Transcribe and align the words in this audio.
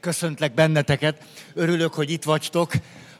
Köszöntlek 0.00 0.54
benneteket. 0.54 1.22
Örülök, 1.54 1.94
hogy 1.94 2.10
itt 2.10 2.24
vagytok. 2.24 2.72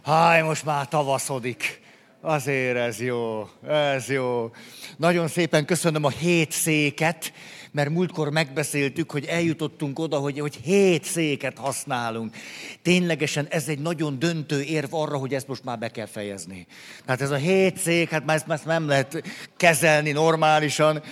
Háj, 0.05 0.43
most 0.43 0.65
már 0.65 0.89
tavaszodik. 0.89 1.81
Azért 2.21 2.77
ez 2.77 3.01
jó, 3.01 3.49
ez 3.69 4.09
jó. 4.09 4.51
Nagyon 4.97 5.29
szépen 5.29 5.65
köszönöm 5.65 6.05
a 6.05 6.09
hét 6.09 6.53
széket, 6.53 7.33
mert 7.71 7.91
múltkor 7.91 8.31
megbeszéltük, 8.31 9.11
hogy 9.11 9.25
eljutottunk 9.25 9.99
oda, 9.99 10.19
hogy, 10.19 10.39
hogy 10.39 10.59
hét 10.63 11.05
széket 11.05 11.59
használunk. 11.59 12.35
Ténylegesen 12.83 13.47
ez 13.51 13.69
egy 13.69 13.79
nagyon 13.79 14.19
döntő 14.19 14.63
érv 14.63 14.95
arra, 14.95 15.17
hogy 15.17 15.35
ezt 15.35 15.49
most 15.49 15.65
már 15.65 15.79
be 15.79 15.89
kell 15.91 16.07
fejezni. 16.07 16.67
Tehát 17.05 17.21
ez 17.21 17.31
a 17.31 17.37
hét 17.37 17.77
szék, 17.79 18.11
hát 18.11 18.25
már 18.25 18.37
ezt, 18.37 18.51
ezt 18.51 18.65
nem 18.65 18.89
lehet 18.89 19.23
kezelni 19.57 20.13
normálisan. 20.13 21.03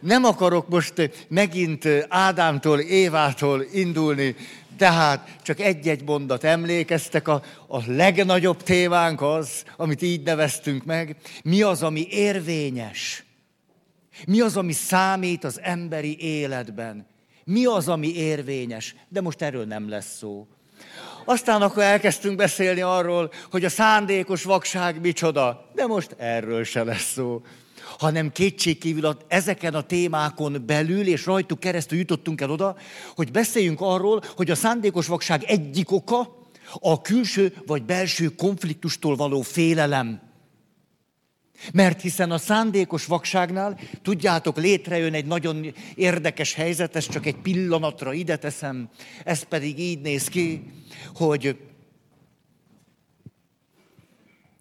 Nem 0.00 0.24
akarok 0.24 0.68
most 0.68 1.10
megint 1.28 1.88
Ádámtól, 2.08 2.80
Évától 2.80 3.64
indulni, 3.72 4.36
tehát 4.76 5.36
csak 5.42 5.60
egy-egy 5.60 6.04
mondat 6.04 6.44
emlékeztek, 6.44 7.28
a, 7.28 7.42
a 7.66 7.92
legnagyobb 7.92 8.62
témánk 8.62 9.22
az, 9.22 9.64
amit 9.76 10.02
így 10.02 10.22
neveztünk 10.22 10.84
meg, 10.84 11.16
mi 11.44 11.62
az, 11.62 11.82
ami 11.82 12.06
érvényes, 12.10 13.24
mi 14.26 14.40
az, 14.40 14.56
ami 14.56 14.72
számít 14.72 15.44
az 15.44 15.60
emberi 15.62 16.20
életben, 16.20 17.06
mi 17.44 17.64
az, 17.64 17.88
ami 17.88 18.14
érvényes, 18.14 18.94
de 19.08 19.20
most 19.20 19.42
erről 19.42 19.64
nem 19.64 19.88
lesz 19.88 20.16
szó. 20.16 20.46
Aztán 21.24 21.62
akkor 21.62 21.82
elkezdtünk 21.82 22.36
beszélni 22.36 22.80
arról, 22.80 23.32
hogy 23.50 23.64
a 23.64 23.68
szándékos 23.68 24.42
vakság 24.42 25.00
micsoda, 25.00 25.70
de 25.74 25.86
most 25.86 26.14
erről 26.18 26.64
se 26.64 26.84
lesz 26.84 27.12
szó 27.12 27.42
hanem 27.98 28.32
kétségkívül 28.32 29.16
ezeken 29.28 29.74
a 29.74 29.82
témákon 29.82 30.62
belül 30.66 31.06
és 31.06 31.26
rajtuk 31.26 31.60
keresztül 31.60 31.98
jutottunk 31.98 32.40
el 32.40 32.50
oda, 32.50 32.76
hogy 33.14 33.30
beszéljünk 33.30 33.80
arról, 33.80 34.22
hogy 34.36 34.50
a 34.50 34.54
szándékos 34.54 35.06
vakság 35.06 35.42
egyik 35.42 35.90
oka 35.90 36.42
a 36.72 37.00
külső 37.00 37.54
vagy 37.66 37.82
belső 37.82 38.28
konfliktustól 38.28 39.16
való 39.16 39.40
félelem. 39.40 40.20
Mert 41.72 42.00
hiszen 42.00 42.30
a 42.30 42.38
szándékos 42.38 43.06
vakságnál, 43.06 43.78
tudjátok, 44.02 44.56
létrejön 44.56 45.14
egy 45.14 45.26
nagyon 45.26 45.74
érdekes 45.94 46.54
helyzet, 46.54 46.96
ezt 46.96 47.10
csak 47.10 47.26
egy 47.26 47.36
pillanatra 47.36 48.12
ide 48.12 48.36
teszem, 48.36 48.88
ez 49.24 49.42
pedig 49.42 49.78
így 49.78 50.00
néz 50.00 50.28
ki, 50.28 50.72
hogy 51.14 51.56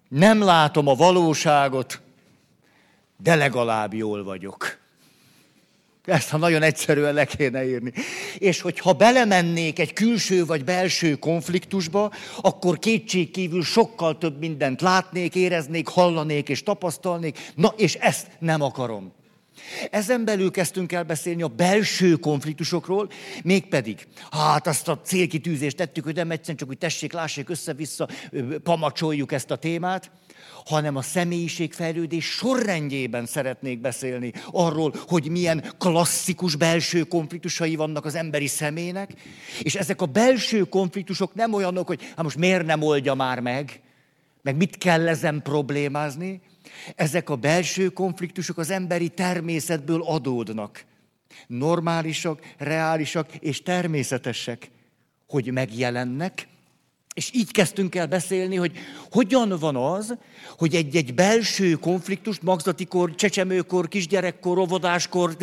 nem 0.10 0.42
látom 0.42 0.88
a 0.88 0.96
valóságot, 0.96 2.02
de 3.24 3.36
legalább 3.36 3.94
jól 3.94 4.24
vagyok. 4.24 4.82
Ezt 6.06 6.30
ha 6.30 6.38
nagyon 6.38 6.62
egyszerűen 6.62 7.14
le 7.14 7.26
kéne 7.26 7.66
írni. 7.66 7.92
És 8.38 8.62
hogyha 8.62 8.94
belemennék 8.94 9.80
egy 9.80 9.94
külső 9.94 10.46
vagy 10.46 10.64
belső 10.64 11.16
konfliktusba, 11.16 12.12
akkor 12.42 12.80
kétségkívül 12.80 13.64
sokkal 13.64 14.18
több 14.18 14.40
mindent 14.40 14.82
látnék, 14.82 15.36
éreznék, 15.36 15.88
hallanék 15.88 16.50
és 16.50 16.64
tapasztalnék. 16.64 17.52
Na, 17.56 17.74
és 17.78 17.94
ezt 17.94 18.28
nem 18.40 18.62
akarom. 18.62 19.14
Ezen 19.92 20.26
belül 20.26 20.52
kezdtünk 20.52 20.92
el 20.92 21.04
beszélni 21.04 21.42
a 21.42 21.48
belső 21.48 22.16
konfliktusokról, 22.16 23.10
mégpedig, 23.44 24.08
hát 24.32 24.68
azt 24.68 24.88
a 24.88 25.02
célkitűzést 25.02 25.78
tettük, 25.78 26.04
hogy 26.04 26.16
nem 26.16 26.32
egyszerűen 26.32 26.58
csak, 26.58 26.68
hogy 26.68 26.78
tessék, 26.78 27.14
lássék 27.14 27.50
össze-vissza, 27.50 28.08
pamacsoljuk 28.64 29.32
ezt 29.32 29.52
a 29.52 29.56
témát, 29.56 30.12
hanem 30.66 30.96
a 30.96 31.02
személyiségfejlődés 31.02 32.26
sorrendjében 32.26 33.26
szeretnék 33.26 33.82
beszélni 33.82 34.34
arról, 34.52 34.94
hogy 35.08 35.30
milyen 35.30 35.64
klasszikus 35.78 36.56
belső 36.56 37.04
konfliktusai 37.04 37.76
vannak 37.76 38.06
az 38.06 38.16
emberi 38.16 38.48
személynek, 38.48 39.14
és 39.62 39.76
ezek 39.76 40.02
a 40.02 40.06
belső 40.06 40.64
konfliktusok 40.64 41.34
nem 41.34 41.54
olyanok, 41.54 41.88
hogy 41.88 42.02
hát 42.04 42.24
most 42.24 42.38
miért 42.38 42.66
nem 42.66 42.82
oldja 42.82 43.14
már 43.14 43.40
meg, 43.40 43.82
meg 44.42 44.56
mit 44.56 44.78
kell 44.78 45.08
ezen 45.08 45.42
problémázni, 45.42 46.42
ezek 46.96 47.30
a 47.30 47.36
belső 47.36 47.90
konfliktusok 47.90 48.58
az 48.58 48.70
emberi 48.70 49.10
természetből 49.10 50.04
adódnak. 50.04 50.86
Normálisak, 51.48 52.54
reálisak 52.58 53.36
és 53.36 53.62
természetesek, 53.62 54.70
hogy 55.28 55.52
megjelennek, 55.52 56.48
és 57.14 57.34
így 57.34 57.52
kezdtünk 57.52 57.96
el 57.96 58.08
beszélni, 58.08 58.56
hogy 58.56 58.78
hogyan 59.12 59.58
van 59.60 59.76
az, 59.76 60.18
hogy 60.58 60.76
egy-egy 60.76 61.14
belső 61.14 61.74
konfliktust, 61.74 62.42
magzatikor, 62.42 63.16
csecsemőkor, 63.16 63.88
kisgyerekkor, 63.88 64.58
óvodáskor, 64.58 65.38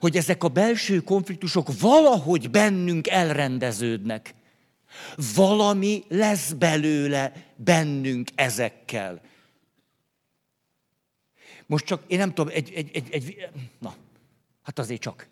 hogy 0.00 0.16
ezek 0.16 0.44
a 0.44 0.48
belső 0.48 1.00
konfliktusok 1.00 1.80
valahogy 1.80 2.50
bennünk 2.50 3.08
elrendeződnek. 3.08 4.34
Valami 5.34 6.04
lesz 6.08 6.52
belőle 6.52 7.32
bennünk 7.56 8.28
ezekkel. 8.34 9.20
Most 11.66 11.84
csak, 11.84 12.02
én 12.06 12.18
nem 12.18 12.34
tudom, 12.34 12.52
egy, 12.54 12.72
egy, 12.74 12.90
egy, 12.92 13.08
egy 13.10 13.48
na, 13.78 13.94
hát 14.62 14.78
azért 14.78 15.00
csak. 15.00 15.28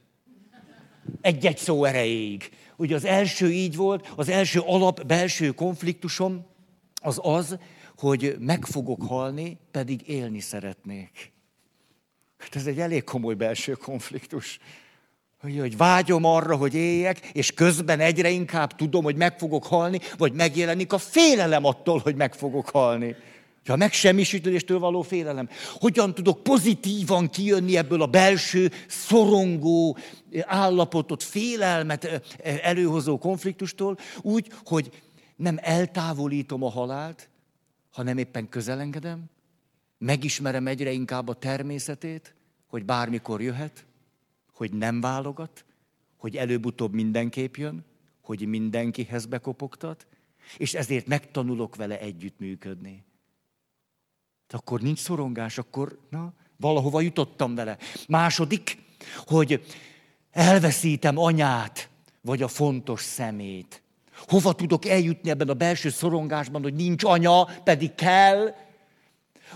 Egy-egy 1.20 1.58
szó 1.58 1.84
erejéig. 1.84 2.50
Ugye 2.76 2.94
az 2.94 3.04
első 3.04 3.50
így 3.50 3.76
volt, 3.76 4.12
az 4.16 4.28
első 4.28 4.60
alap 4.60 5.06
belső 5.06 5.50
konfliktusom 5.50 6.46
az 7.02 7.20
az, 7.22 7.58
hogy 7.96 8.36
meg 8.38 8.64
fogok 8.64 9.02
halni, 9.02 9.58
pedig 9.70 10.08
élni 10.08 10.40
szeretnék. 10.40 11.32
Hát 12.38 12.56
ez 12.56 12.66
egy 12.66 12.78
elég 12.78 13.04
komoly 13.04 13.34
belső 13.34 13.72
konfliktus. 13.72 14.58
Hogy, 15.40 15.58
hogy 15.58 15.76
vágyom 15.76 16.24
arra, 16.24 16.56
hogy 16.56 16.74
éljek, 16.74 17.18
és 17.32 17.52
közben 17.52 18.00
egyre 18.00 18.30
inkább 18.30 18.74
tudom, 18.74 19.04
hogy 19.04 19.16
meg 19.16 19.38
fogok 19.38 19.66
halni, 19.66 19.98
vagy 20.16 20.32
megjelenik 20.32 20.92
a 20.92 20.98
félelem 20.98 21.64
attól, 21.64 21.98
hogy 21.98 22.16
meg 22.16 22.34
fogok 22.34 22.68
halni. 22.68 23.16
A 23.66 23.76
megsemmisítéstől 23.76 24.78
való 24.78 25.02
félelem. 25.02 25.48
Hogyan 25.74 26.14
tudok 26.14 26.42
pozitívan 26.42 27.30
kijönni 27.30 27.76
ebből 27.76 28.02
a 28.02 28.06
belső, 28.06 28.70
szorongó 28.88 29.96
állapotot, 30.40 31.22
félelmet 31.22 32.22
előhozó 32.42 33.18
konfliktustól, 33.18 33.98
úgy, 34.20 34.52
hogy 34.64 35.02
nem 35.36 35.58
eltávolítom 35.60 36.62
a 36.62 36.70
halált, 36.70 37.28
hanem 37.90 38.18
éppen 38.18 38.48
közelengedem, 38.48 39.24
megismerem 39.98 40.66
egyre 40.66 40.90
inkább 40.90 41.28
a 41.28 41.34
természetét, 41.34 42.34
hogy 42.66 42.84
bármikor 42.84 43.42
jöhet, 43.42 43.84
hogy 44.52 44.72
nem 44.72 45.00
válogat, 45.00 45.64
hogy 46.16 46.36
előbb-utóbb 46.36 46.92
mindenképp 46.92 47.56
jön, 47.56 47.84
hogy 48.20 48.46
mindenkihez 48.46 49.26
bekopogtat, 49.26 50.06
és 50.56 50.74
ezért 50.74 51.06
megtanulok 51.06 51.76
vele 51.76 52.00
együttműködni. 52.00 53.04
De 54.52 54.58
akkor 54.58 54.80
nincs 54.80 54.98
szorongás, 54.98 55.58
akkor 55.58 55.98
na, 56.10 56.32
valahova 56.56 57.00
jutottam 57.00 57.54
vele. 57.54 57.76
Második, 58.08 58.78
hogy 59.26 59.64
elveszítem 60.30 61.18
anyát, 61.18 61.88
vagy 62.20 62.42
a 62.42 62.48
fontos 62.48 63.00
szemét. 63.00 63.82
Hova 64.28 64.52
tudok 64.52 64.86
eljutni 64.86 65.30
ebben 65.30 65.48
a 65.48 65.54
belső 65.54 65.90
szorongásban, 65.90 66.62
hogy 66.62 66.74
nincs 66.74 67.04
anya, 67.04 67.44
pedig 67.64 67.94
kell, 67.94 68.54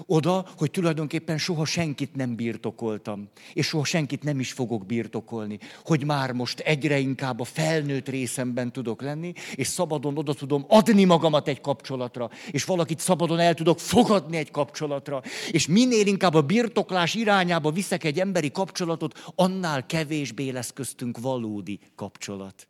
oda, 0.07 0.47
hogy 0.57 0.71
tulajdonképpen 0.71 1.39
soha 1.39 1.65
senkit 1.65 2.15
nem 2.15 2.35
birtokoltam, 2.35 3.29
és 3.53 3.67
soha 3.67 3.85
senkit 3.85 4.23
nem 4.23 4.41
is 4.41 4.53
fogok 4.53 4.87
birtokolni, 4.87 5.59
hogy 5.85 6.05
már 6.05 6.33
most 6.33 6.61
egyre 6.61 6.99
inkább 6.99 7.41
a 7.41 7.45
felnőtt 7.45 8.09
részemben 8.09 8.73
tudok 8.73 9.03
lenni, 9.03 9.33
és 9.55 9.67
szabadon 9.67 10.19
oda 10.19 10.35
tudom 10.35 10.65
adni 10.69 11.05
magamat 11.05 11.49
egy 11.49 11.61
kapcsolatra, 11.61 12.31
és 12.51 12.65
valakit 12.65 13.01
szabadon 13.01 13.39
el 13.39 13.55
tudok 13.55 13.81
fogadni 13.81 14.37
egy 14.37 14.51
kapcsolatra, 14.51 15.23
és 15.51 15.67
minél 15.67 16.07
inkább 16.07 16.35
a 16.35 16.43
birtoklás 16.43 17.15
irányába 17.15 17.71
viszek 17.71 18.05
egy 18.05 18.21
emberi 18.21 18.51
kapcsolatot, 18.51 19.33
annál 19.35 19.87
kevésbé 19.87 20.49
lesz 20.51 20.73
köztünk 20.73 21.19
valódi 21.19 21.79
kapcsolat. 21.95 22.69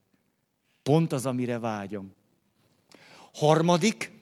Pont 0.82 1.12
az, 1.12 1.26
amire 1.26 1.58
vágyom. 1.58 2.14
Harmadik, 3.34 4.15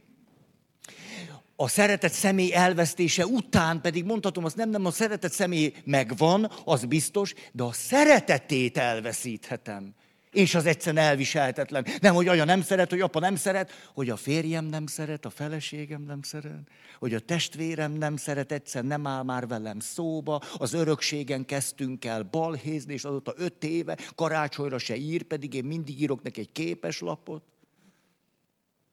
a 1.56 1.68
szeretett 1.68 2.12
személy 2.12 2.54
elvesztése 2.54 3.26
után 3.26 3.80
pedig 3.80 4.04
mondhatom, 4.04 4.44
azt 4.44 4.56
nem, 4.56 4.70
nem, 4.70 4.84
a 4.84 4.90
szeretett 4.90 5.32
személy 5.32 5.74
megvan, 5.84 6.50
az 6.64 6.84
biztos, 6.84 7.34
de 7.52 7.62
a 7.62 7.72
szeretetét 7.72 8.78
elveszíthetem. 8.78 9.94
És 10.30 10.54
az 10.54 10.66
egyszerűen 10.66 11.04
elviselhetetlen. 11.04 11.86
Nem, 12.00 12.14
hogy 12.14 12.28
anya 12.28 12.44
nem 12.44 12.62
szeret, 12.62 12.90
hogy 12.90 13.00
apa 13.00 13.20
nem 13.20 13.36
szeret, 13.36 13.70
hogy 13.94 14.10
a 14.10 14.16
férjem 14.16 14.64
nem 14.64 14.86
szeret, 14.86 15.24
a 15.24 15.30
feleségem 15.30 16.02
nem 16.02 16.22
szeret, 16.22 16.68
hogy 16.98 17.14
a 17.14 17.20
testvérem 17.20 17.92
nem 17.92 18.16
szeret, 18.16 18.52
egyszer 18.52 18.84
nem 18.84 19.06
áll 19.06 19.22
már 19.22 19.46
velem 19.46 19.80
szóba, 19.80 20.42
az 20.56 20.72
örökségen 20.72 21.44
kezdtünk 21.44 22.04
el 22.04 22.22
balhézni, 22.22 22.92
és 22.92 23.04
azóta 23.04 23.34
öt 23.36 23.64
éve 23.64 23.98
karácsonyra 24.14 24.78
se 24.78 24.96
ír, 24.96 25.22
pedig 25.22 25.54
én 25.54 25.64
mindig 25.64 26.00
írok 26.00 26.22
neki 26.22 26.40
egy 26.40 26.52
képeslapot. 26.52 27.42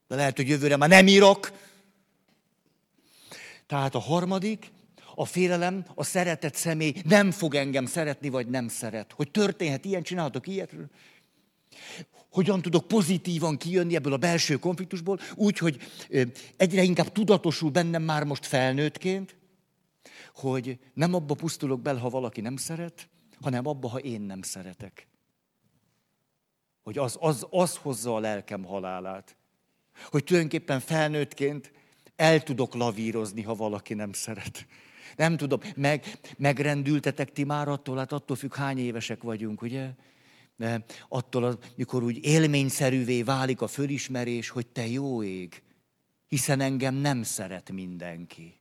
De 0.07 0.15
lehet, 0.15 0.35
hogy 0.35 0.47
jövőre 0.47 0.77
már 0.77 0.89
nem 0.89 1.07
írok, 1.07 1.51
tehát 3.71 3.95
a 3.95 3.99
harmadik, 3.99 4.71
a 5.15 5.25
félelem, 5.25 5.85
a 5.95 6.03
szeretett 6.03 6.55
személy 6.55 6.93
nem 7.03 7.31
fog 7.31 7.55
engem 7.55 7.85
szeretni, 7.85 8.29
vagy 8.29 8.47
nem 8.47 8.67
szeret. 8.67 9.11
Hogy 9.11 9.31
történhet 9.31 9.85
ilyen, 9.85 10.03
csinálhatok 10.03 10.47
ilyet. 10.47 10.75
Hogyan 12.31 12.61
tudok 12.61 12.87
pozitívan 12.87 13.57
kijönni 13.57 13.95
ebből 13.95 14.13
a 14.13 14.17
belső 14.17 14.55
konfliktusból, 14.57 15.19
úgy, 15.35 15.57
hogy 15.57 15.77
egyre 16.57 16.83
inkább 16.83 17.11
tudatosul 17.11 17.69
bennem 17.69 18.03
már 18.03 18.23
most 18.23 18.45
felnőttként, 18.45 19.35
hogy 20.35 20.79
nem 20.93 21.13
abba 21.13 21.33
pusztulok 21.33 21.81
bele, 21.81 21.99
ha 21.99 22.09
valaki 22.09 22.41
nem 22.41 22.55
szeret, 22.55 23.09
hanem 23.41 23.67
abba, 23.67 23.89
ha 23.89 23.99
én 23.99 24.21
nem 24.21 24.41
szeretek. 24.41 25.07
Hogy 26.83 26.97
az, 26.97 27.17
az, 27.19 27.47
az 27.49 27.75
hozza 27.75 28.15
a 28.15 28.19
lelkem 28.19 28.63
halálát. 28.63 29.35
Hogy 30.09 30.23
tulajdonképpen 30.23 30.79
felnőttként 30.79 31.71
el 32.21 32.43
tudok 32.43 32.73
lavírozni, 32.73 33.41
ha 33.41 33.55
valaki 33.55 33.93
nem 33.93 34.13
szeret. 34.13 34.67
Nem 35.15 35.37
tudom, 35.37 35.59
meg, 35.75 36.05
megrendültetek 36.37 37.31
ti 37.31 37.43
már 37.43 37.67
attól, 37.67 37.97
hát 37.97 38.11
attól 38.11 38.35
függ, 38.35 38.55
hány 38.55 38.77
évesek 38.77 39.21
vagyunk, 39.21 39.61
ugye? 39.61 39.89
De 40.57 40.85
attól, 41.09 41.59
mikor 41.75 42.03
úgy 42.03 42.25
élményszerűvé 42.25 43.23
válik 43.23 43.61
a 43.61 43.67
fölismerés, 43.67 44.49
hogy 44.49 44.67
te 44.67 44.87
jó 44.87 45.23
ég, 45.23 45.63
hiszen 46.27 46.59
engem 46.59 46.95
nem 46.95 47.23
szeret 47.23 47.71
mindenki 47.71 48.60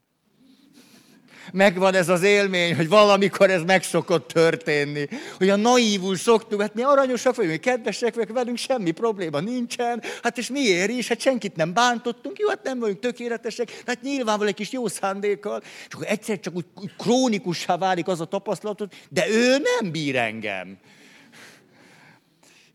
megvan 1.52 1.94
ez 1.94 2.08
az 2.08 2.22
élmény, 2.22 2.76
hogy 2.76 2.88
valamikor 2.88 3.50
ez 3.50 3.62
meg 3.62 3.82
szokott 3.82 4.28
történni. 4.28 5.06
A 5.38 5.56
naívul 5.56 6.16
szoktuk, 6.16 6.60
hát 6.60 6.74
mi 6.74 6.82
aranyosak 6.82 7.34
vagyunk, 7.34 7.60
kedvesek 7.60 8.14
vagyunk, 8.14 8.36
velünk 8.36 8.56
semmi 8.56 8.90
probléma 8.90 9.40
nincsen. 9.40 10.02
Hát 10.22 10.38
és 10.38 10.48
miért 10.48 10.90
is? 10.90 11.08
Hát 11.08 11.20
senkit 11.20 11.56
nem 11.56 11.72
bántottunk, 11.72 12.38
jó, 12.38 12.48
hát 12.48 12.62
nem 12.62 12.78
vagyunk 12.78 12.98
tökéletesek, 12.98 13.82
hát 13.86 14.02
nyilvánvalóan 14.02 14.48
egy 14.48 14.54
kis 14.54 14.72
jó 14.72 14.88
szándékkal. 14.88 15.62
És 15.88 15.94
akkor 15.94 16.06
egyszer 16.08 16.40
csak 16.40 16.54
úgy, 16.56 16.66
úgy 16.74 16.90
krónikussá 16.98 17.76
válik 17.76 18.08
az 18.08 18.20
a 18.20 18.24
tapasztalatot, 18.24 18.94
de 19.08 19.28
ő 19.28 19.56
nem 19.80 19.90
bír 19.90 20.16
engem. 20.16 20.78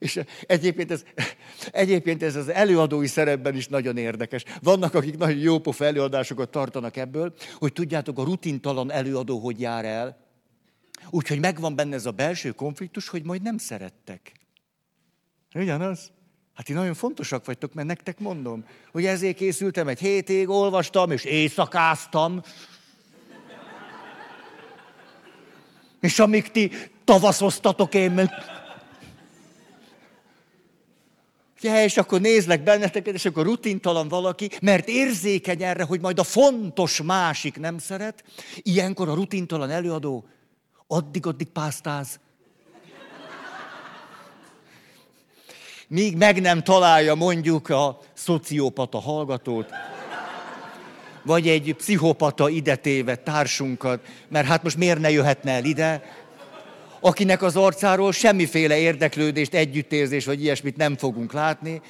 És 0.06 0.20
egyébként 0.48 0.92
ez, 0.92 1.04
egyébként 1.72 2.24
ez 2.24 2.36
az 2.36 2.50
előadói 2.50 3.08
szerepben 3.08 3.56
is 3.56 3.68
nagyon 3.68 3.98
érdekes. 3.98 4.44
Vannak, 4.62 4.94
akik 4.94 5.18
nagyon 5.18 5.40
jópofa 5.40 5.86
előadásokat 5.86 6.50
tartanak 6.50 6.98
ebből, 6.98 7.34
hogy 7.54 7.74
tudjátok, 7.74 8.20
a 8.20 8.24
rutintalan 8.24 8.92
előadó 8.92 9.40
hogy 9.40 9.60
jár 9.60 9.86
el. 9.86 10.18
Úgyhogy 11.10 11.40
megvan 11.40 11.76
benne 11.76 11.96
ez 11.96 12.06
a 12.06 12.12
belső 12.12 12.52
konfliktus, 12.52 13.08
hogy 13.08 13.24
majd 13.24 13.42
nem 13.42 13.58
szerettek. 13.58 14.32
Ugyanaz? 15.54 16.12
Hát 16.54 16.66
ti 16.66 16.74
nagyon 16.74 16.94
fontosak 16.94 17.46
vagytok, 17.46 17.74
mert 17.74 17.88
nektek 17.88 18.20
mondom, 18.20 18.66
hogy 18.92 19.06
ezért 19.06 19.36
készültem, 19.36 19.88
egy 19.88 20.00
hétig 20.00 20.50
olvastam, 20.50 21.12
és 21.12 21.24
éjszakáztam. 21.24 22.42
És 26.00 26.20
amíg 26.20 26.52
ti 26.52 26.72
tavaszoztatok, 27.04 27.94
én 27.94 28.12
meg 28.12 28.30
Ja, 31.62 31.84
és 31.84 31.98
akkor 31.98 32.22
nézlek 32.22 32.64
benneteket, 32.64 33.14
és 33.14 33.26
akkor 33.26 33.46
rutintalan 33.46 34.08
valaki, 34.08 34.50
mert 34.62 34.88
érzékeny 34.88 35.64
erre, 35.64 35.84
hogy 35.84 36.02
majd 36.02 36.20
a 36.20 36.24
fontos 36.24 37.02
másik 37.02 37.60
nem 37.60 37.78
szeret. 37.78 38.24
Ilyenkor 38.62 39.10
a 39.10 39.14
rutintalan 39.14 39.70
előadó 39.70 40.26
addig-addig 40.88 41.48
pásztáz. 41.48 42.20
Míg 45.88 46.18
meg 46.18 46.42
nem 46.42 46.64
találja 46.64 47.16
mondjuk 47.16 47.70
a 47.70 48.00
szociopata 48.14 49.00
hallgatót, 49.00 49.70
vagy 51.24 51.48
egy 51.48 51.74
pszichopata 51.78 52.50
idetéve 52.50 53.16
társunkat, 53.16 54.06
mert 54.28 54.48
hát 54.48 54.64
most 54.64 54.78
miért 54.78 55.00
ne 55.00 55.12
jöhetne 55.12 55.52
el 55.52 55.66
ide, 55.66 56.04
akinek 57.06 57.42
az 57.42 57.56
arcáról 57.56 58.12
semmiféle 58.12 58.78
érdeklődést, 58.78 59.54
együttérzés 59.54 60.26
vagy 60.26 60.42
ilyesmit 60.42 60.78
nem 60.78 60.98
fogunk 60.98 61.34
látni, 61.34 61.82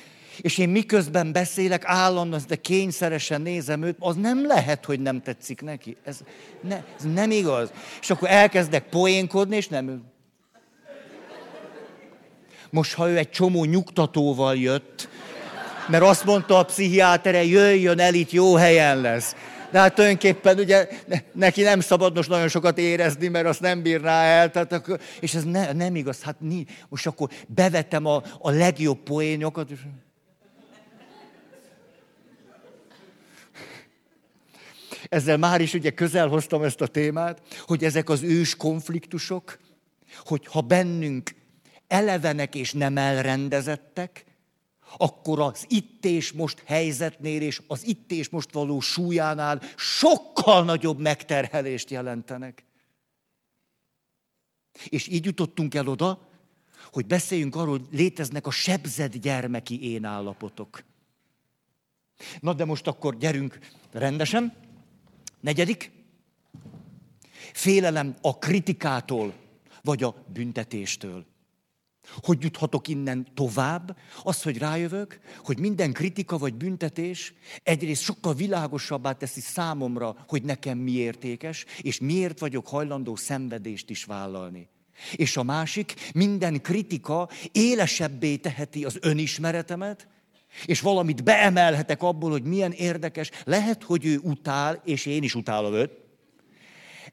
és 0.41 0.57
én 0.57 0.69
miközben 0.69 1.31
beszélek, 1.31 1.83
állandóan, 1.85 2.41
de 2.47 2.55
kényszeresen 2.55 3.41
nézem 3.41 3.83
őt, 3.83 3.95
az 3.99 4.15
nem 4.15 4.47
lehet, 4.47 4.85
hogy 4.85 4.99
nem 4.99 5.21
tetszik 5.21 5.61
neki. 5.61 5.97
Ez, 6.03 6.17
ne, 6.61 6.75
ez 6.75 7.13
nem 7.13 7.31
igaz. 7.31 7.71
És 8.01 8.09
akkor 8.09 8.29
elkezdek 8.29 8.89
poénkodni, 8.89 9.55
és 9.55 9.67
nem... 9.67 10.03
Most, 12.69 12.93
ha 12.93 13.09
ő 13.09 13.17
egy 13.17 13.29
csomó 13.29 13.65
nyugtatóval 13.65 14.55
jött, 14.55 15.09
mert 15.87 16.03
azt 16.03 16.25
mondta 16.25 16.57
a 16.57 16.63
pszichiátere, 16.63 17.43
jöjjön 17.43 17.99
el, 17.99 18.13
itt 18.13 18.31
jó 18.31 18.55
helyen 18.55 19.01
lesz. 19.01 19.35
De 19.75 19.81
hát 19.81 19.95
tulajdonképpen 19.95 20.59
ugye 20.59 20.87
neki 21.33 21.61
nem 21.61 21.79
szabad 21.79 22.15
most 22.15 22.29
nagyon 22.29 22.47
sokat 22.47 22.77
érezni, 22.77 23.27
mert 23.27 23.45
azt 23.45 23.59
nem 23.59 23.81
bírná 23.81 24.23
el. 24.23 24.51
Tehát 24.51 24.71
akkor, 24.71 24.99
és 25.19 25.33
ez 25.33 25.43
ne, 25.43 25.71
nem 25.71 25.95
igaz. 25.95 26.21
Hát 26.21 26.35
mi, 26.39 26.65
most 26.89 27.07
akkor 27.07 27.29
bevetem 27.47 28.05
a, 28.05 28.23
a 28.39 28.49
legjobb 28.49 28.97
poényokat. 28.97 29.69
És... 29.69 29.79
Ezzel 35.09 35.37
már 35.37 35.61
is 35.61 35.73
ugye 35.73 35.89
közel 35.89 36.27
hoztam 36.27 36.63
ezt 36.63 36.81
a 36.81 36.87
témát, 36.87 37.41
hogy 37.59 37.83
ezek 37.83 38.09
az 38.09 38.23
ős 38.23 38.55
konfliktusok, 38.55 39.59
hogy 40.25 40.45
ha 40.45 40.61
bennünk 40.61 41.35
elevenek 41.87 42.55
és 42.55 42.73
nem 42.73 42.97
elrendezettek, 42.97 44.25
akkor 44.97 45.39
az 45.39 45.65
itt 45.69 46.05
és 46.05 46.31
most 46.31 46.63
helyzetnél 46.65 47.41
és 47.41 47.61
az 47.67 47.87
itt 47.87 48.11
és 48.11 48.29
most 48.29 48.51
való 48.51 48.79
súlyánál 48.79 49.61
sokkal 49.75 50.63
nagyobb 50.63 50.99
megterhelést 50.99 51.89
jelentenek. 51.89 52.65
És 54.85 55.07
így 55.07 55.25
jutottunk 55.25 55.75
el 55.75 55.87
oda, 55.87 56.29
hogy 56.91 57.05
beszéljünk 57.05 57.55
arról, 57.55 57.79
hogy 57.79 57.87
léteznek 57.91 58.47
a 58.47 58.51
sebzett 58.51 59.17
gyermeki 59.17 59.91
én 59.91 60.05
állapotok. 60.05 60.83
Na 62.39 62.53
de 62.53 62.65
most 62.65 62.87
akkor 62.87 63.17
gyerünk 63.17 63.59
rendesen. 63.91 64.53
Negyedik. 65.39 65.91
Félelem 67.53 68.15
a 68.21 68.37
kritikától, 68.37 69.33
vagy 69.81 70.03
a 70.03 70.25
büntetéstől. 70.33 71.25
Hogy 72.23 72.43
juthatok 72.43 72.87
innen 72.87 73.27
tovább? 73.33 73.97
Az, 74.23 74.41
hogy 74.41 74.57
rájövök, 74.57 75.19
hogy 75.43 75.59
minden 75.59 75.93
kritika 75.93 76.37
vagy 76.37 76.53
büntetés 76.53 77.33
egyrészt 77.63 78.01
sokkal 78.01 78.33
világosabbá 78.33 79.11
teszi 79.11 79.41
számomra, 79.41 80.15
hogy 80.27 80.43
nekem 80.43 80.77
mi 80.77 80.91
értékes, 80.91 81.65
és 81.81 81.99
miért 81.99 82.39
vagyok 82.39 82.67
hajlandó 82.67 83.15
szenvedést 83.15 83.89
is 83.89 84.03
vállalni. 84.03 84.69
És 85.15 85.37
a 85.37 85.43
másik, 85.43 85.93
minden 86.13 86.61
kritika 86.61 87.29
élesebbé 87.51 88.35
teheti 88.35 88.85
az 88.85 88.97
önismeretemet, 89.01 90.07
és 90.65 90.81
valamit 90.81 91.23
beemelhetek 91.23 92.03
abból, 92.03 92.31
hogy 92.31 92.43
milyen 92.43 92.71
érdekes. 92.71 93.29
Lehet, 93.43 93.83
hogy 93.83 94.05
ő 94.05 94.17
utál, 94.17 94.81
és 94.85 95.05
én 95.05 95.23
is 95.23 95.35
utálom 95.35 95.73
őt, 95.73 96.04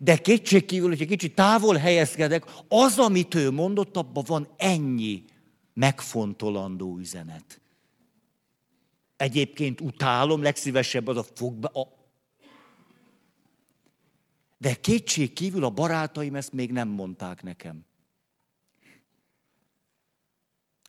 de 0.02 0.16
kétségkívül, 0.16 0.92
egy 0.92 1.06
kicsit 1.06 1.35
távol 1.35 1.76
helyezkedek, 1.76 2.44
az, 2.68 2.99
amit 2.99 3.35
ő 3.35 3.50
mondott, 3.50 3.97
abban 3.97 4.25
van 4.26 4.49
ennyi 4.56 5.25
megfontolandó 5.75 6.99
üzenet. 6.99 7.61
Egyébként 9.16 9.80
utálom, 9.80 10.42
legszívesebb 10.42 11.06
az 11.06 11.16
a 11.16 11.23
fogbe. 11.23 11.66
A... 11.68 11.88
De 14.59 14.75
kétség 14.75 15.32
kívül 15.32 15.64
a 15.64 15.71
barátaim 15.71 16.35
ezt 16.35 16.52
még 16.52 16.73
nem 16.73 16.88
mondták 16.88 17.42
nekem. 17.42 17.85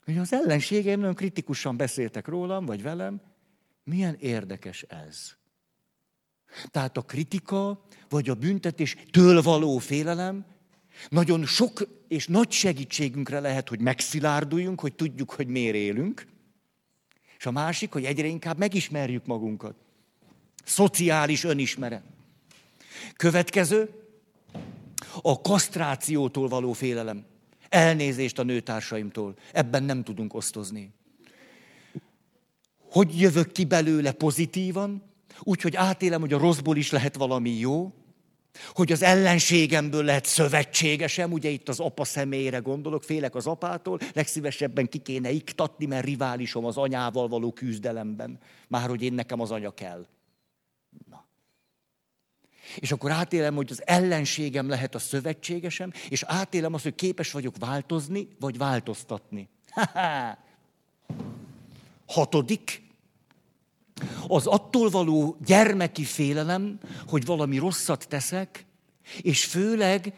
Hogy 0.05 0.17
az 0.17 0.33
ellenségeim 0.33 0.99
nagyon 0.99 1.15
kritikusan 1.15 1.77
beszéltek 1.77 2.27
rólam, 2.27 2.65
vagy 2.65 2.81
velem. 2.81 3.21
Milyen 3.83 4.15
érdekes 4.19 4.81
ez. 4.81 5.35
Tehát 6.71 6.97
a 6.97 7.01
kritika, 7.01 7.85
vagy 8.09 8.29
a 8.29 8.35
büntetés 8.35 8.95
től 9.11 9.41
való 9.41 9.77
félelem 9.77 10.45
nagyon 11.09 11.45
sok 11.45 11.87
és 12.07 12.27
nagy 12.27 12.51
segítségünkre 12.51 13.39
lehet, 13.39 13.69
hogy 13.69 13.79
megszilárduljunk, 13.79 14.79
hogy 14.79 14.93
tudjuk, 14.93 15.31
hogy 15.31 15.47
miért 15.47 15.75
élünk. 15.75 16.27
És 17.37 17.45
a 17.45 17.51
másik, 17.51 17.91
hogy 17.91 18.03
egyre 18.03 18.27
inkább 18.27 18.57
megismerjük 18.57 19.25
magunkat. 19.25 19.75
Szociális 20.63 21.43
önismeret. 21.43 22.03
Következő, 23.15 23.89
a 25.21 25.41
kasztrációtól 25.41 26.47
való 26.47 26.73
félelem. 26.73 27.25
Elnézést 27.69 28.39
a 28.39 28.43
nőtársaimtól. 28.43 29.35
Ebben 29.51 29.83
nem 29.83 30.03
tudunk 30.03 30.33
osztozni. 30.33 30.93
Hogy 32.89 33.19
jövök 33.19 33.51
ki 33.51 33.65
belőle 33.65 34.11
pozitívan? 34.11 35.12
Úgy, 35.39 35.61
hogy 35.61 35.75
átélem, 35.75 36.21
hogy 36.21 36.33
a 36.33 36.37
rosszból 36.37 36.77
is 36.77 36.91
lehet 36.91 37.15
valami 37.15 37.49
jó, 37.49 37.93
hogy 38.69 38.91
az 38.91 39.01
ellenségemből 39.01 40.03
lehet 40.03 40.25
szövetségesem, 40.25 41.31
ugye 41.31 41.49
itt 41.49 41.69
az 41.69 41.79
apa 41.79 42.03
személyére 42.03 42.57
gondolok, 42.57 43.03
félek 43.03 43.35
az 43.35 43.47
apától, 43.47 43.99
legszívesebben 44.13 44.87
ki 44.87 44.97
kéne 44.97 45.29
iktatni, 45.31 45.85
mert 45.85 46.05
riválisom 46.05 46.65
az 46.65 46.77
anyával 46.77 47.27
való 47.27 47.51
küzdelemben. 47.51 48.39
Már 48.67 48.89
hogy 48.89 49.01
én 49.01 49.13
nekem 49.13 49.39
az 49.39 49.51
anya 49.51 49.71
kell. 49.71 50.07
Na. 51.09 51.25
És 52.75 52.91
akkor 52.91 53.11
átélem, 53.11 53.55
hogy 53.55 53.71
az 53.71 53.81
ellenségem 53.85 54.69
lehet 54.69 54.95
a 54.95 54.99
szövetségesem, 54.99 55.91
és 56.09 56.23
átélem 56.23 56.73
azt, 56.73 56.83
hogy 56.83 56.95
képes 56.95 57.31
vagyok 57.31 57.57
változni, 57.57 58.27
vagy 58.39 58.57
változtatni. 58.57 59.49
Hatodik, 62.05 62.82
az 64.27 64.47
attól 64.47 64.89
való 64.89 65.37
gyermeki 65.45 66.03
félelem, 66.03 66.79
hogy 67.07 67.25
valami 67.25 67.57
rosszat 67.57 68.07
teszek, 68.07 68.65
és 69.21 69.45
főleg, 69.45 70.13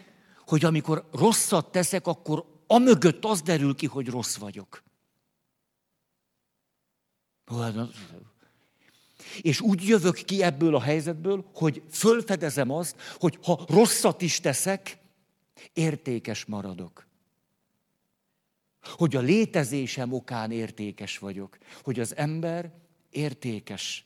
hogy 0.45 0.65
amikor 0.65 1.07
rosszat 1.11 1.71
teszek, 1.71 2.07
akkor 2.07 2.45
amögött 2.67 3.25
az 3.25 3.41
derül 3.41 3.75
ki, 3.75 3.85
hogy 3.85 4.07
rossz 4.07 4.35
vagyok. 4.35 4.83
Hát 7.45 7.73
és 9.41 9.61
úgy 9.61 9.87
jövök 9.87 10.15
ki 10.15 10.43
ebből 10.43 10.75
a 10.75 10.81
helyzetből, 10.81 11.45
hogy 11.53 11.83
fölfedezem 11.91 12.71
azt, 12.71 12.95
hogy 13.19 13.39
ha 13.43 13.65
rosszat 13.67 14.21
is 14.21 14.39
teszek, 14.39 14.97
értékes 15.73 16.45
maradok. 16.45 17.07
Hogy 18.81 19.15
a 19.15 19.19
létezésem 19.19 20.13
okán 20.13 20.51
értékes 20.51 21.17
vagyok. 21.17 21.57
Hogy 21.83 21.99
az 21.99 22.15
ember 22.15 22.73
értékes. 23.15 24.05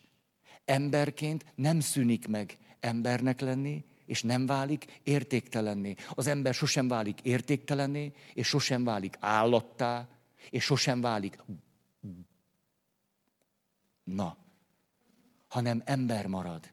Emberként 0.66 1.46
nem 1.56 1.80
szűnik 1.80 2.28
meg 2.28 2.58
embernek 2.80 3.40
lenni, 3.40 3.86
és 4.06 4.22
nem 4.24 4.46
válik 4.46 5.00
értéktelenné. 5.04 5.96
Az 6.14 6.28
ember 6.28 6.54
sosem 6.54 6.88
válik 6.88 7.20
értéktelenné, 7.22 8.12
és 8.34 8.48
sosem 8.48 8.84
válik 8.84 9.18
állattá, 9.20 10.08
és 10.50 10.64
sosem 10.64 11.02
válik 11.02 11.38
na, 14.04 14.38
hanem 15.48 15.82
ember 15.86 16.28
marad. 16.28 16.72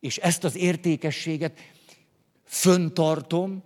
És 0.00 0.16
ezt 0.16 0.44
az 0.44 0.56
értékességet 0.56 1.60
föntartom, 2.44 3.62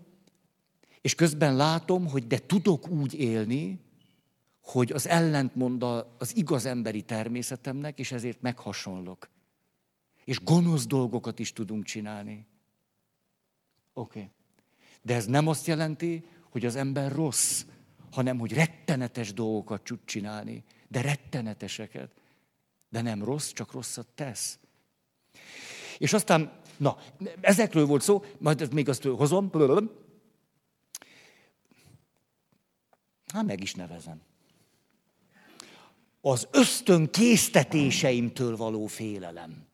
és 1.01 1.15
közben 1.15 1.57
látom, 1.57 2.07
hogy 2.07 2.27
de 2.27 2.39
tudok 2.39 2.89
úgy 2.89 3.15
élni, 3.15 3.84
hogy 4.65 4.93
az 4.93 5.09
ellentmond 5.09 5.83
az 6.19 6.37
igaz 6.37 6.65
emberi 6.65 7.03
természetemnek, 7.03 7.99
és 7.99 8.13
ezért 8.13 8.41
meghasonlok. 8.41 9.29
És 10.25 10.45
gonosz 10.45 10.87
dolgokat 10.87 11.39
is 11.39 11.53
tudunk 11.53 11.85
csinálni. 11.85 12.47
Oké. 13.93 14.19
Okay. 14.19 14.31
De 15.03 15.15
ez 15.15 15.27
nem 15.27 15.47
azt 15.49 15.67
jelenti, 15.67 16.25
hogy 16.51 16.65
az 16.65 16.77
ember 16.77 17.13
rossz, 17.13 17.65
hanem 18.11 18.39
hogy 18.39 18.53
rettenetes 18.53 19.33
dolgokat 19.33 19.83
tud 19.83 20.01
csinálni, 20.05 20.65
de 20.89 21.01
retteneteseket. 21.01 22.11
De 22.89 23.01
nem 23.01 23.25
rossz, 23.25 23.53
csak 23.53 23.73
rosszat 23.73 24.07
tesz. 24.15 24.59
És 25.99 26.13
aztán, 26.13 26.61
na, 26.77 26.99
ezekről 27.41 27.87
volt 27.87 28.03
szó, 28.03 28.25
majd 28.39 28.73
még 28.73 28.89
azt 28.89 29.03
hozom. 29.03 29.51
Hát 33.33 33.45
meg 33.45 33.63
is 33.63 33.75
nevezem. 33.75 34.21
Az 36.27 36.49
ösztön 36.51 37.11
késztetéseimtől 37.11 38.57
való 38.57 38.87
félelem. 38.87 39.67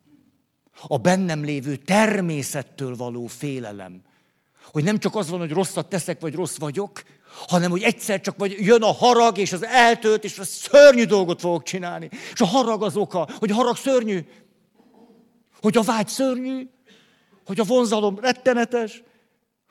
A 0.83 0.97
bennem 0.99 1.45
lévő 1.45 1.77
természettől 1.77 2.97
való 2.97 3.27
félelem. 3.27 4.03
Hogy 4.73 4.85
nem 4.85 4.99
csak 4.99 5.17
az 5.17 5.31
van, 5.31 5.39
hogy 5.39 5.51
rosszat 5.51 5.89
teszek, 5.89 6.21
vagy 6.21 6.35
rossz 6.35 6.57
vagyok, 6.59 7.03
hanem 7.49 7.71
hogy 7.71 7.83
egyszer 7.83 8.21
csak 8.21 8.37
vagy 8.39 8.57
jön 8.59 8.83
a 8.83 8.93
harag, 8.93 9.39
és 9.39 9.53
az 9.53 9.65
eltölt, 9.65 10.25
és 10.25 10.39
a 10.39 10.45
szörnyű 10.45 11.05
dolgot 11.05 11.41
fogok 11.41 11.63
csinálni. 11.63 12.09
És 12.33 12.41
a 12.41 12.47
harag 12.47 12.83
az 12.83 12.97
oka, 12.97 13.29
hogy 13.39 13.51
a 13.51 13.55
harag 13.55 13.77
szörnyű, 13.77 14.27
hogy 15.61 15.77
a 15.77 15.83
vágy 15.83 16.09
szörnyű, 16.09 16.69
hogy 17.47 17.61
a 17.61 17.65
vonzalom 17.65 18.19
rettenetes, 18.19 19.03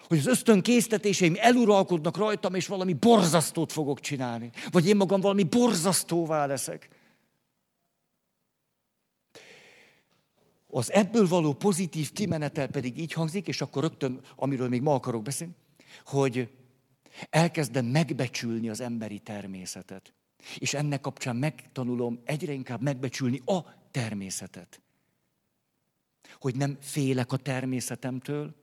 hogy 0.09 0.17
az 0.17 0.27
ösztön 0.27 0.61
késztetéseim 0.61 1.35
eluralkodnak 1.37 2.17
rajtam, 2.17 2.55
és 2.55 2.67
valami 2.67 2.93
borzasztót 2.93 3.71
fogok 3.71 3.99
csinálni. 3.99 4.51
Vagy 4.71 4.87
én 4.87 4.95
magam 4.95 5.21
valami 5.21 5.43
borzasztóvá 5.43 6.45
leszek. 6.45 6.89
Az 10.67 10.91
ebből 10.91 11.27
való 11.27 11.53
pozitív 11.53 12.11
kimenetel 12.11 12.67
pedig 12.67 12.97
így 12.97 13.13
hangzik, 13.13 13.47
és 13.47 13.61
akkor 13.61 13.81
rögtön, 13.81 14.19
amiről 14.35 14.69
még 14.69 14.81
ma 14.81 14.93
akarok 14.93 15.21
beszélni, 15.21 15.55
hogy 16.05 16.49
elkezdem 17.29 17.85
megbecsülni 17.85 18.69
az 18.69 18.81
emberi 18.81 19.19
természetet. 19.19 20.13
És 20.57 20.73
ennek 20.73 21.01
kapcsán 21.01 21.35
megtanulom 21.35 22.19
egyre 22.23 22.51
inkább 22.51 22.81
megbecsülni 22.81 23.41
a 23.45 23.59
természetet. 23.91 24.81
Hogy 26.39 26.55
nem 26.55 26.77
félek 26.81 27.31
a 27.31 27.37
természetemtől, 27.37 28.55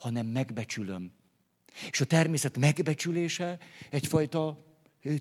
hanem 0.00 0.26
megbecsülöm. 0.26 1.12
És 1.90 2.00
a 2.00 2.04
természet 2.04 2.58
megbecsülése 2.58 3.58
egyfajta 3.90 4.64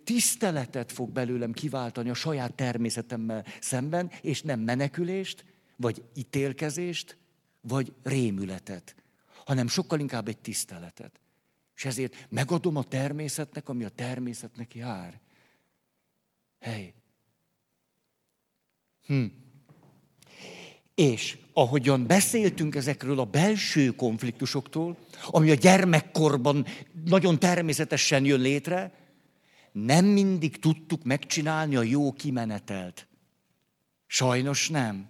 tiszteletet 0.03 0.91
fog 0.91 1.11
belőlem 1.11 1.51
kiváltani 1.51 2.09
a 2.09 2.13
saját 2.13 2.53
természetemmel 2.53 3.45
szemben, 3.61 4.11
és 4.21 4.41
nem 4.41 4.59
menekülést, 4.59 5.45
vagy 5.75 6.03
ítélkezést, 6.15 7.17
vagy 7.61 7.93
rémületet, 8.03 8.95
hanem 9.45 9.67
sokkal 9.67 9.99
inkább 9.99 10.27
egy 10.27 10.37
tiszteletet. 10.37 11.19
És 11.75 11.85
ezért 11.85 12.27
megadom 12.29 12.75
a 12.75 12.83
természetnek, 12.83 13.69
ami 13.69 13.83
a 13.83 13.89
természetnek 13.89 14.75
jár. 14.75 15.19
Hely. 16.59 16.93
Hm. 19.05 19.25
És 20.95 21.37
ahogyan 21.59 22.07
beszéltünk 22.07 22.75
ezekről 22.75 23.19
a 23.19 23.25
belső 23.25 23.89
konfliktusoktól, 23.89 24.97
ami 25.25 25.51
a 25.51 25.53
gyermekkorban 25.53 26.65
nagyon 27.05 27.39
természetesen 27.39 28.25
jön 28.25 28.39
létre, 28.39 28.91
nem 29.71 30.05
mindig 30.05 30.59
tudtuk 30.59 31.03
megcsinálni 31.03 31.75
a 31.75 31.81
jó 31.81 32.11
kimenetelt. 32.11 33.07
Sajnos 34.07 34.69
nem. 34.69 35.09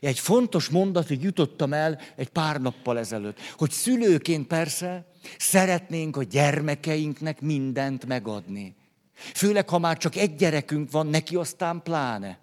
Egy 0.00 0.18
fontos 0.18 0.68
mondatig 0.68 1.22
jutottam 1.22 1.72
el 1.72 2.00
egy 2.16 2.28
pár 2.28 2.60
nappal 2.60 2.98
ezelőtt, 2.98 3.38
hogy 3.56 3.70
szülőként 3.70 4.46
persze 4.46 5.12
szeretnénk 5.38 6.16
a 6.16 6.22
gyermekeinknek 6.22 7.40
mindent 7.40 8.06
megadni. 8.06 8.76
Főleg, 9.14 9.68
ha 9.68 9.78
már 9.78 9.96
csak 9.96 10.16
egy 10.16 10.34
gyerekünk 10.34 10.90
van, 10.90 11.06
neki 11.06 11.36
aztán 11.36 11.82
pláne. 11.82 12.38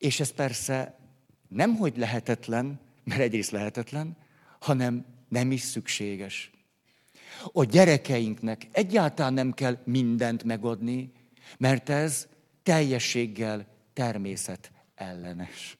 És 0.00 0.20
ez 0.20 0.30
persze 0.30 0.98
nem 1.48 1.76
hogy 1.76 1.96
lehetetlen, 1.96 2.80
mert 3.04 3.20
egyrészt 3.20 3.50
lehetetlen, 3.50 4.16
hanem 4.58 5.04
nem 5.28 5.52
is 5.52 5.60
szükséges. 5.60 6.50
A 7.52 7.64
gyerekeinknek 7.64 8.68
egyáltalán 8.72 9.32
nem 9.32 9.52
kell 9.52 9.78
mindent 9.84 10.44
megadni, 10.44 11.12
mert 11.58 11.88
ez 11.88 12.28
teljességgel 12.62 13.66
természet 13.92 14.72
ellenes. 14.94 15.78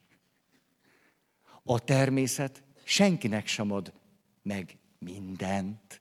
A 1.62 1.78
természet 1.78 2.62
senkinek 2.84 3.46
sem 3.46 3.70
ad 3.70 3.92
meg 4.42 4.78
mindent. 4.98 6.00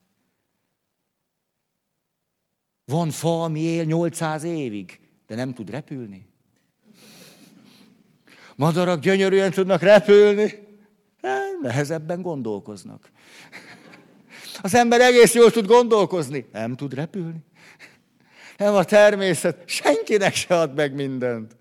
Van 2.86 3.12
fa, 3.12 3.44
ami 3.44 3.60
él 3.60 3.84
800 3.84 4.44
évig, 4.44 5.00
de 5.28 5.36
nem 5.36 5.54
tud 5.54 5.70
repülni. 5.70 6.29
Madarak 8.60 9.00
gyönyörűen 9.00 9.52
tudnak 9.52 9.82
repülni, 9.82 10.54
nehezebben 11.62 12.22
gondolkoznak. 12.22 13.12
Az 14.62 14.74
ember 14.74 15.02
egész 15.02 15.34
jól 15.34 15.52
tud 15.52 15.66
gondolkozni, 15.66 16.46
nem 16.52 16.76
tud 16.76 16.94
repülni. 16.94 17.40
Nem 18.58 18.76
a 18.76 18.84
természet, 18.84 19.64
senkinek 19.66 20.36
se 20.36 20.60
ad 20.60 20.76
meg 20.76 20.94
mindent. 20.94 21.56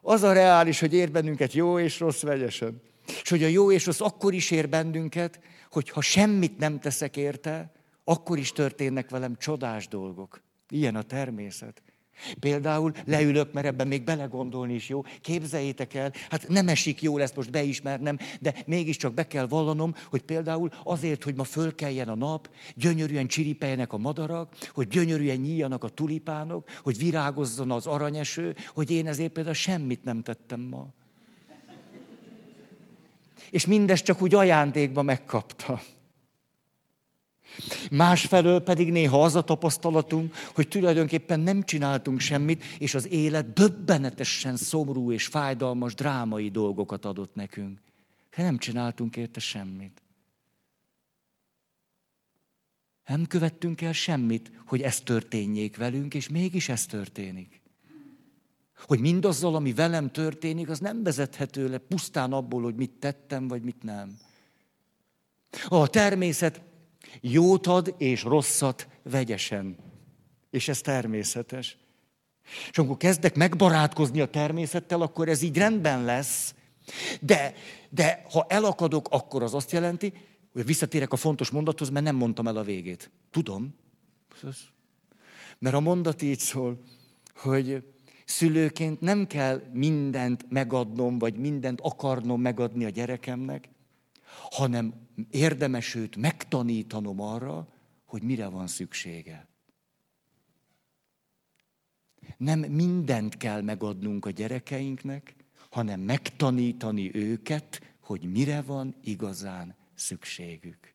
Az 0.00 0.22
a 0.22 0.32
reális, 0.32 0.80
hogy 0.80 0.94
ér 0.94 1.10
bennünket 1.10 1.52
jó 1.52 1.78
és 1.78 2.00
rossz 2.00 2.22
vegyesen. 2.22 2.82
És 3.22 3.28
hogy 3.30 3.42
a 3.42 3.48
jó 3.48 3.72
és 3.72 3.86
rossz 3.86 4.00
akkor 4.00 4.34
is 4.34 4.50
ér 4.50 4.68
bennünket, 4.68 5.40
hogy 5.70 5.90
ha 5.90 6.00
semmit 6.00 6.58
nem 6.58 6.80
teszek 6.80 7.16
érte, 7.16 7.72
akkor 8.04 8.38
is 8.38 8.52
történnek 8.52 9.10
velem 9.10 9.36
csodás 9.38 9.88
dolgok. 9.88 10.42
Ilyen 10.68 10.96
a 10.96 11.02
természet. 11.02 11.82
Például 12.40 12.92
leülök, 13.04 13.52
mert 13.52 13.66
ebben 13.66 13.86
még 13.88 14.02
belegondolni 14.04 14.74
is 14.74 14.88
jó. 14.88 15.04
Képzeljétek 15.20 15.94
el, 15.94 16.12
hát 16.30 16.48
nem 16.48 16.68
esik 16.68 17.02
jó 17.02 17.18
lesz 17.18 17.34
most 17.34 17.50
beismernem, 17.50 18.18
de 18.40 18.54
mégiscsak 18.66 19.14
be 19.14 19.26
kell 19.26 19.46
vallanom, 19.46 19.94
hogy 20.10 20.22
például 20.22 20.70
azért, 20.84 21.22
hogy 21.22 21.34
ma 21.34 21.44
fölkeljen 21.44 22.08
a 22.08 22.14
nap, 22.14 22.50
gyönyörűen 22.74 23.26
csiripeljenek 23.26 23.92
a 23.92 23.98
madarak, 23.98 24.54
hogy 24.74 24.88
gyönyörűen 24.88 25.36
nyíljanak 25.36 25.84
a 25.84 25.88
tulipánok, 25.88 26.68
hogy 26.82 26.98
virágozzon 26.98 27.70
az 27.70 27.86
aranyeső, 27.86 28.56
hogy 28.74 28.90
én 28.90 29.06
ezért 29.06 29.32
például 29.32 29.54
semmit 29.54 30.04
nem 30.04 30.22
tettem 30.22 30.60
ma. 30.60 30.88
És 33.50 33.66
mindezt 33.66 34.04
csak 34.04 34.22
úgy 34.22 34.34
ajándékba 34.34 35.02
megkapta. 35.02 35.80
Másfelől 37.90 38.60
pedig 38.60 38.90
néha 38.90 39.24
az 39.24 39.34
a 39.34 39.42
tapasztalatunk, 39.42 40.34
hogy 40.54 40.68
tulajdonképpen 40.68 41.40
nem 41.40 41.62
csináltunk 41.62 42.20
semmit, 42.20 42.64
és 42.78 42.94
az 42.94 43.08
élet 43.08 43.52
döbbenetesen 43.52 44.56
szomorú 44.56 45.12
és 45.12 45.26
fájdalmas, 45.26 45.94
drámai 45.94 46.48
dolgokat 46.48 47.04
adott 47.04 47.34
nekünk. 47.34 47.80
Nem 48.36 48.58
csináltunk 48.58 49.16
érte 49.16 49.40
semmit. 49.40 50.02
Nem 53.06 53.26
követtünk 53.26 53.80
el 53.80 53.92
semmit, 53.92 54.52
hogy 54.66 54.82
ez 54.82 55.00
történjék 55.00 55.76
velünk, 55.76 56.14
és 56.14 56.28
mégis 56.28 56.68
ez 56.68 56.86
történik. 56.86 57.60
Hogy 58.86 59.00
mindazzal, 59.00 59.54
ami 59.54 59.72
velem 59.72 60.10
történik, 60.10 60.68
az 60.68 60.78
nem 60.78 61.02
vezethető 61.02 61.68
le 61.68 61.78
pusztán 61.78 62.32
abból, 62.32 62.62
hogy 62.62 62.74
mit 62.74 62.90
tettem, 62.90 63.48
vagy 63.48 63.62
mit 63.62 63.82
nem. 63.82 64.18
A 65.68 65.88
természet 65.88 66.62
jót 67.20 67.66
ad 67.66 67.94
és 67.98 68.22
rosszat 68.22 68.88
vegyesen. 69.02 69.76
És 70.50 70.68
ez 70.68 70.80
természetes. 70.80 71.76
És 72.70 72.78
amikor 72.78 72.96
kezdek 72.96 73.36
megbarátkozni 73.36 74.20
a 74.20 74.26
természettel, 74.26 75.00
akkor 75.00 75.28
ez 75.28 75.42
így 75.42 75.56
rendben 75.56 76.04
lesz. 76.04 76.54
De, 77.20 77.54
de 77.90 78.22
ha 78.30 78.46
elakadok, 78.48 79.08
akkor 79.10 79.42
az 79.42 79.54
azt 79.54 79.72
jelenti, 79.72 80.12
hogy 80.52 80.66
visszatérek 80.66 81.12
a 81.12 81.16
fontos 81.16 81.50
mondathoz, 81.50 81.90
mert 81.90 82.04
nem 82.04 82.16
mondtam 82.16 82.46
el 82.46 82.56
a 82.56 82.62
végét. 82.62 83.10
Tudom. 83.30 83.74
Mert 85.58 85.74
a 85.74 85.80
mondat 85.80 86.22
így 86.22 86.38
szól, 86.38 86.82
hogy 87.34 87.82
szülőként 88.24 89.00
nem 89.00 89.26
kell 89.26 89.62
mindent 89.72 90.44
megadnom, 90.48 91.18
vagy 91.18 91.36
mindent 91.36 91.80
akarnom 91.80 92.40
megadni 92.40 92.84
a 92.84 92.88
gyerekemnek, 92.88 93.68
hanem 94.50 95.08
érdemes 95.30 95.94
őt 95.94 96.16
megtanítanom 96.16 97.20
arra, 97.20 97.68
hogy 98.04 98.22
mire 98.22 98.46
van 98.48 98.66
szüksége. 98.66 99.48
Nem 102.36 102.58
mindent 102.58 103.36
kell 103.36 103.62
megadnunk 103.62 104.26
a 104.26 104.30
gyerekeinknek, 104.30 105.34
hanem 105.70 106.00
megtanítani 106.00 107.14
őket, 107.14 107.94
hogy 108.00 108.30
mire 108.30 108.62
van 108.62 108.94
igazán 109.02 109.76
szükségük. 109.94 110.94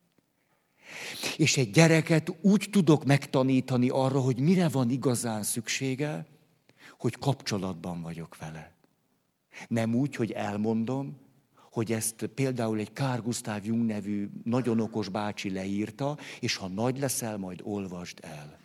És 1.36 1.56
egy 1.56 1.70
gyereket 1.70 2.36
úgy 2.40 2.68
tudok 2.70 3.04
megtanítani 3.04 3.88
arra, 3.88 4.20
hogy 4.20 4.38
mire 4.38 4.68
van 4.68 4.90
igazán 4.90 5.42
szüksége, 5.42 6.26
hogy 6.98 7.18
kapcsolatban 7.18 8.02
vagyok 8.02 8.36
vele. 8.36 8.72
Nem 9.68 9.94
úgy, 9.94 10.14
hogy 10.14 10.30
elmondom, 10.30 11.16
hogy 11.70 11.92
ezt 11.92 12.30
például 12.34 12.78
egy 12.78 12.92
Kár 12.92 13.22
Gustav 13.22 13.64
Jung 13.64 13.86
nevű 13.86 14.28
nagyon 14.44 14.80
okos 14.80 15.08
bácsi 15.08 15.50
leírta, 15.50 16.18
és 16.40 16.56
ha 16.56 16.68
nagy 16.68 16.98
leszel, 16.98 17.36
majd 17.36 17.60
olvasd 17.62 18.18
el. 18.20 18.58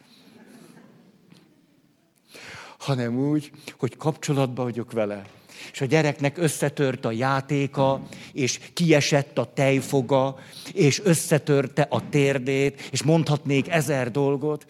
Hanem 2.78 3.18
úgy, 3.18 3.52
hogy 3.78 3.98
kapcsolatban 3.98 4.66
vagyok 4.66 4.92
vele. 4.92 5.26
És 5.72 5.82
a 5.82 5.86
gyereknek 5.86 6.38
összetört 6.38 7.06
a 7.06 7.12
játéka, 7.12 8.02
és 8.34 8.60
kiesett 8.74 9.38
a 9.38 9.54
tejfoga, 9.54 10.36
és 10.74 11.02
összetörte 11.04 11.82
a 11.82 12.10
térdét, 12.10 12.82
és 12.92 13.04
mondhatnék 13.04 13.70
ezer 13.70 14.12
dolgot, 14.12 14.68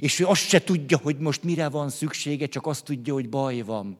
és 0.00 0.20
ő 0.20 0.26
azt 0.26 0.48
se 0.48 0.62
tudja, 0.62 0.98
hogy 1.02 1.18
most 1.18 1.42
mire 1.42 1.68
van 1.68 1.88
szüksége, 1.88 2.46
csak 2.46 2.66
azt 2.66 2.84
tudja, 2.84 3.12
hogy 3.12 3.28
baj 3.28 3.60
van. 3.60 3.98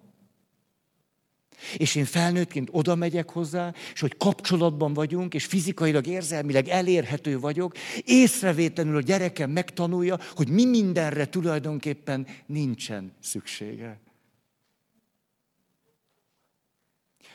És 1.77 1.95
én 1.95 2.05
felnőttként 2.05 2.69
oda 2.73 2.95
megyek 2.95 3.31
hozzá, 3.31 3.75
és 3.93 4.01
hogy 4.01 4.17
kapcsolatban 4.17 4.93
vagyunk, 4.93 5.35
és 5.35 5.45
fizikailag, 5.45 6.07
érzelmileg 6.07 6.69
elérhető 6.69 7.39
vagyok, 7.39 7.75
észrevétlenül 8.05 8.97
a 8.97 9.01
gyerekem 9.01 9.51
megtanulja, 9.51 10.19
hogy 10.35 10.49
mi 10.49 10.65
mindenre 10.65 11.27
tulajdonképpen 11.27 12.27
nincsen 12.47 13.13
szüksége. 13.21 14.01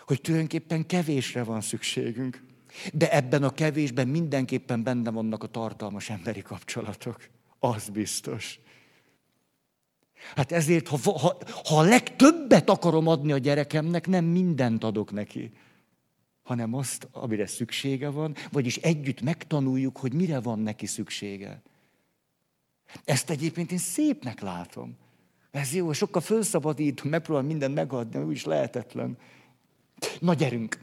Hogy 0.06 0.22
tulajdonképpen 0.22 0.86
kevésre 0.86 1.44
van 1.44 1.62
szükségünk. 1.62 2.44
De 2.94 3.12
ebben 3.12 3.44
a 3.44 3.54
kevésben 3.54 4.08
mindenképpen 4.08 4.84
benne 4.84 5.12
vannak 5.12 5.44
a 5.44 5.48
tartalmas 5.48 6.10
emberi 6.10 6.42
kapcsolatok. 6.42 7.30
Az 7.60 7.90
biztos. 7.90 8.60
Hát 10.36 10.51
ezért, 10.51 10.88
ha, 10.88 10.97
ha, 11.03 11.38
ha 11.63 11.77
a 11.77 11.81
legtöbbet 11.81 12.69
akarom 12.69 13.07
adni 13.07 13.31
a 13.31 13.38
gyerekemnek, 13.38 14.07
nem 14.07 14.25
mindent 14.25 14.84
adok 14.84 15.12
neki, 15.12 15.51
hanem 16.43 16.73
azt, 16.73 17.07
amire 17.12 17.47
szüksége 17.47 18.10
van, 18.10 18.36
vagyis 18.51 18.77
együtt 18.77 19.21
megtanuljuk, 19.21 19.97
hogy 19.97 20.13
mire 20.13 20.39
van 20.39 20.60
neki 20.60 20.86
szüksége. 20.86 21.62
Ezt 23.05 23.29
egyébként 23.29 23.71
én 23.71 23.77
szépnek 23.77 24.41
látom. 24.41 24.97
Ez 25.51 25.73
jó, 25.73 25.93
sokkal 25.93 26.21
fölszabadítom, 26.21 27.10
megpróbálom 27.10 27.49
mindent 27.49 27.73
megadni, 27.73 28.23
úgy 28.23 28.36
is 28.36 28.45
lehetetlen. 28.45 29.17
Na 30.19 30.34
gyerünk! 30.34 30.79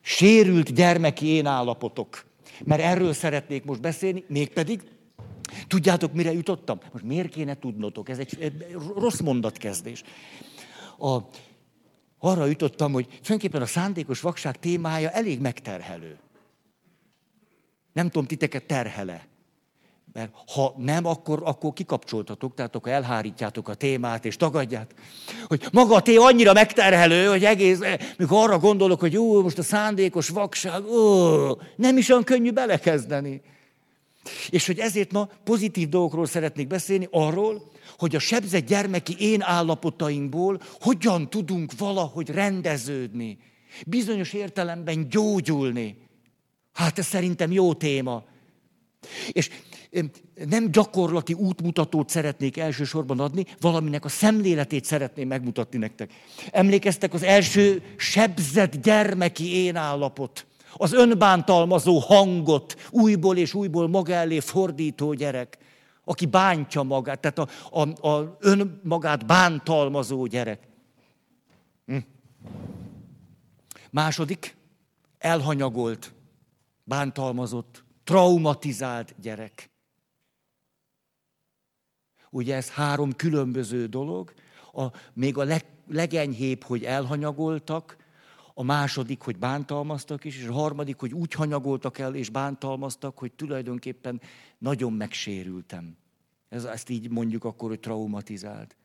Sérült 0.00 0.74
gyermeki 0.74 1.26
én 1.26 1.46
állapotok. 1.46 2.24
Mert 2.64 2.82
erről 2.82 3.12
szeretnék 3.12 3.64
most 3.64 3.80
beszélni, 3.80 4.24
mégpedig 4.28 4.82
Tudjátok, 5.66 6.12
mire 6.12 6.32
jutottam? 6.32 6.78
Most 6.92 7.04
miért 7.04 7.28
kéne 7.28 7.58
tudnotok? 7.58 8.08
Ez 8.08 8.18
egy, 8.18 8.36
egy 8.40 8.76
rossz 8.96 9.20
mondatkezdés. 9.20 10.02
A, 10.98 11.18
arra 12.18 12.46
jutottam, 12.46 12.92
hogy 12.92 13.06
tulajdonképpen 13.06 13.62
a 13.62 13.66
szándékos 13.66 14.20
vakság 14.20 14.58
témája 14.58 15.10
elég 15.10 15.40
megterhelő. 15.40 16.18
Nem 17.92 18.08
tudom, 18.08 18.26
titeket 18.26 18.64
terhele. 18.64 19.26
Mert 20.12 20.30
ha 20.54 20.74
nem, 20.78 21.06
akkor, 21.06 21.42
akkor 21.44 21.72
kikapcsoltatok, 21.72 22.54
tehát 22.54 22.74
akkor 22.74 22.92
elhárítjátok 22.92 23.68
a 23.68 23.74
témát, 23.74 24.24
és 24.24 24.36
tagadját. 24.36 24.94
Hogy 25.46 25.66
maga 25.72 25.94
a 25.94 26.02
téma 26.02 26.24
annyira 26.24 26.52
megterhelő, 26.52 27.26
hogy 27.26 27.44
egész, 27.44 27.78
mikor 28.16 28.38
arra 28.42 28.58
gondolok, 28.58 29.00
hogy 29.00 29.12
jó, 29.12 29.42
most 29.42 29.58
a 29.58 29.62
szándékos 29.62 30.28
vakság, 30.28 30.84
ó, 30.84 31.60
nem 31.76 31.96
is 31.96 32.08
olyan 32.08 32.24
könnyű 32.24 32.50
belekezdeni. 32.50 33.42
És 34.48 34.66
hogy 34.66 34.78
ezért 34.78 35.12
ma 35.12 35.28
pozitív 35.44 35.88
dolgokról 35.88 36.26
szeretnék 36.26 36.66
beszélni, 36.66 37.08
arról, 37.10 37.70
hogy 37.98 38.14
a 38.14 38.18
sebzett 38.18 38.66
gyermeki 38.66 39.16
én 39.18 39.42
állapotainkból 39.42 40.60
hogyan 40.80 41.30
tudunk 41.30 41.72
valahogy 41.78 42.28
rendeződni, 42.28 43.38
bizonyos 43.86 44.32
értelemben 44.32 45.08
gyógyulni. 45.08 45.96
Hát 46.72 46.98
ez 46.98 47.06
szerintem 47.06 47.52
jó 47.52 47.74
téma. 47.74 48.24
És 49.32 49.50
nem 50.48 50.70
gyakorlati 50.70 51.32
útmutatót 51.32 52.08
szeretnék 52.08 52.56
elsősorban 52.56 53.20
adni, 53.20 53.44
valaminek 53.60 54.04
a 54.04 54.08
szemléletét 54.08 54.84
szeretném 54.84 55.28
megmutatni 55.28 55.78
nektek. 55.78 56.12
Emlékeztek 56.50 57.14
az 57.14 57.22
első 57.22 57.82
sebzett 57.96 58.82
gyermeki 58.82 59.54
én 59.54 59.76
állapot 59.76 60.46
az 60.76 60.92
önbántalmazó 60.92 61.98
hangot 61.98 62.88
újból 62.90 63.36
és 63.36 63.54
újból 63.54 63.88
maga 63.88 64.12
elé 64.12 64.40
fordító 64.40 65.12
gyerek, 65.12 65.58
aki 66.04 66.26
bántja 66.26 66.82
magát, 66.82 67.20
tehát 67.20 67.38
a, 67.38 67.80
a, 67.80 68.08
a 68.08 68.36
önmagát 68.40 69.26
bántalmazó 69.26 70.26
gyerek. 70.26 70.68
Hm. 71.86 71.96
Második, 73.90 74.56
elhanyagolt, 75.18 76.12
bántalmazott, 76.84 77.84
traumatizált 78.04 79.14
gyerek. 79.20 79.70
Ugye 82.30 82.54
ez 82.54 82.70
három 82.70 83.12
különböző 83.12 83.86
dolog, 83.86 84.32
a, 84.72 84.84
még 85.12 85.38
a 85.38 85.44
leg, 85.44 85.64
legenyhébb, 85.88 86.62
hogy 86.62 86.84
elhanyagoltak, 86.84 87.96
a 88.54 88.62
második, 88.62 89.20
hogy 89.20 89.38
bántalmaztak 89.38 90.24
is, 90.24 90.38
és 90.38 90.46
a 90.46 90.52
harmadik, 90.52 90.98
hogy 90.98 91.12
úgy 91.12 91.32
hanyagoltak 91.32 91.98
el 91.98 92.14
és 92.14 92.30
bántalmaztak, 92.30 93.18
hogy 93.18 93.32
tulajdonképpen 93.32 94.20
nagyon 94.58 94.92
megsérültem. 94.92 95.96
Ez, 96.48 96.64
ezt 96.64 96.88
így 96.88 97.10
mondjuk 97.10 97.44
akkor, 97.44 97.68
hogy 97.68 97.80
traumatizált. 97.80 98.76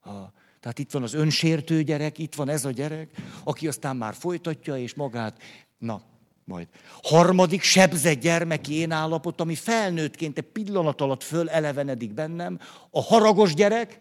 Ha, 0.00 0.32
tehát 0.60 0.78
itt 0.78 0.90
van 0.90 1.02
az 1.02 1.14
önsértő 1.14 1.82
gyerek, 1.82 2.18
itt 2.18 2.34
van 2.34 2.48
ez 2.48 2.64
a 2.64 2.70
gyerek, 2.70 3.10
aki 3.44 3.68
aztán 3.68 3.96
már 3.96 4.14
folytatja, 4.14 4.76
és 4.76 4.94
magát, 4.94 5.42
na, 5.78 6.02
majd. 6.44 6.68
Harmadik, 7.02 7.62
sebzett 7.62 8.20
gyermeki 8.20 8.74
én 8.74 8.90
állapot, 8.90 9.40
ami 9.40 9.54
felnőttként 9.54 10.38
egy 10.38 10.44
pillanat 10.44 11.00
alatt 11.00 11.22
fölelevenedik 11.22 12.12
bennem. 12.12 12.58
A 12.90 13.02
haragos 13.02 13.54
gyerek, 13.54 14.00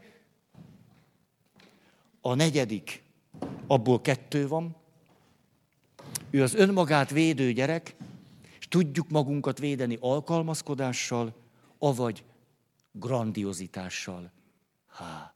a 2.21 2.33
negyedik, 2.33 3.02
abból 3.67 4.01
kettő 4.01 4.47
van. 4.47 4.75
Ő 6.29 6.43
az 6.43 6.53
önmagát 6.53 7.09
védő 7.09 7.51
gyerek, 7.51 7.95
és 8.59 8.67
tudjuk 8.67 9.09
magunkat 9.09 9.59
védeni 9.59 9.97
alkalmazkodással, 9.99 11.33
avagy 11.77 12.23
grandiozitással. 12.91 14.31
Há. 14.87 15.33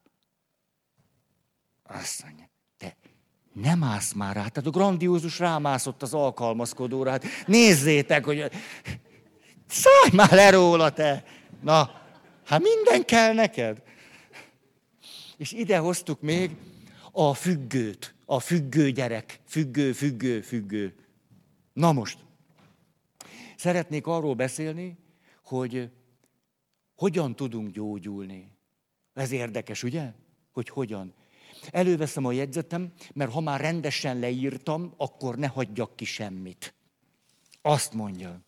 Azt 1.83 2.23
mondja, 2.23 2.49
te 2.77 2.95
nem 3.53 3.83
állsz 3.83 4.13
már 4.13 4.35
rá. 4.35 4.47
Tehát 4.47 4.69
a 4.69 4.77
grandiózus 4.77 5.39
rámászott 5.39 6.01
az 6.01 6.13
alkalmazkodóra. 6.13 7.09
Hát 7.09 7.23
nézzétek, 7.45 8.25
hogy 8.25 8.51
szállj 9.67 10.11
már 10.13 10.31
le 10.31 10.49
róla, 10.49 10.89
te! 10.89 11.23
Na, 11.61 12.01
hát 12.45 12.61
minden 12.61 13.05
kell 13.05 13.33
neked. 13.33 13.81
És 15.37 15.51
ide 15.51 15.77
hoztuk 15.77 16.21
még 16.21 16.55
a 17.19 17.33
függőt 17.33 18.15
a 18.29 18.39
függő 18.39 18.91
gyerek, 18.91 19.39
függő, 19.45 19.91
függő, 19.91 20.41
függő. 20.41 20.95
Na 21.73 21.91
most, 21.91 22.19
szeretnék 23.55 24.07
arról 24.07 24.33
beszélni, 24.33 24.97
hogy 25.43 25.89
hogyan 26.95 27.35
tudunk 27.35 27.71
gyógyulni. 27.71 28.51
Ez 29.13 29.31
érdekes, 29.31 29.83
ugye? 29.83 30.11
Hogy 30.51 30.69
hogyan. 30.69 31.13
Előveszem 31.71 32.25
a 32.25 32.31
jegyzetem, 32.31 32.93
mert 33.13 33.31
ha 33.31 33.41
már 33.41 33.61
rendesen 33.61 34.19
leírtam, 34.19 34.93
akkor 34.97 35.37
ne 35.37 35.47
hagyjak 35.47 35.95
ki 35.95 36.05
semmit. 36.05 36.73
Azt 37.61 37.93
mondja. 37.93 38.41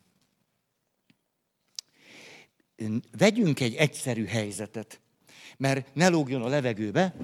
Vegyünk 3.18 3.60
egy 3.60 3.76
egyszerű 3.76 4.26
helyzetet, 4.26 5.02
mert 5.58 5.96
ne 5.96 6.08
lógjon 6.08 6.42
a 6.42 6.48
levegőbe, 6.48 7.16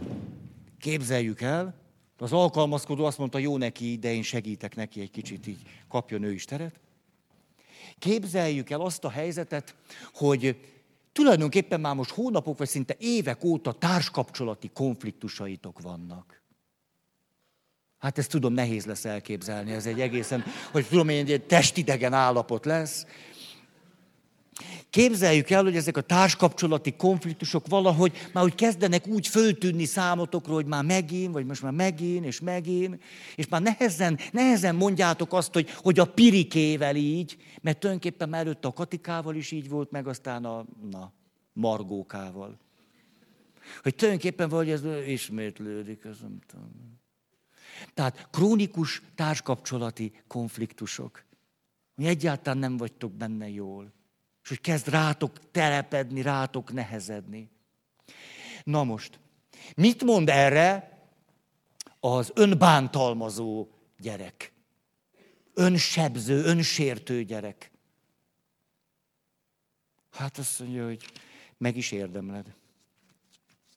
képzeljük 0.86 1.42
el, 1.42 1.74
az 2.18 2.34
alkalmazkodó 2.34 3.06
azt 3.06 3.18
mondta, 3.18 3.38
jó 3.38 3.58
neki, 3.58 3.98
de 3.98 4.14
én 4.14 4.24
segítek 4.24 4.76
neki 4.76 5.02
egy 5.02 5.12
kicsit, 5.12 5.48
így 5.48 5.60
kapjon 5.88 6.24
ő 6.24 6.32
is 6.34 6.46
teret. 6.46 6.80
Képzeljük 8.00 8.70
el 8.70 8.82
azt 8.82 9.04
a 9.04 9.10
helyzetet, 9.10 9.76
hogy 10.14 10.58
tulajdonképpen 11.12 11.80
már 11.80 11.96
most 11.96 12.12
hónapok, 12.12 12.58
vagy 12.58 12.68
szinte 12.68 12.96
évek 13.00 13.44
óta 13.44 13.72
társkapcsolati 13.72 14.70
konfliktusaitok 14.74 15.82
vannak. 15.82 16.42
Hát 17.98 18.18
ezt 18.18 18.30
tudom, 18.30 18.54
nehéz 18.54 18.86
lesz 18.86 19.06
elképzelni, 19.06 19.72
ez 19.72 19.86
egy 19.86 20.02
egészen, 20.02 20.44
hogy 20.72 20.88
tudom 20.88 21.10
én, 21.10 21.26
egy 21.28 21.46
testidegen 21.46 22.14
állapot 22.14 22.66
lesz. 22.66 23.06
Képzeljük 24.90 25.50
el, 25.50 25.64
hogy 25.64 25.76
ezek 25.76 25.98
a 25.98 26.02
társkapcsolati 26.02 26.96
konfliktusok 26.96 27.68
valahogy 27.68 28.30
már 28.34 28.44
úgy 28.44 28.56
kezdenek 28.56 29.08
úgy 29.08 29.28
föltűnni 29.28 29.86
számotokról, 29.86 30.56
hogy 30.56 30.66
már 30.66 30.84
megint, 30.84 31.34
vagy 31.34 31.46
most 31.46 31.62
már 31.62 31.72
megint, 31.72 32.26
és 32.26 32.40
megint, 32.40 33.04
és 33.36 33.48
már 33.48 33.62
nehezen, 33.62 34.20
nehezen 34.32 34.76
mondjátok 34.76 35.34
azt, 35.34 35.54
hogy, 35.54 35.70
hogy 35.72 36.00
a 36.00 36.06
pirikével 36.06 36.96
így, 36.96 37.38
mert 37.62 37.80
tulajdonképpen 37.80 38.30
már 38.30 38.42
előtte 38.42 38.68
a 38.68 38.74
Katikával 38.74 39.36
is 39.36 39.52
így 39.52 39.70
volt, 39.70 39.92
meg 39.92 40.08
aztán 40.08 40.46
a 40.46 40.66
na, 40.92 41.12
Margókával. 41.54 42.60
Hogy 43.82 43.96
tulajdonképpen 43.96 44.50
vagy 44.50 44.70
ez 44.70 44.84
ismétlődik, 45.08 46.04
ez 46.04 46.20
nem 46.20 46.40
tudom. 46.48 47.00
Tehát 47.94 48.28
krónikus 48.32 49.02
társkapcsolati 49.16 50.12
konfliktusok. 50.28 51.24
Egyáltalán 51.96 52.58
nem 52.60 52.78
vagytok 52.78 53.12
benne 53.12 53.50
jól 53.50 53.95
és 54.46 54.52
hogy 54.52 54.62
kezd 54.62 54.88
rátok 54.88 55.52
telepedni, 55.52 56.22
rátok 56.22 56.74
nehezedni. 56.74 57.50
Na 58.64 58.84
most, 58.84 59.20
mit 59.76 60.04
mond 60.04 60.30
erre 60.30 61.00
az 62.00 62.32
önbántalmazó 62.36 63.68
gyerek? 63.98 64.54
Önsebző, 65.54 66.44
önsértő 66.44 67.24
gyerek. 67.24 67.72
Hát 70.12 70.38
azt 70.38 70.60
mondja, 70.60 70.86
hogy 70.86 71.12
meg 71.58 71.78
is 71.78 71.92
érdemled. 71.92 72.56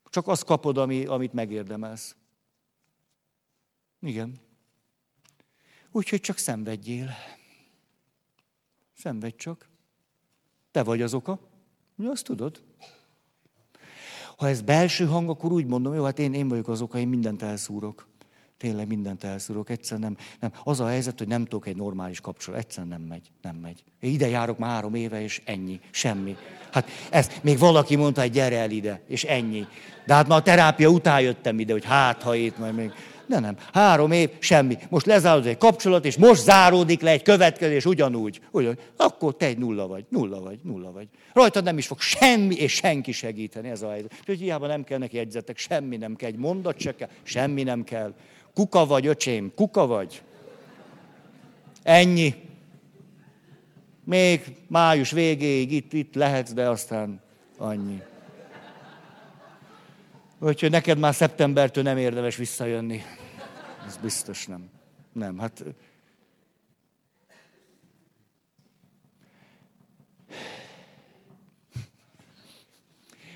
Csak 0.05 0.27
azt 0.27 0.45
kapod, 0.45 0.79
ami, 0.79 1.05
amit 1.05 1.33
megérdemelsz. 1.33 2.17
Igen. 4.01 4.41
Úgyhogy 5.91 6.21
csak 6.21 6.39
szenvedjél. 6.39 7.11
Szenvedj 8.95 9.37
csak. 9.37 9.68
Te 10.71 10.83
vagy 10.83 11.03
az 11.03 11.15
oka. 11.15 11.39
Mi 11.95 12.07
azt 12.07 12.25
tudod? 12.25 12.63
Ha 14.37 14.49
ez 14.49 14.61
belső 14.61 15.07
hang, 15.07 15.29
akkor 15.29 15.53
úgy 15.53 15.67
mondom, 15.67 15.95
jó, 15.95 16.05
hát 16.05 16.19
én, 16.19 16.35
én 16.35 16.49
vagyok 16.49 16.69
az 16.69 16.81
oka, 16.81 16.99
én 16.99 17.09
mindent 17.09 17.43
elszúrok. 17.43 18.09
Tényleg 18.59 18.87
mindent 18.87 19.25
elszúrok. 19.25 19.71
Egyszer 19.71 19.99
nem, 19.99 20.17
nem. 20.41 20.53
Az 20.65 20.81
a 20.81 20.87
helyzet, 20.87 21.19
hogy 21.19 21.29
nem 21.29 21.45
tudok 21.45 21.67
egy 21.67 21.77
normális 21.77 22.21
kapcsolat. 22.21 22.61
Egyszer 22.61 22.87
nem 22.87 23.01
megy, 23.01 23.31
nem 23.43 23.57
megy. 23.57 23.85
Én 24.01 24.13
ide 24.13 24.29
járok 24.29 24.59
már 24.59 24.71
három 24.71 24.95
éve, 24.95 25.23
és 25.23 25.43
ennyi. 25.45 25.81
Semmi. 25.91 26.37
Hát 26.73 26.89
ez, 27.11 27.31
még 27.43 27.59
valaki 27.59 27.97
mondta, 27.97 28.21
hogy 28.21 28.31
gyere 28.31 28.59
el 28.59 28.71
ide, 28.71 29.03
és 29.07 29.25
ennyi. 29.25 29.67
De 30.07 30.15
hát 30.15 30.29
már 30.29 30.39
a 30.39 30.43
terápia 30.43 30.89
után 30.89 31.21
jöttem 31.21 31.59
ide, 31.59 31.73
hogy 31.73 31.85
hát, 31.85 32.23
ha 32.23 32.35
itt 32.35 32.59
majd 32.59 32.75
még... 32.75 32.93
De 33.29 33.39
nem. 33.39 33.57
Három 33.73 34.11
év, 34.11 34.31
semmi. 34.39 34.79
Most 34.89 35.07
lezáródik 35.07 35.51
egy 35.51 35.59
kapcsolat, 35.59 36.05
és 36.05 36.17
most 36.17 36.43
záródik 36.43 37.01
le 37.01 37.11
egy 37.11 37.23
következés 37.23 37.85
ugyanúgy. 37.85 38.41
ugyanúgy. 38.51 38.79
Akkor 38.97 39.37
te 39.37 39.47
egy 39.47 39.59
nulla 39.59 39.87
vagy, 39.87 40.05
nulla 40.09 40.41
vagy, 40.41 40.59
nulla 40.63 40.93
vagy. 40.93 41.09
Rajtad 41.33 41.65
nem 41.65 41.79
is 41.79 41.87
fog 41.87 42.01
semmi 42.01 42.55
és 42.55 42.73
senki 42.73 43.13
segíteni 43.13 43.69
ez 43.69 43.83
a 43.83 43.91
helyzet. 43.91 44.15
Úgyhogy 44.21 44.39
hiába 44.41 44.67
nem 44.67 44.85
kell 44.85 44.99
neki 44.99 45.17
jegyzetek, 45.17 45.59
semmi 45.59 45.97
nem 45.97 46.17
kell, 46.17 46.29
egy 46.29 46.37
mondat 46.37 46.79
se 46.79 46.95
kell, 46.95 47.09
semmi 47.23 47.63
nem 47.63 47.85
kell. 47.85 48.15
Kuka 48.55 48.87
vagy, 48.87 49.07
öcsém, 49.07 49.53
kuka 49.55 49.87
vagy. 49.87 50.23
Ennyi. 51.83 52.35
Még 54.05 54.57
május 54.67 55.11
végéig 55.11 55.73
itt, 55.73 55.93
itt 55.93 56.15
lehetsz, 56.15 56.53
de 56.53 56.69
aztán 56.69 57.21
annyi. 57.57 58.03
Úgyhogy 60.41 60.71
neked 60.71 60.99
már 60.99 61.15
szeptembertől 61.15 61.83
nem 61.85 61.97
érdemes 61.97 62.37
visszajönni. 62.37 63.03
Ez 63.89 63.97
biztos 63.97 64.47
nem. 64.47 64.71
Nem, 65.13 65.39
hát... 65.39 65.65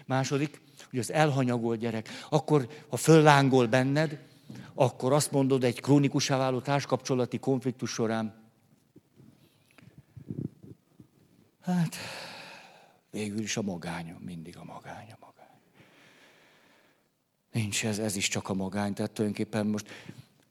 Második, 0.07 0.61
hogy 0.91 0.99
az 0.99 1.13
elhanyagolt 1.13 1.79
gyerek, 1.79 2.09
akkor, 2.29 2.69
ha 2.89 2.97
föllángol 2.97 3.67
benned, 3.67 4.27
akkor 4.75 5.13
azt 5.13 5.31
mondod 5.31 5.65
egy 5.65 5.81
krónikusá 5.81 6.37
váló 6.37 6.61
társkapcsolati 6.61 7.39
konfliktus 7.39 7.91
során, 7.91 8.51
hát 11.61 11.97
végül 13.11 13.41
is 13.41 13.57
a 13.57 13.63
magánya, 13.63 14.17
mindig 14.21 14.57
a 14.57 14.65
magánya. 14.65 15.21
Nincs 17.53 17.85
ez, 17.85 17.99
ez 17.99 18.17
is 18.17 18.29
csak 18.29 18.49
a 18.49 18.55
magány. 18.55 18.95
Tehát 18.95 19.11
tulajdonképpen 19.11 19.67
most, 19.67 19.89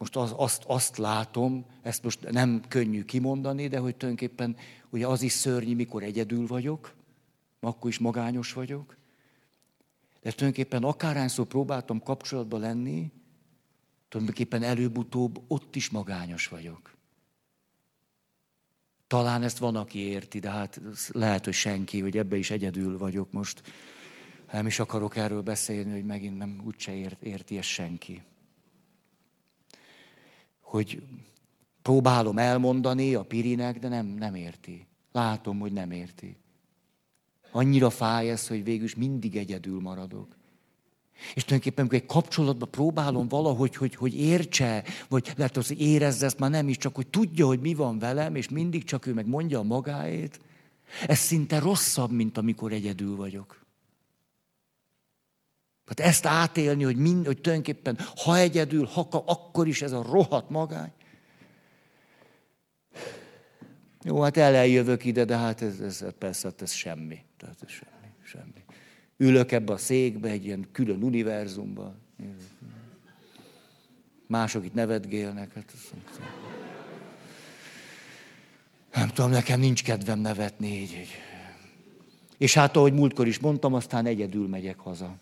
most 0.02 0.16
az, 0.16 0.34
azt, 0.38 0.64
azt 0.68 0.98
látom, 0.98 1.66
ezt 1.82 2.04
most 2.04 2.32
nem 2.32 2.62
könnyű 2.68 3.04
kimondani, 3.04 3.68
de 3.68 3.78
hogy 3.78 3.96
tulajdonképpen 3.96 4.58
ugye 4.90 5.08
az 5.08 5.22
is 5.22 5.32
szörnyű, 5.32 5.76
mikor 5.76 6.04
egyedül 6.04 6.48
vagyok, 6.48 6.94
akkor 7.60 7.90
is 7.90 8.00
magányos 8.00 8.54
vagyok. 8.54 8.98
De 10.22 10.32
tulajdonképpen 10.32 10.84
akárhányszor 10.84 11.46
próbáltam 11.46 12.04
kapcsolatba 12.04 12.58
lenni, 12.58 13.12
tulajdonképpen 14.10 14.64
előbb-utóbb 14.64 15.42
ott 15.48 15.76
is 15.76 15.90
magányos 15.90 16.48
vagyok. 16.48 16.96
Talán 19.08 19.44
ezt 19.44 19.58
van, 19.58 19.76
aki 19.76 20.00
érti, 20.00 20.40
de 20.40 20.50
hát 20.50 20.82
lehet, 21.12 21.46
hogy 21.46 21.54
senki, 21.54 22.00
hogy 22.00 22.18
ebbe 22.18 22.38
is 22.38 22.52
egyedül 22.52 22.98
vagyok 22.98 23.32
most. 23.32 23.62
Nem 24.52 24.68
is 24.68 24.80
akarok 24.80 25.16
erről 25.16 25.42
beszélni, 25.42 25.92
hogy 25.92 26.06
megint 26.06 26.38
nem 26.38 26.62
úgyse 26.66 26.96
ért, 26.96 27.24
érti 27.24 27.58
ezt 27.58 27.68
senki. 27.68 28.22
Hogy 30.72 31.04
próbálom 31.82 32.38
elmondani 32.38 33.16
a 33.16 33.24
Pirinek, 33.24 33.80
de 33.80 33.88
nem, 33.88 34.06
nem 34.06 34.36
érti. 34.36 34.88
Látom, 35.12 35.60
hogy 35.60 35.72
nem 35.72 35.92
érti. 35.92 36.38
Annyira 37.52 37.90
fáj 37.90 38.30
ez, 38.30 38.48
hogy 38.48 38.64
végül 38.64 38.88
mindig 38.98 39.36
egyedül 39.36 39.82
maradok. 39.82 40.36
És 41.34 41.44
tulajdonképpen, 41.44 41.86
amikor 41.86 42.00
egy 42.00 42.16
kapcsolatban 42.16 42.72
próbálom 42.72 43.28
valahogy, 43.28 43.76
hogy, 43.76 43.96
hogy 43.96 44.20
értse, 44.20 44.84
vagy 45.10 45.34
lehet, 45.36 45.56
hogy 45.56 45.82
érezze 45.82 46.26
ezt 46.26 46.40
már 46.40 46.50
nem 46.50 46.70
is, 46.70 46.78
csak 46.78 46.96
hogy 46.96 47.08
tudja, 47.08 47.46
hogy 47.46 47.60
mi 47.60 47.74
van 47.74 48.00
velem, 48.00 48.36
és 48.36 48.50
mindig 48.50 48.84
csak 48.84 49.06
ő 49.06 49.14
meg 49.14 49.28
mondja 49.28 49.60
a 49.60 49.64
magáét, 49.64 50.40
ez 51.08 51.18
szinte 51.18 51.60
rosszabb, 51.60 52.12
mint 52.12 52.38
amikor 52.38 52.72
egyedül 52.72 53.16
vagyok. 53.16 53.61
Tehát 55.86 56.12
ezt 56.12 56.26
átélni, 56.26 56.84
hogy, 56.84 56.96
mind, 56.96 57.26
hogy 57.26 57.42
tulajdonképpen 57.42 57.98
ha 58.16 58.38
egyedül, 58.38 58.86
ha 58.86 59.08
akkor 59.26 59.68
is 59.68 59.82
ez 59.82 59.92
a 59.92 60.02
rohadt 60.02 60.50
magány. 60.50 60.92
Jó, 64.04 64.22
hát 64.22 64.38
eljövök 64.38 65.06
ide, 65.06 65.26
de 65.26 65.38
hát 65.38 65.62
ez, 65.62 65.80
ez 65.80 66.06
persze 66.18 66.48
hát 66.48 66.62
ez 66.62 66.72
semmi. 66.72 67.20
Tehát 67.38 67.58
ez 67.62 67.70
semmi, 67.70 68.14
semmi. 68.24 68.64
Ülök 69.18 69.52
ebbe 69.52 69.74
a 69.74 69.78
székbe, 69.78 70.30
egy 70.30 70.46
ilyen 70.46 70.68
külön 70.72 71.04
univerzumban. 71.04 71.96
Mások 74.28 74.66
itt 74.66 74.74
nevetgélnek. 74.74 75.54
Hát 75.54 75.74
nem, 76.20 76.28
nem 78.94 79.08
tudom, 79.08 79.32
nekem 79.32 79.60
nincs 79.60 79.84
kedvem 79.84 80.20
nevetni 80.20 80.68
így, 80.68 80.92
így. 80.92 81.10
És 82.38 82.54
hát, 82.54 82.76
ahogy 82.76 82.94
múltkor 82.94 83.28
is 83.28 83.40
mondtam, 83.40 83.74
aztán 83.74 84.06
egyedül 84.06 84.48
megyek 84.48 84.80
haza. 84.80 85.18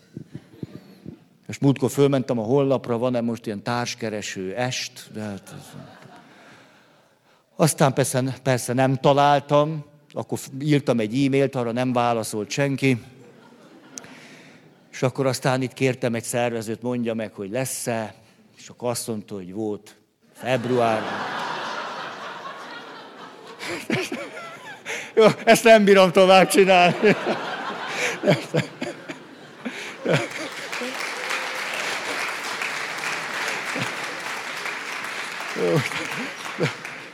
És 1.49 1.57
múltkor 1.57 1.89
fölmentem 1.89 2.39
a 2.39 2.43
hollapra, 2.43 2.97
van-e 2.97 3.21
most 3.21 3.45
ilyen 3.45 3.63
társkereső 3.63 4.55
est, 4.55 5.09
de 5.13 5.21
hát... 5.21 5.55
Aztán 7.55 7.93
persze, 7.93 8.23
persze 8.43 8.73
nem 8.73 8.95
találtam, 8.95 9.85
akkor 10.13 10.39
írtam 10.61 10.99
egy 10.99 11.25
e-mailt, 11.25 11.55
arra 11.55 11.71
nem 11.71 11.93
válaszolt 11.93 12.49
senki. 12.49 13.01
És 14.91 15.01
akkor 15.01 15.25
aztán 15.25 15.61
itt 15.61 15.73
kértem 15.73 16.15
egy 16.15 16.23
szervezőt, 16.23 16.81
mondja 16.81 17.13
meg, 17.13 17.33
hogy 17.33 17.49
lesz-e, 17.49 18.13
és 18.57 18.69
akkor 18.69 18.89
azt 18.89 19.07
mondta, 19.07 19.35
hogy 19.35 19.53
volt 19.53 19.95
február. 20.33 21.01
Jó, 25.15 25.25
ezt 25.45 25.63
nem 25.63 25.83
bírom 25.83 26.11
tovább 26.11 26.47
csinálni. 26.47 27.15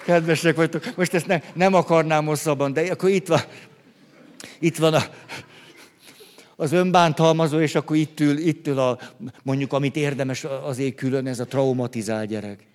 Kedvesek 0.05 0.55
vagytok. 0.55 0.95
Most 0.95 1.13
ezt 1.13 1.27
ne, 1.27 1.41
nem 1.53 1.73
akarnám 1.73 2.25
hosszabban, 2.25 2.73
de 2.73 2.81
akkor 2.91 3.09
itt 3.09 3.27
van, 3.27 3.41
itt 4.59 4.77
van 4.77 4.93
a, 4.93 5.03
az 6.55 6.71
önbántalmazó, 6.71 7.59
és 7.59 7.75
akkor 7.75 7.95
itt 7.95 8.19
ül, 8.19 8.37
itt 8.37 8.67
ül 8.67 8.79
a, 8.79 8.99
mondjuk, 9.43 9.73
amit 9.73 9.95
érdemes 9.95 10.43
azért 10.43 10.95
külön, 10.95 11.27
ez 11.27 11.39
a 11.39 11.45
traumatizált 11.45 12.29
gyerek. 12.29 12.67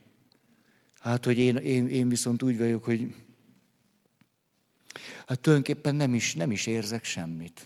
Hát, 1.00 1.24
hogy 1.24 1.38
én, 1.38 1.56
én, 1.56 1.88
én 1.88 2.08
viszont 2.08 2.42
úgy 2.42 2.58
vagyok, 2.58 2.84
hogy 2.84 3.14
hát 5.26 5.40
tulajdonképpen 5.40 5.94
nem 5.94 6.14
is, 6.14 6.34
nem 6.34 6.50
is 6.50 6.66
érzek 6.66 7.04
semmit. 7.04 7.60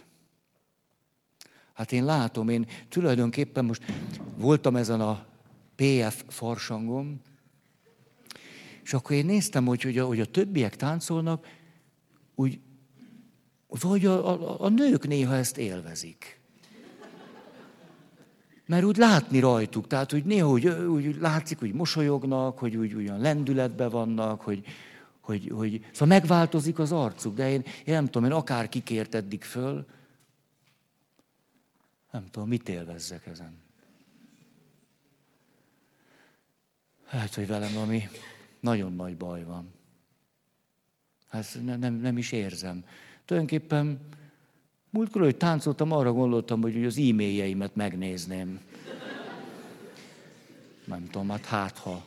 Hát 1.74 1.92
én 1.92 2.04
látom, 2.04 2.48
én 2.48 2.66
tulajdonképpen 2.88 3.64
most 3.64 3.82
voltam 4.36 4.76
ezen 4.76 5.00
a 5.00 5.26
PF 5.76 6.22
farsangom, 6.28 7.20
és 8.84 8.92
akkor 8.92 9.16
én 9.16 9.26
néztem, 9.26 9.66
hogy, 9.66 9.82
hogy, 9.82 9.98
a, 9.98 10.06
hogy 10.06 10.20
a 10.20 10.26
többiek 10.26 10.76
táncolnak, 10.76 11.46
úgy, 12.34 12.60
vagy 13.66 14.06
a, 14.06 14.28
a, 14.28 14.60
a 14.64 14.68
nők 14.68 15.06
néha 15.06 15.34
ezt 15.34 15.58
élvezik. 15.58 16.40
Mert 18.66 18.84
úgy 18.84 18.96
látni 18.96 19.38
rajtuk, 19.38 19.86
tehát 19.86 20.12
úgy 20.12 20.24
néha 20.24 20.48
úgy, 20.48 20.66
úgy 20.68 21.16
látszik, 21.20 21.58
hogy 21.58 21.72
mosolyognak, 21.72 22.58
hogy 22.58 22.76
úgy 22.76 22.94
olyan 22.94 23.20
lendületben 23.20 23.90
vannak, 23.90 24.40
hogy, 24.40 24.64
hogy, 25.20 25.50
hogy 25.54 25.86
szóval 25.92 26.08
megváltozik 26.08 26.78
az 26.78 26.92
arcuk, 26.92 27.34
de 27.34 27.50
én, 27.50 27.62
én 27.84 27.94
nem 27.94 28.04
tudom, 28.04 28.24
én 28.24 28.36
akár 28.36 28.68
kikért 28.68 29.14
eddig 29.14 29.42
föl, 29.42 29.86
nem 32.10 32.26
tudom, 32.30 32.48
mit 32.48 32.68
élvezzek 32.68 33.26
ezen. 33.26 33.62
Hát, 37.06 37.34
hogy 37.34 37.46
velem 37.46 37.76
ami 37.76 38.08
nagyon 38.64 38.92
nagy 38.92 39.16
baj 39.16 39.44
van. 39.44 39.72
Hát 41.28 41.58
nem, 41.62 41.78
nem, 41.78 41.94
nem 41.94 42.18
is 42.18 42.32
érzem. 42.32 42.84
Tulajdonképpen 43.24 44.00
múltkor, 44.90 45.22
hogy 45.22 45.36
táncoltam, 45.36 45.92
arra 45.92 46.12
gondoltam, 46.12 46.62
hogy 46.62 46.84
az 46.84 46.98
e-mailjeimet 46.98 47.74
megnézném. 47.74 48.60
Nem 50.84 51.06
tudom, 51.06 51.28
hát 51.28 51.44
hát 51.44 51.78
ha. 51.78 52.04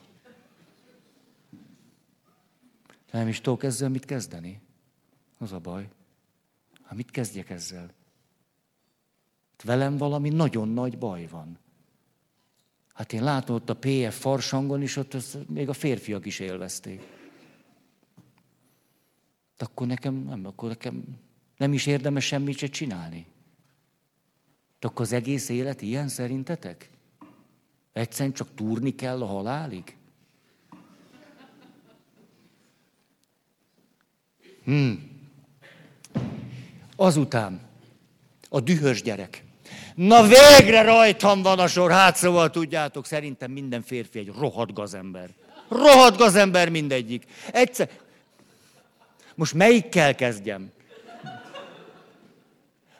Nem 3.11 3.27
is 3.27 3.41
tudok 3.41 3.63
ezzel 3.63 3.89
mit 3.89 4.05
kezdeni. 4.05 4.61
Az 5.37 5.51
a 5.51 5.59
baj. 5.59 5.89
Hát 6.83 6.95
mit 6.95 7.11
kezdjek 7.11 7.49
ezzel? 7.49 7.89
Velem 9.63 9.97
valami 9.97 10.29
nagyon 10.29 10.69
nagy 10.69 10.97
baj 10.97 11.27
van. 11.27 11.57
Hát 12.97 13.13
én 13.13 13.23
látom 13.23 13.55
ott 13.55 13.69
a 13.69 13.75
PF 13.75 14.19
farsangon 14.19 14.81
is, 14.81 14.95
ott 14.95 15.17
még 15.47 15.69
a 15.69 15.73
férfiak 15.73 16.25
is 16.25 16.39
élvezték. 16.39 17.01
De 19.57 19.65
akkor 19.65 19.87
nekem 19.87 20.13
nem, 20.13 20.45
akkor 20.45 20.69
nekem 20.69 21.03
nem 21.57 21.73
is 21.73 21.85
érdemes 21.85 22.25
semmit 22.25 22.57
se 22.57 22.67
csinálni. 22.67 23.25
De 24.79 24.87
akkor 24.87 25.01
az 25.01 25.11
egész 25.11 25.49
élet 25.49 25.81
ilyen 25.81 26.07
szerintetek? 26.07 26.89
Egyszerűen 27.93 28.33
csak 28.33 28.55
túrni 28.55 28.95
kell 28.95 29.21
a 29.21 29.25
halálig? 29.25 29.95
Hmm. 34.63 35.09
Azután 36.95 37.61
a 38.49 38.59
dühös 38.59 39.01
gyerek. 39.01 39.46
Na 39.97 40.27
végre 40.27 40.81
rajtam 40.81 41.41
van 41.41 41.59
a 41.59 41.67
sor, 41.67 41.91
hát 41.91 42.15
szóval 42.15 42.49
tudjátok, 42.49 43.05
szerintem 43.05 43.51
minden 43.51 43.81
férfi 43.81 44.19
egy 44.19 44.31
rohadt 44.39 44.73
gazember. 44.73 45.29
Rohadt 45.69 46.17
gazember 46.17 46.69
mindegyik. 46.69 47.23
Egyszer. 47.51 47.89
Most 49.35 49.53
melyikkel 49.53 50.15
kezdjem? 50.15 50.71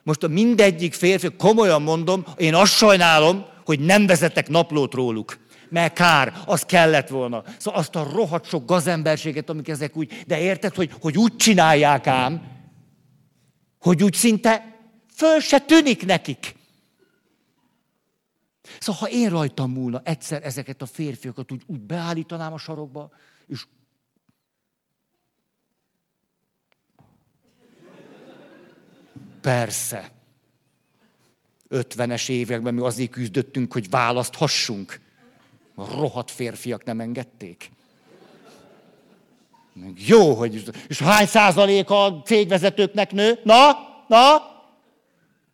Most 0.03 0.23
a 0.23 0.27
mindegyik 0.27 0.93
férfi, 0.93 1.29
komolyan 1.38 1.81
mondom, 1.81 2.25
én 2.38 2.55
azt 2.55 2.73
sajnálom, 2.73 3.45
hogy 3.65 3.79
nem 3.79 4.05
vezetek 4.05 4.49
naplót 4.49 4.93
róluk. 4.93 5.38
Mert 5.69 5.93
kár, 5.93 6.33
az 6.45 6.62
kellett 6.62 7.07
volna. 7.07 7.43
Szóval 7.57 7.79
azt 7.79 7.95
a 7.95 8.10
rohadt 8.13 8.47
sok 8.47 8.65
gazemberséget, 8.65 9.49
amik 9.49 9.67
ezek 9.67 9.97
úgy, 9.97 10.23
de 10.27 10.39
érted, 10.39 10.75
hogy, 10.75 10.91
hogy 11.01 11.17
úgy 11.17 11.36
csinálják 11.36 12.07
ám, 12.07 12.41
hogy 13.79 14.03
úgy 14.03 14.13
szinte 14.13 14.75
föl 15.15 15.39
se 15.39 15.60
tűnik 15.60 16.05
nekik. 16.05 16.55
Szóval 18.80 19.01
ha 19.01 19.10
én 19.10 19.30
rajtam 19.30 19.71
múlna 19.71 20.01
egyszer 20.03 20.43
ezeket 20.43 20.82
a 20.82 20.86
férfiakat 20.86 21.51
úgy, 21.51 21.63
úgy 21.65 21.80
beállítanám 21.80 22.53
a 22.53 22.58
sarokba, 22.58 23.12
és 23.47 23.65
Persze. 29.41 30.12
50-es 31.69 32.30
években 32.30 32.73
mi 32.73 32.82
azért 32.82 33.12
küzdöttünk, 33.12 33.73
hogy 33.73 33.89
választhassunk. 33.89 34.99
A 35.75 35.91
rohadt 35.91 36.32
férfiak 36.32 36.84
nem 36.84 36.99
engedték. 36.99 37.71
Jó, 39.95 40.34
hogy... 40.34 40.63
És 40.88 40.99
hány 40.99 41.25
százalék 41.25 41.89
a 41.89 42.21
cégvezetőknek 42.25 43.12
nő? 43.12 43.39
Na? 43.43 43.71
Na? 44.08 44.41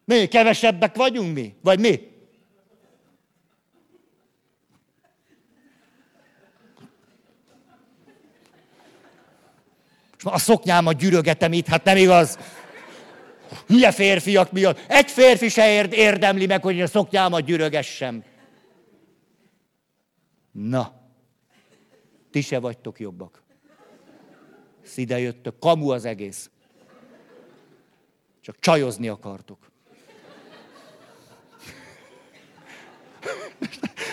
Mi? 0.06 0.28
Kevesebbek 0.28 0.95
vagyunk 0.95 1.34
mi? 1.34 1.56
Vagy 1.62 1.80
mi? 1.80 2.12
A 10.23 10.38
szoknyámat 10.38 10.97
gyűrögetem 10.97 11.53
itt, 11.53 11.67
hát 11.67 11.83
nem 11.83 11.97
igaz. 11.97 12.38
Hülye 13.67 13.91
férfiak 13.91 14.51
miatt. 14.51 14.79
Egy 14.88 15.12
férfi 15.12 15.49
se 15.49 15.71
érd, 15.71 15.93
érdemli 15.93 16.45
meg, 16.45 16.62
hogy 16.62 16.81
a 16.81 16.88
szoknyámat 16.88 17.45
gyűrögessem. 17.45 18.23
Na, 20.51 20.93
ti 22.31 22.41
se 22.41 22.59
vagytok 22.59 22.99
jobbak. 22.99 23.43
Szide 24.86 25.19
jöttök, 25.19 25.59
kamu 25.59 25.89
az 25.89 26.05
egész. 26.05 26.49
Csak 28.41 28.55
csajozni 28.59 29.07
akartok. 29.07 29.71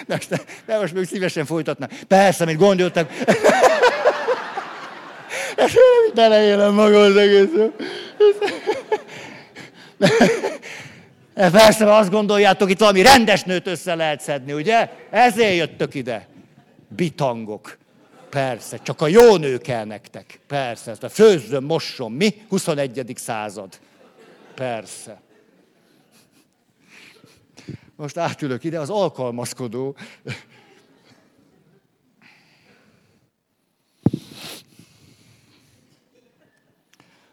De, 0.07 0.19
de, 0.29 0.41
de 0.67 0.79
most 0.79 0.95
még 0.95 1.05
szívesen 1.05 1.45
folytatnám. 1.45 1.89
Persze, 2.09 2.45
mit 2.45 2.57
gondoltak. 2.57 3.11
Beleélem 6.15 6.75
magam 6.75 7.01
az 7.01 7.17
egész. 7.17 7.49
Persze, 11.51 11.95
azt 11.95 12.11
gondoljátok, 12.11 12.71
itt 12.71 12.79
valami 12.79 13.03
rendes 13.03 13.43
nőt 13.43 13.67
össze 13.67 13.95
lehet 13.95 14.21
szedni, 14.21 14.53
ugye? 14.53 14.91
Ezért 15.11 15.57
jöttök 15.57 15.95
ide. 15.95 16.29
Bitangok. 16.89 17.79
Persze, 18.31 18.79
csak 18.83 19.01
a 19.01 19.07
jó 19.07 19.37
nő 19.37 19.59
kell 19.59 19.85
nektek. 19.85 20.41
Persze, 20.47 20.91
ezt 20.91 21.03
a 21.03 21.09
főzzön, 21.09 21.63
mosson. 21.63 22.13
Mi? 22.13 22.35
21. 22.49 23.13
század. 23.17 23.79
Persze. 24.55 25.21
Most 27.97 28.17
átülök 28.17 28.65
ide, 28.65 28.81
az 28.81 28.91
alkalmazkodó. 28.91 29.97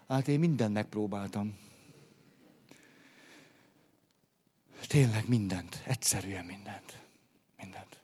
Hát 0.07 0.27
én 0.27 0.39
mindent 0.39 0.73
megpróbáltam. 0.73 1.57
Tényleg 4.87 5.27
mindent, 5.27 5.81
egyszerűen 5.85 6.45
mindent. 6.45 7.01
Mindent. 7.61 8.01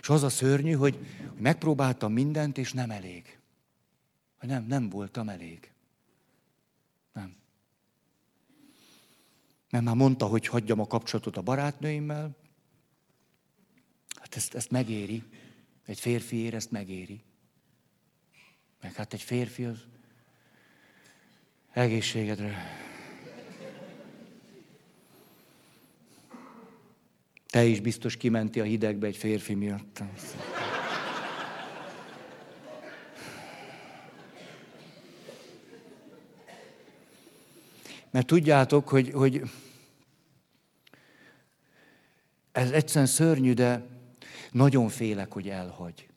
És 0.00 0.08
az 0.08 0.22
a 0.22 0.28
szörnyű, 0.28 0.72
hogy, 0.72 0.94
hogy 1.30 1.40
megpróbáltam 1.40 2.12
mindent, 2.12 2.58
és 2.58 2.72
nem 2.72 2.90
elég. 2.90 3.38
Hogy 4.38 4.48
nem, 4.48 4.66
nem 4.66 4.88
voltam 4.88 5.28
elég. 5.28 5.70
Nem. 7.12 7.36
Mert 9.70 9.84
már 9.84 9.94
mondta, 9.94 10.26
hogy 10.26 10.46
hagyjam 10.46 10.80
a 10.80 10.86
kapcsolatot 10.86 11.36
a 11.36 11.42
barátnőimmel. 11.42 12.36
Hát 14.14 14.36
ezt, 14.36 14.54
ezt 14.54 14.70
megéri. 14.70 15.22
Egy 15.84 16.00
férfiért 16.00 16.54
ezt 16.54 16.70
megéri. 16.70 17.22
Meg 18.86 18.94
hát 18.94 19.12
egy 19.12 19.22
férfi 19.22 19.64
az 19.64 19.78
egészségedre. 21.72 22.56
Te 27.46 27.64
is 27.64 27.80
biztos 27.80 28.16
kimenti 28.16 28.60
a 28.60 28.64
hidegbe 28.64 29.06
egy 29.06 29.16
férfi 29.16 29.54
miatt. 29.54 30.02
Mert 38.10 38.26
tudjátok, 38.26 38.88
hogy, 38.88 39.10
hogy 39.10 39.42
ez 42.52 42.70
egyszerűen 42.70 43.06
szörnyű, 43.06 43.52
de 43.52 43.86
nagyon 44.50 44.88
félek, 44.88 45.32
hogy 45.32 45.48
elhagy. 45.48 46.08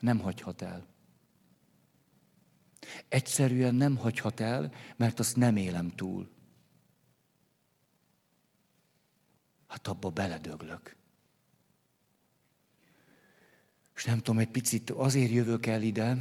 Nem 0.00 0.18
hagyhat 0.18 0.62
el. 0.62 0.89
Egyszerűen 3.08 3.74
nem 3.74 3.96
hagyhat 3.96 4.40
el, 4.40 4.72
mert 4.96 5.18
azt 5.18 5.36
nem 5.36 5.56
élem 5.56 5.90
túl. 5.90 6.30
Hát 9.66 9.86
abba 9.86 10.10
beledöglök. 10.10 10.96
És 13.94 14.04
nem 14.04 14.18
tudom, 14.18 14.38
egy 14.38 14.50
picit 14.50 14.90
azért 14.90 15.30
jövök 15.30 15.66
el 15.66 15.82
ide, 15.82 16.16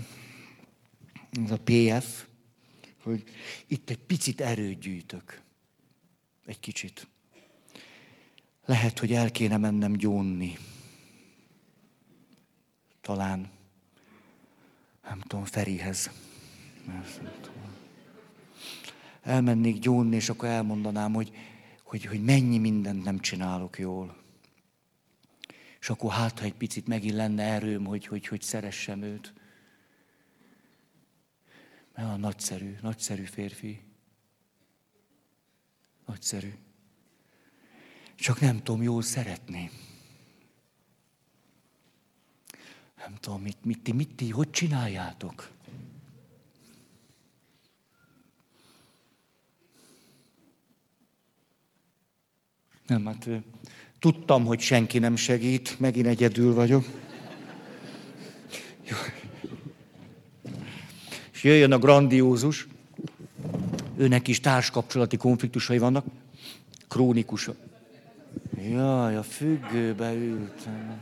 ez 1.31 1.51
a 1.51 1.59
PF, 1.63 2.27
hogy 3.03 3.23
itt 3.67 3.89
egy 3.89 3.97
picit 3.99 4.41
erőt 4.41 4.79
gyűjtök. 4.79 5.41
Egy 6.45 6.59
kicsit. 6.59 7.07
Lehet, 8.65 8.99
hogy 8.99 9.13
el 9.13 9.31
kéne 9.31 9.57
mennem 9.57 9.93
gyónni. 9.93 10.57
Talán, 13.01 13.49
nem 15.03 15.19
tudom, 15.19 15.45
Ferihez. 15.45 16.11
Elmennék 19.21 19.79
gyónni, 19.79 20.15
és 20.15 20.29
akkor 20.29 20.49
elmondanám, 20.49 21.13
hogy, 21.13 21.31
hogy, 21.83 22.05
hogy 22.05 22.23
mennyi 22.23 22.57
mindent 22.57 23.03
nem 23.03 23.19
csinálok 23.19 23.77
jól. 23.77 24.17
És 25.79 25.89
akkor 25.89 26.11
hát, 26.11 26.39
ha 26.39 26.45
egy 26.45 26.53
picit 26.53 26.87
megint 26.87 27.15
lenne 27.15 27.43
erőm, 27.43 27.85
hogy, 27.85 28.05
hogy, 28.05 28.27
hogy 28.27 28.41
szeressem 28.41 29.01
őt. 29.01 29.33
Mert 31.93 32.07
a 32.07 32.15
nagyszerű, 32.15 32.75
nagyszerű 32.81 33.23
férfi. 33.23 33.81
Nagyszerű. 36.05 36.53
Csak 38.15 38.39
nem 38.39 38.63
tudom 38.63 38.81
jól 38.81 39.01
szeretni. 39.01 39.69
Nem 42.97 43.15
tudom, 43.15 43.41
mit, 43.41 43.65
mit, 43.65 43.83
mit, 43.83 43.95
mit 43.95 44.15
ti, 44.15 44.29
hogy 44.29 44.49
csináljátok? 44.49 45.51
Nem, 52.89 53.05
hát 53.05 53.27
tudtam, 53.99 54.45
hogy 54.45 54.59
senki 54.59 54.99
nem 54.99 55.15
segít, 55.15 55.79
megint 55.79 56.07
egyedül 56.07 56.53
vagyok. 56.53 56.85
És 61.33 61.43
jöjjön 61.43 61.71
a 61.71 61.77
grandiózus, 61.77 62.67
őnek 63.97 64.27
is 64.27 64.39
társkapcsolati 64.39 65.17
konfliktusai 65.17 65.77
vannak, 65.77 66.05
krónikus. 66.87 67.49
Jaj, 68.69 69.15
a 69.15 69.23
függőbe 69.23 70.13
ültem. 70.13 71.01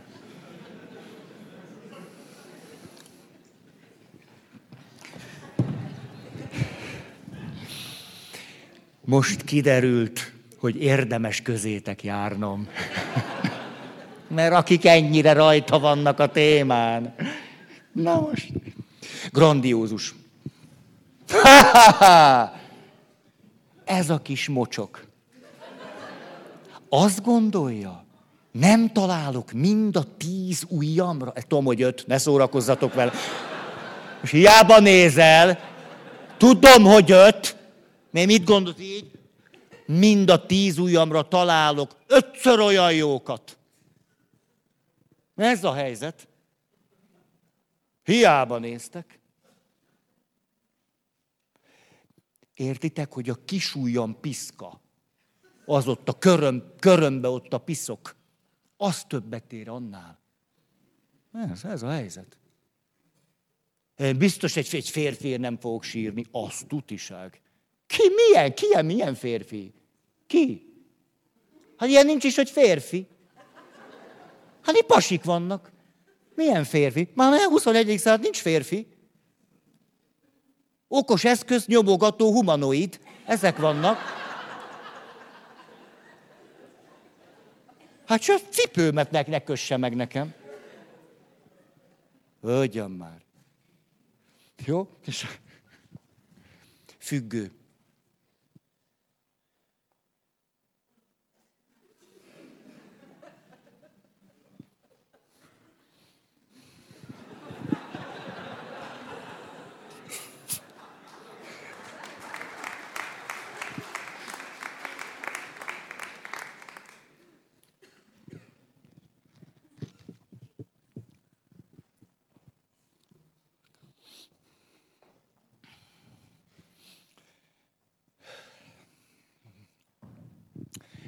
Most 9.05 9.43
kiderült, 9.43 10.36
hogy 10.59 10.81
érdemes 10.81 11.41
közétek 11.41 12.03
járnom. 12.03 12.67
Mert 14.27 14.53
akik 14.53 14.85
ennyire 14.85 15.33
rajta 15.33 15.79
vannak 15.79 16.19
a 16.19 16.27
témán. 16.27 17.15
Na 17.91 18.19
most. 18.19 18.51
Grandiózus. 19.31 20.15
Ez 23.85 24.09
a 24.09 24.17
kis 24.17 24.47
mocsok. 24.47 25.05
Azt 26.89 27.23
gondolja, 27.23 28.05
nem 28.51 28.91
találok 28.91 29.51
mind 29.51 29.95
a 29.95 30.03
tíz 30.17 30.63
ujjamra. 30.69 31.31
Ezt 31.35 31.47
tudom, 31.47 31.65
hogy 31.65 31.81
öt, 31.81 32.03
ne 32.07 32.17
szórakozzatok 32.17 32.93
vele. 32.93 33.11
És 34.23 34.31
hiába 34.31 34.79
nézel, 34.79 35.59
tudom, 36.37 36.83
hogy 36.83 37.11
öt. 37.11 37.55
Mi 38.11 38.25
mit 38.25 38.43
gondolsz 38.45 38.79
így? 38.79 39.16
Mind 39.87 40.29
a 40.29 40.45
tíz 40.45 40.77
ujjamra 40.77 41.27
találok 41.27 41.95
ötször 42.07 42.59
olyan 42.59 42.93
jókat. 42.93 43.57
Ez 45.35 45.63
a 45.63 45.73
helyzet. 45.73 46.27
Hiába 48.03 48.57
néztek. 48.57 49.19
Értitek, 52.53 53.13
hogy 53.13 53.29
a 53.29 53.45
kis 53.45 53.75
ujjam 53.75 54.19
piszka, 54.19 54.81
az 55.65 55.87
ott 55.87 56.09
a 56.09 56.17
köröm, 56.17 56.73
körömbe 56.79 57.27
ott 57.27 57.53
a 57.53 57.57
piszok, 57.57 58.15
az 58.77 59.03
többet 59.03 59.53
ér 59.53 59.69
annál. 59.69 60.19
Ez, 61.33 61.63
ez 61.63 61.81
a 61.81 61.89
helyzet. 61.89 62.37
Biztos 64.17 64.55
egy, 64.55 64.75
egy 64.75 64.89
férfi 64.89 65.37
nem 65.37 65.57
fogok 65.57 65.83
sírni, 65.83 66.25
az 66.31 66.65
tutiság. 66.67 67.41
Ki 67.87 68.03
milyen? 68.15 68.53
Ki 68.53 68.65
ilyen, 68.65 68.85
milyen 68.85 69.15
férfi? 69.15 69.73
Ki? 70.27 70.73
Hát 71.77 71.89
ilyen 71.89 72.05
nincs 72.05 72.23
is, 72.23 72.35
hogy 72.35 72.49
férfi. 72.49 73.07
Hát 74.61 74.75
itt 74.75 74.85
pasik 74.85 75.23
vannak. 75.23 75.71
Milyen 76.35 76.63
férfi? 76.63 77.09
Már 77.13 77.33
a 77.33 77.49
21. 77.49 77.97
század 77.97 78.21
nincs 78.21 78.41
férfi. 78.41 78.87
Okos 80.87 81.23
eszköz, 81.23 81.65
nyomogató, 81.65 82.31
humanoid. 82.31 82.99
Ezek 83.25 83.57
vannak. 83.57 83.97
Hát 88.05 88.21
csak 88.21 88.41
cipőmet 88.49 89.11
ne, 89.11 89.21
ne 89.21 89.39
kösse 89.39 89.77
meg 89.77 89.95
nekem. 89.95 90.33
Hölgyem 92.41 92.91
már. 92.91 93.21
Jó? 94.65 94.89
És 95.05 95.25
függő. 96.97 97.56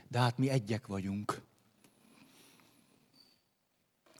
De 0.09 0.19
hát 0.19 0.37
mi 0.37 0.49
egyek 0.49 0.87
vagyunk. 0.87 1.41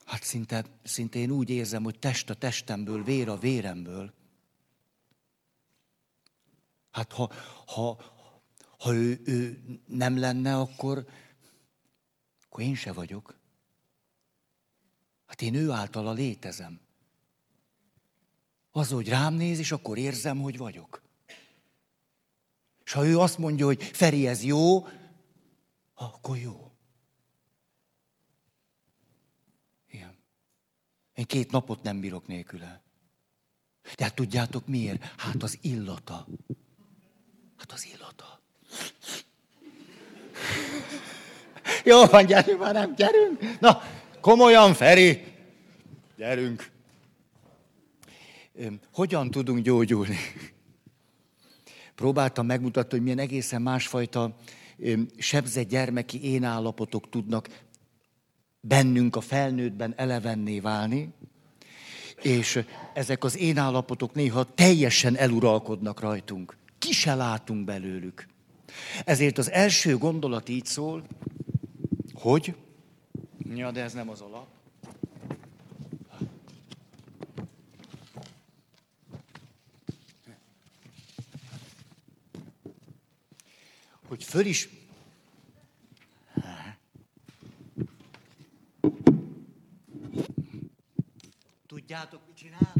Hát 0.06 0.24
szinte, 0.24 0.66
szinte 0.84 1.20
én 1.20 1.32
úgy 1.32 1.50
érzem, 1.50 1.84
hogy 1.84 2.00
test 2.00 2.30
a 2.30 2.34
testemből, 2.34 3.04
vér 3.04 3.30
a 3.30 3.38
véremből. 3.38 4.14
Hát 6.92 7.12
ha, 7.12 7.32
ha, 7.66 7.98
ha 8.78 8.94
ő, 8.94 9.22
ő 9.26 9.62
nem 9.86 10.18
lenne, 10.18 10.58
akkor, 10.58 11.08
akkor 12.46 12.64
én 12.64 12.76
se 12.76 12.94
vagyok. 12.94 13.38
Hát 15.26 15.42
én 15.42 15.54
ő 15.54 15.72
általa 15.72 16.12
létezem. 16.12 16.80
Az, 18.72 18.92
hogy 18.92 19.10
rám 19.10 19.34
néz, 19.34 19.60
és 19.60 19.72
akkor 19.72 19.98
érzem, 19.98 20.42
hogy 20.42 20.58
vagyok. 20.58 21.02
És 22.84 22.92
ha 22.92 23.06
ő 23.06 23.20
azt 23.20 23.38
mondja, 23.38 23.66
hogy 23.66 23.84
Feri, 23.84 24.28
ez 24.28 24.44
jó, 24.44 24.88
akkor 26.00 26.38
jó. 26.38 26.72
Igen. 29.92 30.18
Én 31.14 31.26
két 31.26 31.52
napot 31.52 31.84
nem 31.84 32.00
bírok 32.00 32.28
nélküle. 32.28 32.82
De 33.96 34.04
hát 34.04 34.16
tudjátok 34.16 34.68
miért? 34.68 35.04
Hát 35.18 35.44
az 35.44 35.58
illata. 35.62 36.28
Hát 37.58 37.72
az 37.72 37.86
illata. 37.86 38.42
Jó 41.84 42.06
van, 42.06 42.26
gyerünk 42.26 42.60
már, 42.60 42.74
nem, 42.74 42.96
gyerünk. 42.96 43.60
Na, 43.60 43.82
komolyan, 44.22 44.74
Feri, 44.74 45.24
gyerünk. 46.18 46.72
Hogyan 48.94 49.32
tudunk 49.32 49.64
gyógyulni? 49.64 50.18
Próbáltam 51.96 52.46
megmutatni, 52.46 52.92
hogy 52.92 53.02
milyen 53.02 53.20
egészen 53.20 53.62
másfajta 53.62 54.36
sebzett 55.18 55.70
gyermeki 55.70 56.24
énállapotok 56.24 57.10
tudnak 57.10 57.48
bennünk 58.62 59.16
a 59.16 59.22
felnőttben 59.22 59.94
elevenné 59.98 60.60
válni, 60.60 61.14
és 62.22 62.64
ezek 62.94 63.24
az 63.24 63.38
énállapotok 63.38 64.14
néha 64.14 64.44
teljesen 64.44 65.16
eluralkodnak 65.16 66.00
rajtunk. 66.00 66.58
Ki 66.78 66.92
se 66.92 67.16
látunk 67.16 67.66
belőlük. 67.66 68.28
Ezért 69.06 69.38
az 69.38 69.52
első 69.52 69.98
gondolat 69.98 70.50
így 70.50 70.66
szól, 70.66 71.04
hogy, 72.14 72.56
ja, 73.56 73.72
de 73.72 73.84
ez 73.84 73.94
nem 73.94 74.10
az 74.10 74.22
alap. 74.22 74.59
Hogy 84.10 84.24
föl 84.24 84.46
is, 84.46 84.70
Tudjátok, 91.68 92.22
mit 92.28 92.36
csinál? 92.36 92.79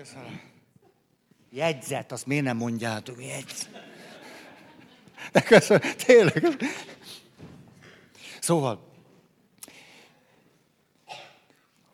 Köszönöm. 0.00 0.40
Jegyzet, 1.50 2.12
azt 2.12 2.26
miért 2.26 2.44
nem 2.44 2.56
mondjátok? 2.56 3.22
Jegyzet. 3.24 3.70
De 5.32 5.42
köszönöm, 5.42 5.92
tényleg. 5.96 6.56
Szóval, 8.40 8.92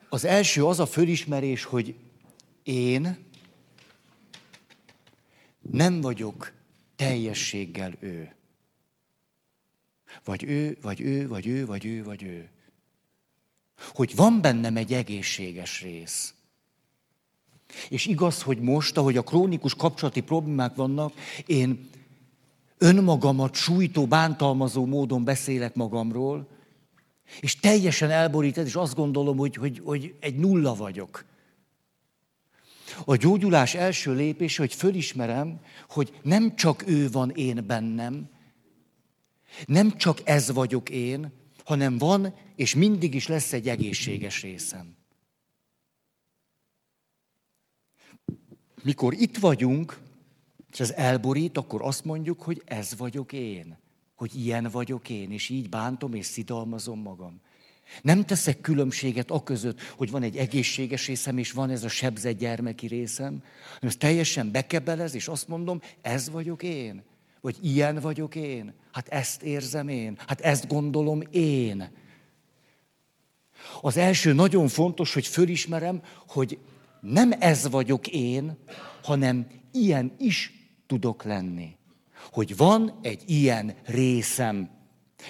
az 0.08 0.24
első 0.24 0.64
az 0.64 0.80
a 0.80 0.86
fölismerés, 0.86 1.64
hogy 1.64 1.94
én 2.62 3.26
nem 5.60 6.00
vagyok 6.00 6.52
teljességgel 6.96 7.92
ő. 8.00 8.34
Vagy 10.24 10.44
ő, 10.44 10.78
vagy 10.80 11.00
ő, 11.00 11.28
vagy 11.28 11.46
ő, 11.46 11.66
vagy 11.66 11.84
ő, 11.84 12.04
vagy 12.04 12.22
ő. 12.22 12.50
Hogy 13.94 14.16
van 14.16 14.40
bennem 14.40 14.76
egy 14.76 14.92
egészséges 14.92 15.82
rész. 15.82 16.34
És 17.88 18.06
igaz, 18.06 18.42
hogy 18.42 18.58
most, 18.58 18.96
ahogy 18.96 19.16
a 19.16 19.22
krónikus 19.22 19.74
kapcsolati 19.74 20.20
problémák 20.20 20.74
vannak, 20.74 21.12
én 21.46 21.88
önmagamat 22.78 23.54
sújtó, 23.54 24.06
bántalmazó 24.06 24.86
módon 24.86 25.24
beszélek 25.24 25.74
magamról, 25.74 26.48
és 27.40 27.56
teljesen 27.56 28.10
elborít 28.10 28.56
és 28.56 28.74
azt 28.74 28.94
gondolom, 28.94 29.36
hogy, 29.36 29.56
hogy, 29.56 29.80
hogy 29.84 30.14
egy 30.20 30.36
nulla 30.36 30.74
vagyok. 30.74 31.24
A 33.04 33.16
gyógyulás 33.16 33.74
első 33.74 34.14
lépése, 34.14 34.62
hogy 34.62 34.74
fölismerem, 34.74 35.60
hogy 35.88 36.12
nem 36.22 36.56
csak 36.56 36.88
ő 36.88 37.10
van 37.10 37.30
én 37.30 37.64
bennem, 37.66 38.28
nem 39.66 39.96
csak 39.96 40.20
ez 40.24 40.52
vagyok 40.52 40.90
én, 40.90 41.32
hanem 41.64 41.98
van, 41.98 42.34
és 42.56 42.74
mindig 42.74 43.14
is 43.14 43.26
lesz 43.26 43.52
egy 43.52 43.68
egészséges 43.68 44.42
részem. 44.42 44.96
Mikor 48.86 49.14
itt 49.14 49.36
vagyunk, 49.36 49.98
és 50.72 50.80
ez 50.80 50.90
elborít, 50.90 51.58
akkor 51.58 51.82
azt 51.82 52.04
mondjuk, 52.04 52.42
hogy 52.42 52.62
ez 52.64 52.96
vagyok 52.96 53.32
én. 53.32 53.78
Hogy 54.14 54.34
ilyen 54.34 54.68
vagyok 54.72 55.08
én, 55.08 55.32
és 55.32 55.48
így 55.48 55.68
bántom 55.68 56.14
és 56.14 56.26
szidalmazom 56.26 57.00
magam. 57.00 57.40
Nem 58.02 58.24
teszek 58.24 58.60
különbséget 58.60 59.30
a 59.30 59.42
között, 59.42 59.80
hogy 59.80 60.10
van 60.10 60.22
egy 60.22 60.36
egészséges 60.36 61.06
részem, 61.06 61.38
és 61.38 61.52
van 61.52 61.70
ez 61.70 61.84
a 61.84 61.88
sebzett 61.88 62.38
gyermeki 62.38 62.86
részem, 62.86 63.42
hanem 63.64 63.80
ez 63.80 63.96
teljesen 63.96 64.50
bekebelez, 64.50 65.14
és 65.14 65.28
azt 65.28 65.48
mondom, 65.48 65.80
ez 66.00 66.30
vagyok 66.30 66.62
én. 66.62 67.02
Vagy 67.40 67.56
ilyen 67.62 67.98
vagyok 67.98 68.34
én. 68.34 68.74
Hát 68.92 69.08
ezt 69.08 69.42
érzem 69.42 69.88
én. 69.88 70.18
Hát 70.26 70.40
ezt 70.40 70.68
gondolom 70.68 71.22
én. 71.30 71.90
Az 73.80 73.96
első 73.96 74.32
nagyon 74.32 74.68
fontos, 74.68 75.14
hogy 75.14 75.26
fölismerem, 75.26 76.02
hogy 76.26 76.58
nem 77.06 77.32
ez 77.38 77.68
vagyok 77.68 78.06
én, 78.06 78.58
hanem 79.02 79.46
ilyen 79.72 80.12
is 80.18 80.52
tudok 80.86 81.24
lenni. 81.24 81.76
Hogy 82.32 82.56
van 82.56 82.98
egy 83.02 83.22
ilyen 83.26 83.74
részem. 83.84 84.70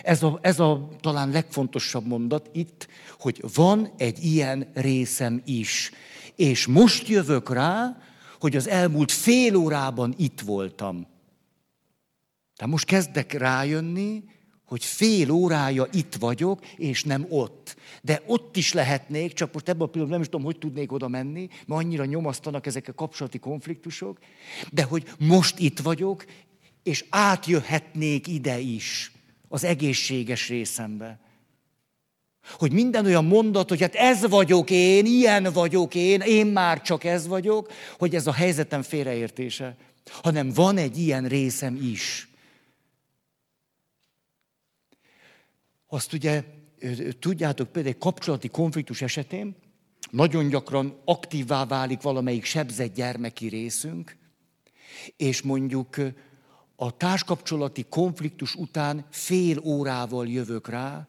Ez 0.03 0.23
a, 0.23 0.39
ez 0.43 0.61
a 0.61 0.89
talán 1.01 1.31
legfontosabb 1.31 2.07
mondat 2.07 2.51
itt, 2.53 2.89
hogy 3.19 3.45
van 3.55 3.93
egy 3.97 4.25
ilyen 4.25 4.71
részem 4.75 5.43
is. 5.45 5.91
És 6.35 6.67
most 6.67 7.09
jövök 7.09 7.51
rá, 7.51 7.97
hogy 8.41 8.57
az 8.57 8.69
elmúlt 8.69 9.13
fél 9.13 9.57
órában 9.57 10.15
itt 10.17 10.41
voltam. 10.41 11.07
Tehát 12.57 12.73
most 12.73 12.87
kezdek 12.87 13.33
rájönni, 13.33 14.25
hogy 14.67 14.85
fél 14.85 15.31
órája 15.31 15.87
itt 15.93 16.15
vagyok, 16.15 16.67
és 16.77 17.05
nem 17.05 17.27
ott. 17.29 17.77
De 18.03 18.23
ott 18.27 18.57
is 18.57 18.73
lehetnék, 18.73 19.33
csak 19.33 19.53
most 19.53 19.69
ebben 19.69 19.87
a 19.87 19.91
pillanatban 19.91 20.11
nem 20.11 20.21
is 20.21 20.27
tudom, 20.27 20.45
hogy 20.45 20.59
tudnék 20.59 20.93
oda 20.93 21.09
menni, 21.09 21.49
mert 21.67 21.81
annyira 21.81 22.05
nyomasztanak 22.05 22.67
ezek 22.67 22.89
a 22.89 22.93
kapcsolati 22.93 23.39
konfliktusok, 23.39 24.19
de 24.73 24.83
hogy 24.83 25.05
most 25.19 25.59
itt 25.59 25.79
vagyok, 25.79 26.25
és 26.83 27.05
átjöhetnék 27.11 28.27
ide 28.27 28.59
is, 28.59 29.13
az 29.49 29.65
egészséges 29.65 30.49
részembe. 30.49 31.21
Hogy 32.51 32.73
minden 32.73 33.05
olyan 33.05 33.25
mondat, 33.25 33.69
hogy 33.69 33.81
hát 33.81 33.95
ez 33.95 34.29
vagyok 34.29 34.71
én, 34.71 35.07
ilyen 35.07 35.53
vagyok 35.53 35.95
én, 35.95 36.21
én 36.21 36.47
már 36.47 36.83
csak 36.83 37.05
ez 37.05 37.27
vagyok, 37.27 37.73
hogy 37.99 38.15
ez 38.15 38.27
a 38.27 38.33
helyzetem 38.33 38.83
félreértése. 38.83 39.77
Hanem 40.23 40.53
van 40.53 40.77
egy 40.77 40.99
ilyen 40.99 41.25
részem 41.25 41.79
is. 41.83 42.29
Azt 45.87 46.13
ugye 46.13 46.45
tudjátok, 47.19 47.69
például 47.69 47.95
egy 47.95 48.01
kapcsolati 48.01 48.49
konfliktus 48.49 49.03
esetén 49.03 49.57
nagyon 50.11 50.49
gyakran 50.49 51.01
aktívvá 51.05 51.65
válik 51.65 52.03
valamelyik 52.03 52.45
sebzett 52.45 52.95
gyermeki 52.95 53.49
részünk, 53.49 54.17
és 55.17 55.43
mondjuk 55.43 55.97
a 56.77 56.97
társkapcsolati 56.97 57.85
konfliktus 57.89 58.55
után 58.55 59.07
fél 59.11 59.59
órával 59.59 60.29
jövök 60.29 60.69
rá, 60.69 61.09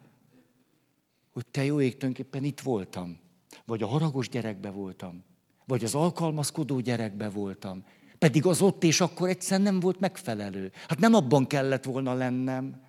hogy 1.32 1.46
te 1.46 1.64
jó 1.64 1.80
ég, 1.80 1.96
tulajdonképpen 1.96 2.44
itt 2.44 2.60
voltam. 2.60 3.18
Vagy 3.64 3.82
a 3.82 3.86
haragos 3.86 4.28
gyerekbe 4.28 4.70
voltam. 4.70 5.24
Vagy 5.66 5.84
az 5.84 5.94
alkalmazkodó 5.94 6.80
gyerekbe 6.80 7.28
voltam. 7.28 7.84
Pedig 8.18 8.46
az 8.46 8.62
ott 8.62 8.84
és 8.84 9.00
akkor 9.00 9.28
egyszer 9.28 9.60
nem 9.60 9.80
volt 9.80 10.00
megfelelő. 10.00 10.72
Hát 10.88 10.98
nem 10.98 11.14
abban 11.14 11.46
kellett 11.46 11.84
volna 11.84 12.14
lennem. 12.14 12.87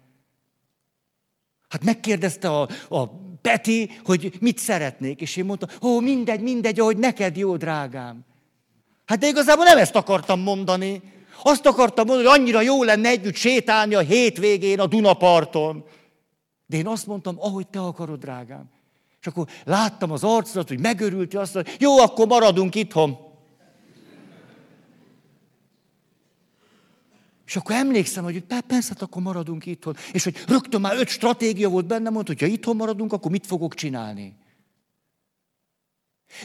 Hát 1.69 1.83
megkérdezte 1.83 2.49
a, 2.49 2.67
a 2.89 3.07
Peti, 3.41 3.89
hogy 4.03 4.31
mit 4.39 4.57
szeretnék, 4.57 5.21
és 5.21 5.35
én 5.35 5.45
mondtam, 5.45 5.69
ó, 5.81 5.99
mindegy, 5.99 6.41
mindegy, 6.41 6.79
ahogy 6.79 6.97
neked 6.97 7.37
jó, 7.37 7.57
drágám. 7.57 8.25
Hát 9.05 9.19
de 9.19 9.27
igazából 9.27 9.63
nem 9.65 9.77
ezt 9.77 9.95
akartam 9.95 10.39
mondani. 10.39 11.01
Azt 11.43 11.65
akartam 11.65 12.05
mondani, 12.05 12.27
hogy 12.27 12.39
annyira 12.39 12.61
jó 12.61 12.83
lenne 12.83 13.09
együtt 13.09 13.35
sétálni 13.35 13.95
a 13.95 13.99
hétvégén 13.99 14.79
a 14.79 14.87
Dunaparton. 14.87 15.83
De 16.65 16.77
én 16.77 16.87
azt 16.87 17.07
mondtam, 17.07 17.35
ahogy 17.39 17.67
te 17.67 17.79
akarod, 17.79 18.19
drágám. 18.19 18.69
És 19.21 19.27
akkor 19.27 19.47
láttam 19.65 20.11
az 20.11 20.23
arcodat, 20.23 20.67
hogy 20.67 20.79
megörült, 20.79 21.35
azt 21.35 21.53
mondta, 21.53 21.71
jó, 21.79 21.97
akkor 21.97 22.27
maradunk 22.27 22.75
itthon. 22.75 23.17
És 27.49 27.55
akkor 27.55 27.75
emlékszem, 27.75 28.23
hogy 28.23 28.43
persze, 28.43 28.89
hát 28.89 29.01
akkor 29.01 29.21
maradunk 29.21 29.65
itthon. 29.65 29.95
És 30.11 30.23
hogy 30.23 30.43
rögtön 30.47 30.81
már 30.81 30.97
öt 30.97 31.07
stratégia 31.07 31.69
volt 31.69 31.85
bennem, 31.85 32.13
mondta, 32.13 32.31
hogy 32.31 32.41
ha 32.41 32.47
itthon 32.47 32.75
maradunk, 32.75 33.13
akkor 33.13 33.31
mit 33.31 33.45
fogok 33.45 33.73
csinálni? 33.73 34.35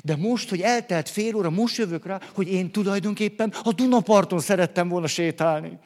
De 0.04 0.16
most, 0.16 0.48
hogy 0.48 0.60
eltelt 0.60 1.08
fél 1.08 1.34
óra, 1.34 1.50
most 1.50 1.76
jövök 1.76 2.06
rá, 2.06 2.20
hogy 2.34 2.48
én 2.48 2.70
tulajdonképpen 2.70 3.52
a 3.62 3.72
Dunaparton 3.72 4.40
szerettem 4.40 4.88
volna 4.88 5.06
sétálni. 5.06 5.78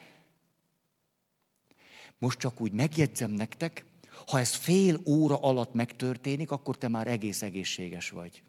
Most 2.17 2.39
csak 2.39 2.61
úgy 2.61 2.71
megjegyzem 2.71 3.31
nektek, 3.31 3.85
ha 4.27 4.39
ez 4.39 4.53
fél 4.53 5.01
óra 5.05 5.37
alatt 5.41 5.73
megtörténik, 5.73 6.51
akkor 6.51 6.77
te 6.77 6.87
már 6.87 7.07
egész 7.07 7.41
egészséges 7.41 8.09
vagy. 8.09 8.43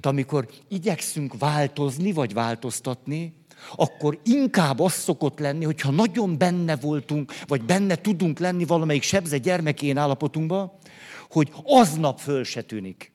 De 0.00 0.08
amikor 0.08 0.48
igyekszünk 0.68 1.38
változni, 1.38 2.12
vagy 2.12 2.32
változtatni, 2.32 3.34
akkor 3.76 4.20
inkább 4.24 4.80
az 4.80 4.92
szokott 4.92 5.38
lenni, 5.38 5.64
hogyha 5.64 5.90
nagyon 5.90 6.38
benne 6.38 6.76
voltunk, 6.76 7.32
vagy 7.46 7.62
benne 7.62 7.96
tudunk 7.96 8.38
lenni 8.38 8.64
valamelyik 8.64 9.02
sebze 9.02 9.38
gyermekén 9.38 9.96
állapotunkba, 9.96 10.78
hogy 11.30 11.52
aznap 11.64 12.18
föl 12.18 12.44
se 12.44 12.62
tűnik. 12.62 13.12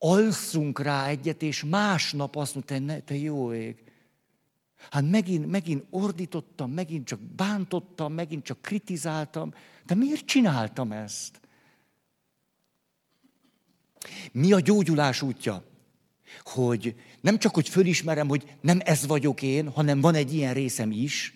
alszunk 0.00 0.80
rá 0.80 1.06
egyet, 1.06 1.42
és 1.42 1.64
másnap 1.64 2.36
azt 2.36 2.54
mondta, 2.54 2.74
hogy 2.74 3.04
te 3.04 3.16
jó 3.16 3.52
ég. 3.52 3.82
Hát 4.90 5.10
megint, 5.10 5.46
megint 5.46 5.84
ordítottam, 5.90 6.70
megint 6.70 7.06
csak 7.06 7.20
bántottam, 7.20 8.12
megint 8.12 8.44
csak 8.44 8.62
kritizáltam. 8.62 9.52
De 9.86 9.94
miért 9.94 10.24
csináltam 10.24 10.92
ezt? 10.92 11.40
Mi 14.32 14.52
a 14.52 14.60
gyógyulás 14.60 15.22
útja? 15.22 15.64
Hogy 16.42 16.94
nem 17.20 17.38
csak, 17.38 17.54
hogy 17.54 17.68
fölismerem, 17.68 18.28
hogy 18.28 18.56
nem 18.60 18.80
ez 18.84 19.06
vagyok 19.06 19.42
én, 19.42 19.68
hanem 19.68 20.00
van 20.00 20.14
egy 20.14 20.34
ilyen 20.34 20.54
részem 20.54 20.90
is, 20.90 21.34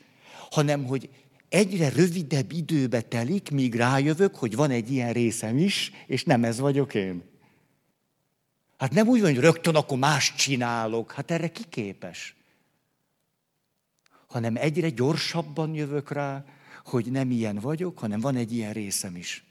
hanem, 0.51 0.85
hogy 0.85 1.09
egyre 1.49 1.89
rövidebb 1.89 2.53
időbe 2.53 3.01
telik, 3.01 3.51
míg 3.51 3.75
rájövök, 3.75 4.35
hogy 4.37 4.57
van 4.57 4.71
egy 4.71 4.91
ilyen 4.91 5.13
részem 5.13 5.59
is, 5.59 5.93
és 6.07 6.25
nem 6.25 6.45
ez 6.45 6.59
vagyok 6.59 6.95
én. 6.95 7.23
Hát 8.77 8.93
nem 8.93 9.09
úgy 9.09 9.21
van, 9.21 9.31
hogy 9.31 9.41
rögtön 9.41 9.75
akkor 9.75 9.99
más 9.99 10.35
csinálok. 10.35 11.13
Hát 11.13 11.31
erre 11.31 11.49
kiképes. 11.49 12.37
Hanem 14.27 14.57
egyre 14.57 14.89
gyorsabban 14.89 15.75
jövök 15.75 16.11
rá, 16.11 16.45
hogy 16.85 17.11
nem 17.11 17.31
ilyen 17.31 17.59
vagyok, 17.59 17.99
hanem 17.99 18.21
van 18.21 18.37
egy 18.37 18.53
ilyen 18.53 18.73
részem 18.73 19.17
is. 19.17 19.45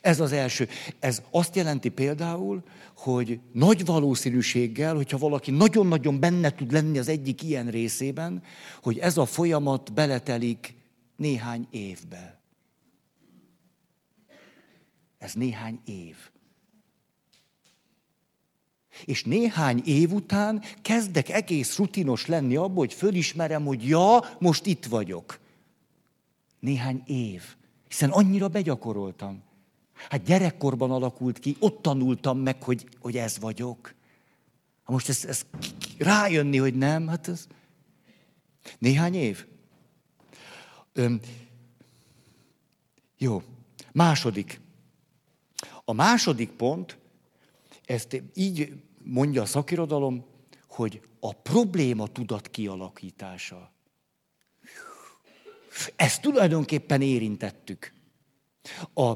Ez 0.00 0.20
az 0.20 0.32
első. 0.32 0.68
Ez 0.98 1.22
azt 1.30 1.56
jelenti 1.56 1.88
például, 1.88 2.62
hogy 2.96 3.40
nagy 3.52 3.84
valószínűséggel, 3.84 4.94
hogyha 4.94 5.18
valaki 5.18 5.50
nagyon-nagyon 5.50 6.20
benne 6.20 6.54
tud 6.54 6.72
lenni 6.72 6.98
az 6.98 7.08
egyik 7.08 7.42
ilyen 7.42 7.70
részében, 7.70 8.42
hogy 8.82 8.98
ez 8.98 9.16
a 9.16 9.24
folyamat 9.24 9.92
beletelik 9.92 10.74
néhány 11.16 11.66
évbe. 11.70 12.40
Ez 15.18 15.32
néhány 15.32 15.80
év. 15.84 16.16
És 19.04 19.24
néhány 19.24 19.82
év 19.84 20.12
után 20.12 20.62
kezdek 20.82 21.28
egész 21.28 21.76
rutinos 21.76 22.26
lenni 22.26 22.56
abból, 22.56 22.84
hogy 22.84 22.94
fölismerem, 22.94 23.64
hogy 23.64 23.88
ja, 23.88 24.24
most 24.38 24.66
itt 24.66 24.84
vagyok. 24.84 25.38
Néhány 26.60 27.02
év. 27.06 27.42
Hiszen 27.88 28.10
annyira 28.10 28.48
begyakoroltam. 28.48 29.42
Hát 30.08 30.22
gyerekkorban 30.22 30.90
alakult 30.90 31.38
ki, 31.38 31.56
ott 31.58 31.82
tanultam 31.82 32.38
meg, 32.38 32.62
hogy, 32.62 32.88
hogy 33.00 33.16
ez 33.16 33.38
vagyok. 33.38 33.94
Ha 34.82 34.92
most 34.92 35.08
ez, 35.08 35.24
ez 35.24 35.46
rájönni, 35.98 36.56
hogy 36.56 36.74
nem, 36.74 37.08
hát 37.08 37.28
ez 37.28 37.46
néhány 38.78 39.14
év. 39.14 39.46
Öm, 40.92 41.20
jó, 43.18 43.42
második. 43.92 44.60
A 45.84 45.92
második 45.92 46.50
pont, 46.50 46.98
ezt 47.84 48.22
így 48.34 48.82
mondja 49.02 49.42
a 49.42 49.46
szakirodalom, 49.46 50.24
hogy 50.68 51.00
a 51.20 51.32
probléma 51.32 52.06
tudat 52.06 52.48
kialakítása. 52.48 53.72
Ezt 55.96 56.20
tulajdonképpen 56.20 57.02
érintettük. 57.02 57.92
A, 58.94 59.12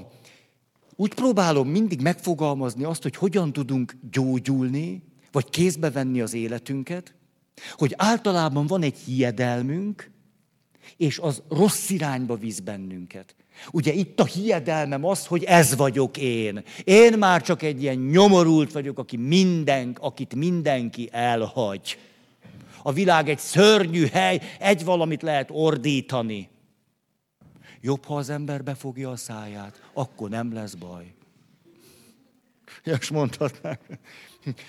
úgy 1.01 1.15
próbálom 1.15 1.69
mindig 1.69 2.01
megfogalmazni 2.01 2.85
azt, 2.85 3.03
hogy 3.03 3.17
hogyan 3.17 3.53
tudunk 3.53 3.97
gyógyulni, 4.11 5.03
vagy 5.33 5.51
kézbe 5.51 5.91
venni 5.91 6.21
az 6.21 6.35
életünket, 6.35 7.15
hogy 7.73 7.95
általában 7.97 8.67
van 8.67 8.83
egy 8.83 8.97
hiedelmünk, 8.99 10.11
és 10.97 11.19
az 11.19 11.43
rossz 11.49 11.91
irányba 11.91 12.37
visz 12.37 12.59
bennünket. 12.59 13.35
Ugye 13.71 13.93
itt 13.93 14.21
a 14.21 14.25
hiedelmem 14.25 15.05
az, 15.05 15.27
hogy 15.27 15.45
ez 15.45 15.77
vagyok 15.77 16.17
én. 16.17 16.63
Én 16.85 17.19
már 17.19 17.43
csak 17.43 17.63
egy 17.63 17.83
ilyen 17.83 17.99
nyomorult 17.99 18.73
vagyok, 18.73 18.99
aki 18.99 19.17
minden, 19.17 19.97
akit 20.01 20.35
mindenki 20.35 21.09
elhagy. 21.13 21.99
A 22.83 22.93
világ 22.93 23.29
egy 23.29 23.39
szörnyű 23.39 24.07
hely, 24.07 24.41
egy 24.59 24.85
valamit 24.85 25.23
lehet 25.23 25.49
ordítani. 25.53 26.49
Jobb, 27.81 28.05
ha 28.05 28.17
az 28.17 28.29
ember 28.29 28.63
befogja 28.63 29.11
a 29.11 29.17
száját, 29.17 29.91
akkor 29.93 30.29
nem 30.29 30.53
lesz 30.53 30.75
baj. 30.75 31.15
És 32.85 33.11
mondhatnák. 33.11 33.81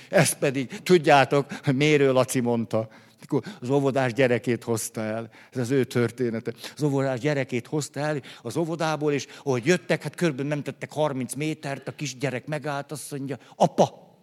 Ezt 0.10 0.38
pedig, 0.38 0.82
tudjátok, 0.84 1.46
Mérő 1.74 2.12
Laci 2.12 2.40
mondta, 2.40 2.90
akkor 3.24 3.44
az 3.62 3.70
óvodás 3.70 4.14
gyerekét 4.14 4.64
hozta 4.64 5.02
el. 5.02 5.30
Ez 5.52 5.60
az 5.60 5.70
ő 5.70 5.84
története. 5.84 6.54
Az 6.76 6.84
óvodás 6.84 7.20
gyerekét 7.20 7.68
hozta 7.68 8.00
el 8.00 8.22
az 8.42 8.58
óvodából, 8.58 9.14
és 9.14 9.28
ahogy 9.44 9.66
jöttek, 9.66 10.04
hát 10.04 10.16
körülbelül 10.16 10.50
nem 10.50 10.64
tettek 10.64 10.92
30 10.92 11.34
métert, 11.34 11.88
a 11.88 11.96
kisgyerek 11.96 12.48
megállt, 12.48 12.92
azt 12.92 13.12
mondja, 13.12 13.38
apa, 13.56 14.18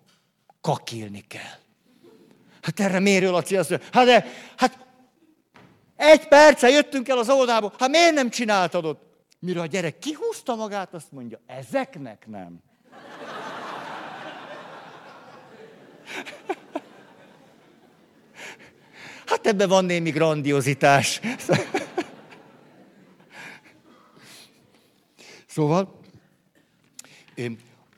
kakilni 0.61 1.25
kell. 1.29 1.59
Hát 2.63 2.81
erre 2.81 2.99
Mérő 2.99 3.31
Laci 3.31 3.57
azt 3.57 3.71
mondja, 3.71 3.89
hát 3.93 4.07
de, 4.07 4.27
hát 4.57 4.86
egy 5.97 6.29
perce 6.29 6.69
jöttünk 6.69 7.09
el 7.09 7.19
az 7.19 7.31
óvodából, 7.31 7.73
hát 7.79 7.89
miért 7.89 8.15
nem 8.15 8.31
csináltad 8.31 8.85
ott? 8.85 9.05
Mire 9.39 9.61
a 9.61 9.67
gyerek 9.67 9.99
kihúzta 9.99 10.55
magát, 10.55 10.95
azt 10.95 11.13
mondja, 11.13 11.41
ezeknek 11.47 12.27
nem. 12.27 12.63
Hát 19.27 19.47
ebben 19.47 19.69
van 19.69 19.85
némi 19.85 20.11
grandiozitás. 20.11 21.21
Szóval, 25.47 26.01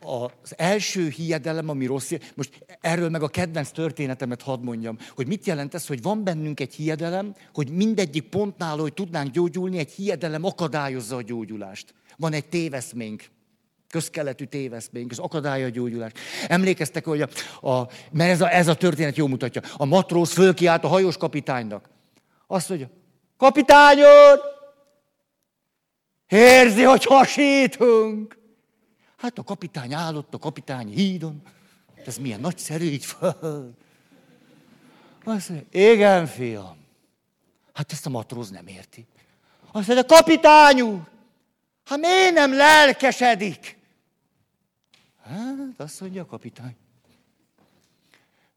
az 0.00 0.54
első 0.56 1.08
hiedelem, 1.08 1.68
ami 1.68 1.86
rossz, 1.86 2.12
most 2.34 2.64
erről 2.80 3.08
meg 3.08 3.22
a 3.22 3.28
kedvenc 3.28 3.70
történetemet 3.70 4.42
hadd 4.42 4.60
mondjam, 4.60 4.98
hogy 5.14 5.26
mit 5.26 5.46
jelent 5.46 5.74
ez, 5.74 5.86
hogy 5.86 6.02
van 6.02 6.24
bennünk 6.24 6.60
egy 6.60 6.74
hiedelem, 6.74 7.34
hogy 7.54 7.70
mindegyik 7.70 8.28
pontnál, 8.28 8.76
hogy 8.76 8.92
tudnánk 8.94 9.30
gyógyulni, 9.30 9.78
egy 9.78 9.90
hiedelem 9.90 10.44
akadályozza 10.44 11.16
a 11.16 11.22
gyógyulást. 11.22 11.94
Van 12.16 12.32
egy 12.32 12.48
téveszménk, 12.48 13.24
közkeletű 13.88 14.44
téveszménk, 14.44 15.10
ez 15.10 15.18
akadálya 15.18 15.66
a 15.66 15.70
gyógyulás. 15.70 16.12
Emlékeztek, 16.48 17.04
hogy 17.04 17.22
a, 17.22 17.28
a, 17.68 17.88
mert 18.12 18.30
ez 18.30 18.40
a, 18.40 18.54
ez 18.54 18.68
a 18.68 18.74
történet 18.74 19.16
jó 19.16 19.26
mutatja, 19.26 19.62
a 19.76 19.84
matróz 19.84 20.32
fölkiált 20.32 20.84
a 20.84 20.88
hajós 20.88 21.16
kapitánynak. 21.16 21.88
Azt 22.46 22.68
mondja, 22.68 22.90
kapitány 23.36 23.98
úr, 23.98 24.40
érzi, 26.28 26.82
hogy 26.82 27.04
hasítunk. 27.04 28.37
Hát 29.18 29.38
a 29.38 29.42
kapitány 29.42 29.94
állott 29.94 30.34
a 30.34 30.38
kapitány 30.38 30.88
hídon. 30.88 31.42
Ez 32.06 32.16
milyen 32.16 32.40
nagyszerű, 32.40 32.84
így 32.84 33.04
föl. 33.04 33.74
Azt 35.24 35.48
mondja, 35.48 35.66
igen, 35.70 36.26
fiam. 36.26 36.76
Hát 37.72 37.92
ezt 37.92 38.06
a 38.06 38.10
matróz 38.10 38.50
nem 38.50 38.66
érti. 38.66 39.06
Azt 39.72 39.86
mondja, 39.86 40.06
kapitány 40.06 40.80
úr, 40.80 41.00
hát 41.84 41.98
miért 41.98 42.34
nem 42.34 42.52
lelkesedik? 42.52 43.78
Hát, 45.22 45.56
azt 45.76 46.00
mondja 46.00 46.22
a 46.22 46.26
kapitány. 46.26 46.76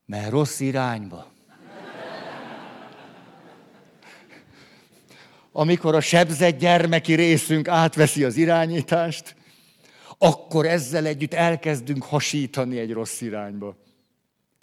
Mert 0.05 0.30
rossz 0.30 0.59
irányba. 0.59 1.32
Amikor 5.51 5.95
a 5.95 6.01
sebzett 6.01 6.57
gyermeki 6.57 7.14
részünk 7.14 7.68
átveszi 7.68 8.24
az 8.24 8.38
irányítást, 8.38 9.36
akkor 10.24 10.65
ezzel 10.65 11.05
együtt 11.05 11.34
elkezdünk 11.34 12.03
hasítani 12.03 12.78
egy 12.78 12.91
rossz 12.91 13.22
irányba. 13.22 13.76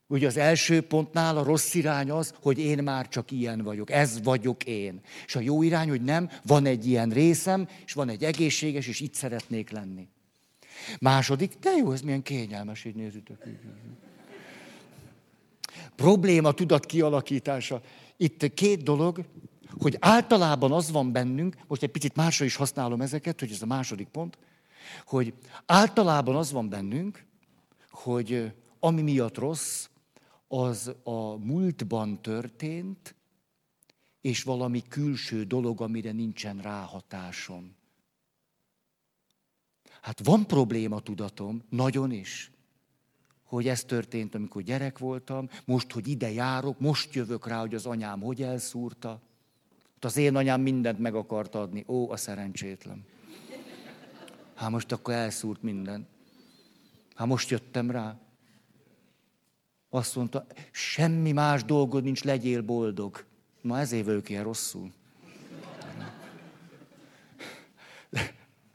Ugye 0.06 0.26
az 0.26 0.36
első 0.36 0.80
pontnál 0.80 1.36
a 1.38 1.42
rossz 1.42 1.74
irány 1.74 2.11
az, 2.11 2.34
hogy 2.42 2.59
én 2.59 2.82
már 2.82 3.09
csak 3.09 3.30
ilyen 3.30 3.62
vagyok, 3.62 3.90
ez 3.90 4.22
vagyok 4.22 4.64
én. 4.64 5.00
És 5.26 5.36
a 5.36 5.40
jó 5.40 5.62
irány, 5.62 5.88
hogy 5.88 6.02
nem, 6.02 6.30
van 6.42 6.66
egy 6.66 6.86
ilyen 6.86 7.11
részem, 7.11 7.68
és 7.84 7.92
van 7.92 8.09
egy 8.09 8.24
egészséges, 8.24 8.86
és 8.86 9.00
itt 9.00 9.14
szeretnék 9.14 9.70
lenni. 9.70 10.09
Második, 11.00 11.54
de 11.61 11.70
jó, 11.70 11.92
ez 11.92 12.00
milyen 12.00 12.22
kényelmes, 12.22 12.84
így 12.84 12.94
nézzük. 12.94 13.26
Probléma 15.96 16.52
tudat 16.52 16.86
kialakítása. 16.86 17.80
Itt 18.16 18.54
két 18.54 18.82
dolog, 18.82 19.24
hogy 19.78 19.96
általában 20.00 20.72
az 20.72 20.90
van 20.90 21.12
bennünk, 21.12 21.56
most 21.66 21.82
egy 21.82 21.90
picit 21.90 22.16
másra 22.16 22.44
is 22.44 22.56
használom 22.56 23.00
ezeket, 23.00 23.40
hogy 23.40 23.50
ez 23.52 23.62
a 23.62 23.66
második 23.66 24.09
pont, 24.09 24.38
hogy 25.07 25.34
általában 25.66 26.36
az 26.36 26.53
van 26.53 26.68
bennünk, 26.68 27.24
hogy 27.91 28.53
ami 28.80 29.03
miatt 29.03 29.39
rossz, 29.39 29.89
az 30.49 30.95
a 31.03 31.36
múltban 31.36 32.22
történt, 32.22 33.14
és 34.20 34.43
valami 34.43 34.82
külső 34.89 35.45
dolog, 35.45 35.80
amire 35.80 36.12
nincsen 36.12 36.59
ráhatásom. 36.59 37.76
Hát 40.01 40.20
van 40.24 40.47
probléma 40.47 41.01
tudatom, 41.01 41.62
nagyon 41.68 42.11
is, 42.11 42.51
hogy 43.45 43.68
ez 43.68 43.84
történt, 43.84 44.34
amikor 44.34 44.62
gyerek 44.62 44.99
voltam, 44.99 45.49
most, 45.64 45.93
hogy 45.93 46.09
ide 46.09 46.30
járok, 46.30 46.80
most 46.80 47.14
jövök 47.14 47.47
rá, 47.47 47.61
hogy 47.61 47.74
az 47.74 47.86
anyám 47.86 48.20
hogy 48.20 48.43
elszúrta. 48.43 49.09
Hát 49.95 50.05
az 50.05 50.16
én 50.16 50.36
anyám 50.36 50.61
mindent 50.61 50.99
meg 50.99 51.14
akart 51.14 51.55
adni. 51.55 51.84
Ó, 51.86 52.11
a 52.11 52.16
szerencsétlen. 52.16 53.07
Hát 54.59 54.70
most 54.70 54.92
akkor 54.92 55.14
elszúrt 55.14 55.62
mindent. 55.62 56.06
Hát 57.14 57.26
most 57.26 57.50
jöttem 57.50 57.90
rá. 57.90 58.16
Azt 59.90 60.16
mondta, 60.16 60.46
semmi 60.70 61.32
más 61.32 61.64
dolgod 61.64 62.04
nincs, 62.04 62.24
legyél 62.24 62.62
boldog. 62.62 63.24
Ma 63.62 63.78
ezért 63.78 64.04
vagyok 64.04 64.28
ilyen 64.28 64.42
rosszul. 64.42 64.92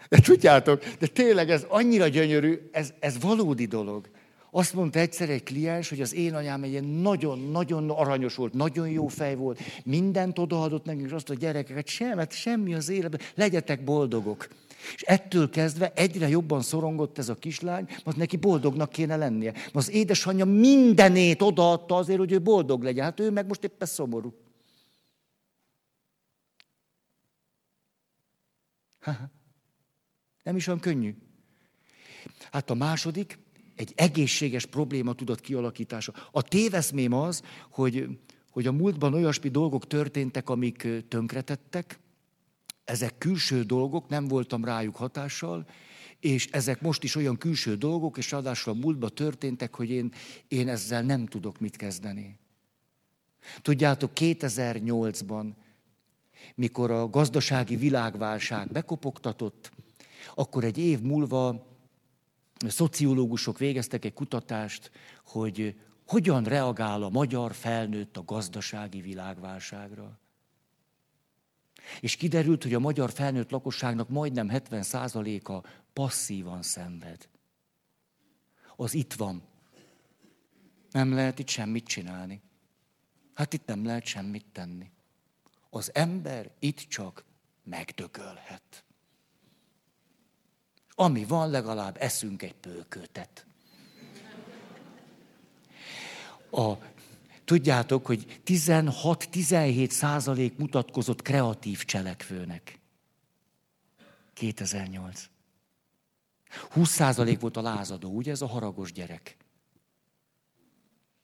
De, 0.10 0.20
tudjátok, 0.20 0.84
de 1.00 1.08
tényleg 1.08 1.50
ez 1.50 1.66
annyira 1.68 2.08
gyönyörű, 2.08 2.70
ez, 2.72 2.94
ez 3.00 3.20
valódi 3.20 3.66
dolog. 3.66 4.10
Azt 4.52 4.74
mondta 4.74 5.00
egyszer 5.00 5.30
egy 5.30 5.44
kliens, 5.44 5.90
hogy 5.90 6.02
az 6.02 6.14
én 6.14 6.34
anyám 6.34 6.64
egy 6.64 7.02
nagyon-nagyon 7.02 7.90
aranyos 7.90 8.36
volt, 8.36 8.54
nagyon 8.54 8.90
jó 8.90 9.08
fej 9.08 9.36
volt, 9.36 9.60
mindent 9.84 10.40
odaadott 10.40 10.86
nekünk, 10.86 11.06
és 11.06 11.12
azt 11.12 11.30
a 11.30 11.34
gyerekeket, 11.34 11.88
sem, 11.88 12.18
hát 12.18 12.32
semmi 12.32 12.74
az 12.74 12.90
életben, 12.90 13.20
legyetek 13.36 13.84
boldogok. 13.84 14.48
És 14.96 15.02
ettől 15.02 15.50
kezdve 15.50 15.92
egyre 15.96 16.30
jobban 16.30 16.62
szorongott 16.62 17.18
ez 17.18 17.30
a 17.30 17.36
kislány, 17.36 17.88
mert 18.06 18.18
neki 18.18 18.38
boldognak 18.38 18.90
kéne 18.90 19.16
lennie. 19.16 19.52
Mert 19.52 19.76
az 19.76 19.90
édesanyja 19.90 20.46
mindenét 20.46 21.42
odaadta 21.42 21.96
azért, 21.96 22.20
hogy 22.20 22.32
ő 22.32 22.42
boldog 22.42 22.84
legyen. 22.84 23.04
Hát 23.04 23.20
ő 23.20 23.32
meg 23.32 23.48
most 23.48 23.64
éppen 23.64 23.88
szomorú. 23.88 24.34
Nem 30.44 30.56
is 30.56 30.68
olyan 30.68 30.80
könnyű. 30.80 31.16
Hát 32.52 32.70
a 32.70 32.74
második, 32.74 33.40
egy 33.76 33.94
egészséges 33.96 34.66
probléma 34.66 35.14
tudott 35.14 35.42
kialakítása. 35.42 36.14
A 36.32 36.42
téveszmém 36.42 37.14
az, 37.14 37.42
hogy, 37.70 38.08
hogy 38.52 38.68
a 38.68 38.72
múltban 38.72 39.14
olyasmi 39.14 39.50
dolgok 39.50 39.88
történtek, 39.88 40.50
amik 40.50 40.88
tönkretettek, 41.08 42.00
ezek 42.86 43.18
külső 43.18 43.64
dolgok, 43.64 44.08
nem 44.08 44.28
voltam 44.28 44.66
rájuk 44.66 44.96
hatással, 44.96 45.66
és 46.20 46.48
ezek 46.52 46.82
most 46.82 47.04
is 47.04 47.16
olyan 47.16 47.38
külső 47.38 47.76
dolgok, 47.76 48.18
és 48.18 48.32
ráadásul 48.32 48.74
a 48.74 48.76
múltban 48.76 49.10
történtek, 49.14 49.76
hogy 49.76 49.90
én, 49.90 50.14
én 50.48 50.70
ezzel 50.70 51.02
nem 51.02 51.26
tudok 51.26 51.60
mit 51.60 51.76
kezdeni. 51.76 52.38
Tudjátok, 53.62 54.12
2008-ban, 54.16 55.54
mikor 56.56 56.92
a 56.92 57.10
gazdasági 57.10 57.76
világválság 57.76 58.72
bekopogtatott, 58.72 59.72
akkor 60.36 60.64
egy 60.64 60.78
év 60.78 61.02
múlva 61.02 61.68
szociológusok 62.68 63.58
végeztek 63.58 64.06
egy 64.06 64.14
kutatást, 64.14 64.92
hogy 65.26 65.76
hogyan 66.08 66.44
reagál 66.44 67.04
a 67.04 67.10
magyar 67.10 67.54
felnőtt 67.54 68.18
a 68.18 68.24
gazdasági 68.26 69.02
világválságra. 69.02 70.20
És 72.00 72.16
kiderült, 72.16 72.64
hogy 72.64 72.74
a 72.74 72.80
magyar 72.80 73.12
felnőtt 73.12 73.50
lakosságnak 73.50 74.10
majdnem 74.10 74.50
70%-a 74.52 75.68
passzívan 75.94 76.62
szenved. 76.62 77.30
Az 78.76 78.94
itt 78.94 79.14
van. 79.14 79.44
Nem 80.92 81.14
lehet 81.14 81.40
itt 81.40 81.48
semmit 81.48 81.86
csinálni. 81.86 82.42
Hát 83.34 83.54
itt 83.54 83.66
nem 83.66 83.86
lehet 83.86 84.06
semmit 84.06 84.46
tenni. 84.52 84.92
Az 85.70 85.92
ember 85.94 86.52
itt 86.60 86.80
csak 86.80 87.26
megdögölhet. 87.64 88.84
Ami 90.96 91.26
van, 91.26 91.50
legalább 91.50 91.98
eszünk 92.00 92.42
egy 92.42 92.54
pölkötet. 92.54 93.46
A 96.52 96.74
Tudjátok, 97.46 98.06
hogy 98.06 98.42
16-17 98.46 99.90
százalék 99.90 100.58
mutatkozott 100.58 101.22
kreatív 101.22 101.84
cselekvőnek. 101.84 102.80
2008. 104.34 105.30
20 106.70 106.90
százalék 106.90 107.40
volt 107.40 107.58
a 107.58 107.62
lázadó, 107.62 108.10
ugye 108.10 108.32
ez 108.32 108.42
a 108.42 108.48
haragos 108.48 108.92
gyerek. 108.92 109.38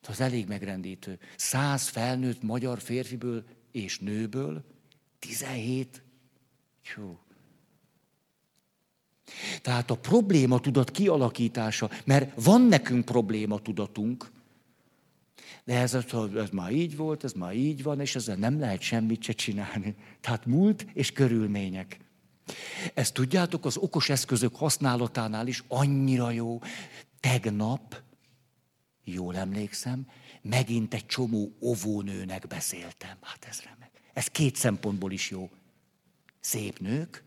Az 0.07 0.21
elég 0.21 0.47
megrendítő. 0.47 1.19
100 1.35 1.87
felnőtt 1.87 2.41
magyar 2.41 2.79
férfiből 2.79 3.43
és 3.71 3.99
nőből 3.99 4.63
17. 5.19 6.03
Jó. 6.95 7.19
Tehát 9.61 9.91
a 9.91 9.95
probléma 9.95 10.59
tudat 10.59 10.91
kialakítása, 10.91 11.89
mert 12.05 12.43
van 12.43 12.61
nekünk 12.61 13.05
probléma 13.05 13.59
tudatunk, 13.59 14.31
de 15.69 15.79
ez, 15.79 15.93
ez 15.93 16.49
már 16.51 16.71
így 16.71 16.95
volt, 16.95 17.23
ez 17.23 17.33
már 17.33 17.55
így 17.55 17.83
van, 17.83 17.99
és 17.99 18.15
ezzel 18.15 18.35
nem 18.35 18.59
lehet 18.59 18.81
semmit 18.81 19.23
se 19.23 19.33
csinálni. 19.33 19.95
Tehát 20.21 20.45
múlt 20.45 20.85
és 20.93 21.11
körülmények. 21.11 21.99
Ezt 22.93 23.13
tudjátok, 23.13 23.65
az 23.65 23.77
okos 23.77 24.09
eszközök 24.09 24.55
használatánál 24.55 25.47
is 25.47 25.63
annyira 25.67 26.31
jó. 26.31 26.59
Tegnap, 27.19 28.01
jól 29.03 29.35
emlékszem, 29.35 30.07
megint 30.41 30.93
egy 30.93 31.05
csomó 31.05 31.55
ovónőnek 31.59 32.47
beszéltem. 32.47 33.17
Hát 33.21 33.45
ez 33.49 33.61
remek. 33.61 33.91
Ez 34.13 34.27
két 34.27 34.55
szempontból 34.55 35.11
is 35.11 35.29
jó. 35.29 35.49
Szép 36.39 36.79
nők, 36.79 37.23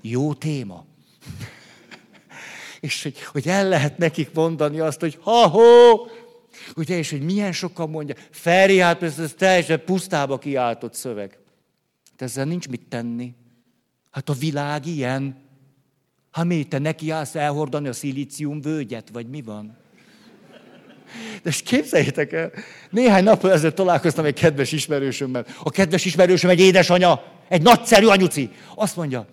jó 0.00 0.34
téma. 0.34 0.84
És 2.80 3.02
hogy, 3.02 3.22
hogy 3.22 3.48
el 3.48 3.68
lehet 3.68 3.98
nekik 3.98 4.32
mondani 4.32 4.80
azt, 4.80 5.00
hogy 5.00 5.18
ha-ho, 5.20 6.06
Ugye, 6.76 6.96
és 6.96 7.10
hogy 7.10 7.22
milyen 7.22 7.52
sokan 7.52 7.90
mondja, 7.90 8.14
Feri, 8.30 8.78
hát 8.78 9.02
ez, 9.02 9.18
ez 9.18 9.34
teljesen 9.36 9.84
pusztába 9.84 10.38
kiáltott 10.38 10.94
szöveg. 10.94 11.38
Hát 12.10 12.22
ezzel 12.22 12.44
nincs 12.44 12.68
mit 12.68 12.86
tenni. 12.88 13.34
Hát 14.10 14.28
a 14.28 14.32
világ 14.32 14.86
ilyen. 14.86 15.36
Ha 16.30 16.44
mi, 16.44 16.64
te 16.64 16.78
neki 16.78 17.10
állsz 17.10 17.34
elhordani 17.34 17.88
a 17.88 17.92
szilícium 17.92 18.60
völgyet, 18.60 19.08
vagy 19.12 19.28
mi 19.28 19.42
van? 19.42 19.76
De 21.42 21.50
ezt 21.50 21.62
képzeljétek 21.62 22.32
el, 22.32 22.52
néhány 22.90 23.24
nap 23.24 23.44
ezelőtt 23.44 23.74
találkoztam 23.74 24.24
egy 24.24 24.34
kedves 24.34 24.72
ismerősömmel. 24.72 25.46
A 25.62 25.70
kedves 25.70 26.04
ismerősöm 26.04 26.50
egy 26.50 26.60
édesanya, 26.60 27.24
egy 27.48 27.62
nagyszerű 27.62 28.06
anyuci. 28.06 28.50
Azt 28.74 28.96
mondja, 28.96 29.26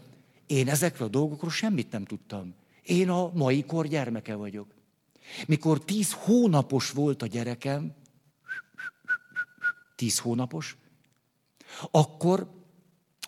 én 0.47 0.69
ezekről 0.69 1.07
a 1.07 1.11
dolgokról 1.11 1.51
semmit 1.51 1.91
nem 1.91 2.05
tudtam. 2.05 2.55
Én 2.83 3.09
a 3.09 3.31
mai 3.33 3.63
kor 3.63 3.87
gyermeke 3.87 4.35
vagyok. 4.35 4.67
Mikor 5.47 5.79
tíz 5.85 6.13
hónapos 6.13 6.91
volt 6.91 7.21
a 7.21 7.27
gyerekem, 7.27 7.95
tíz 9.95 10.19
hónapos, 10.19 10.77
akkor, 11.91 12.49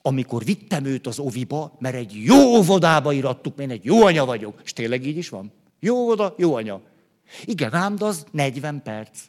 amikor 0.02 0.44
vittem 0.44 0.86
őt 0.86 1.08
az 1.08 1.20
oviba, 1.20 1.76
mert 1.80 1.96
egy 1.96 2.24
jó 2.24 2.58
óvodába 2.58 3.12
irattuk, 3.12 3.60
én 3.60 3.70
egy 3.70 3.86
jó 3.86 4.06
anya 4.06 4.26
vagyok, 4.26 4.62
és 4.64 4.74
tényleg 4.74 5.06
így 5.06 5.18
is 5.18 5.30
van. 5.30 5.52
Jó 5.80 6.10
oda, 6.10 6.36
jó 6.38 6.56
anya. 6.56 6.82
Igen, 7.46 7.74
ám, 7.74 7.96
de 7.96 8.06
az 8.06 8.26
40 8.32 8.84
perc. 8.84 9.22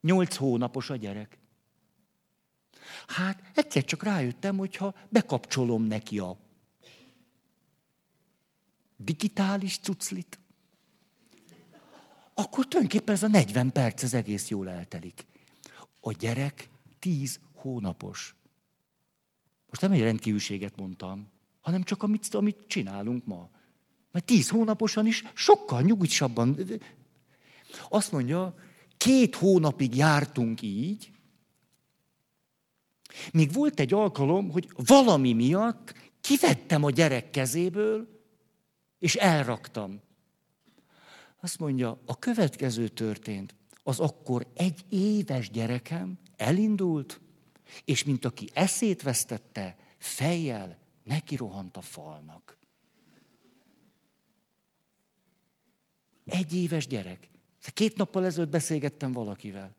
Nyolc 0.00 0.36
hónapos 0.36 0.90
a 0.90 0.96
gyerek. 0.96 1.38
Hát 3.06 3.42
egyszer 3.54 3.84
csak 3.84 4.02
rájöttem, 4.02 4.56
hogyha 4.56 4.94
bekapcsolom 5.08 5.82
neki 5.82 6.18
a 6.18 6.36
digitális 8.96 9.78
cuclit, 9.78 10.38
akkor 12.40 12.66
tulajdonképpen 12.66 13.14
ez 13.14 13.22
a 13.22 13.28
40 13.28 13.72
perc 13.72 14.02
az 14.02 14.14
egész 14.14 14.48
jól 14.48 14.68
eltelik. 14.68 15.26
A 16.00 16.12
gyerek 16.12 16.68
10 16.98 17.40
hónapos. 17.54 18.34
Most 19.68 19.80
nem 19.80 19.92
egy 19.92 20.00
rendkívülséget 20.00 20.76
mondtam, 20.76 21.28
hanem 21.60 21.82
csak 21.82 22.02
amit, 22.02 22.34
amit 22.34 22.64
csinálunk 22.66 23.26
ma. 23.26 23.50
Mert 24.12 24.24
10 24.24 24.48
hónaposan 24.48 25.06
is 25.06 25.24
sokkal 25.34 25.82
nyugodtabban. 25.82 26.56
Azt 27.88 28.12
mondja, 28.12 28.54
két 28.96 29.34
hónapig 29.34 29.96
jártunk 29.96 30.62
így, 30.62 31.12
míg 33.32 33.52
volt 33.52 33.80
egy 33.80 33.92
alkalom, 33.92 34.50
hogy 34.50 34.68
valami 34.76 35.32
miatt 35.32 35.94
kivettem 36.20 36.84
a 36.84 36.90
gyerek 36.90 37.30
kezéből, 37.30 38.08
és 38.98 39.14
elraktam. 39.14 40.00
Azt 41.40 41.58
mondja, 41.58 42.00
a 42.06 42.18
következő 42.18 42.88
történt. 42.88 43.54
Az 43.82 44.00
akkor 44.00 44.46
egy 44.54 44.84
éves 44.88 45.50
gyerekem 45.50 46.18
elindult, 46.36 47.20
és 47.84 48.04
mint 48.04 48.24
aki 48.24 48.50
eszét 48.54 49.02
vesztette, 49.02 49.76
fejjel 49.98 50.78
neki 51.04 51.36
rohant 51.36 51.76
a 51.76 51.80
falnak. 51.80 52.58
Egy 56.24 56.54
éves 56.54 56.86
gyerek. 56.86 57.28
Két 57.74 57.96
nappal 57.96 58.24
ezelőtt 58.24 58.50
beszélgettem 58.50 59.12
valakivel. 59.12 59.74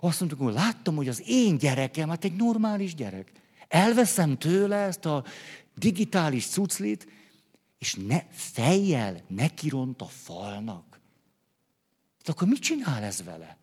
Azt 0.00 0.20
mondtuk, 0.20 0.40
hogy 0.40 0.52
láttam, 0.52 0.96
hogy 0.96 1.08
az 1.08 1.22
én 1.26 1.58
gyerekem, 1.58 2.08
hát 2.08 2.24
egy 2.24 2.36
normális 2.36 2.94
gyerek. 2.94 3.32
Elveszem 3.68 4.38
tőle 4.38 4.76
ezt 4.76 5.04
a 5.04 5.24
digitális 5.74 6.46
cuclit, 6.46 7.06
és 7.82 7.94
ne, 7.94 8.22
fejjel 8.30 9.20
nekiront 9.26 10.02
a 10.02 10.06
falnak. 10.06 11.00
Hát 12.18 12.28
akkor 12.28 12.48
mit 12.48 12.60
csinál 12.60 13.02
ez 13.02 13.22
vele? 13.24 13.56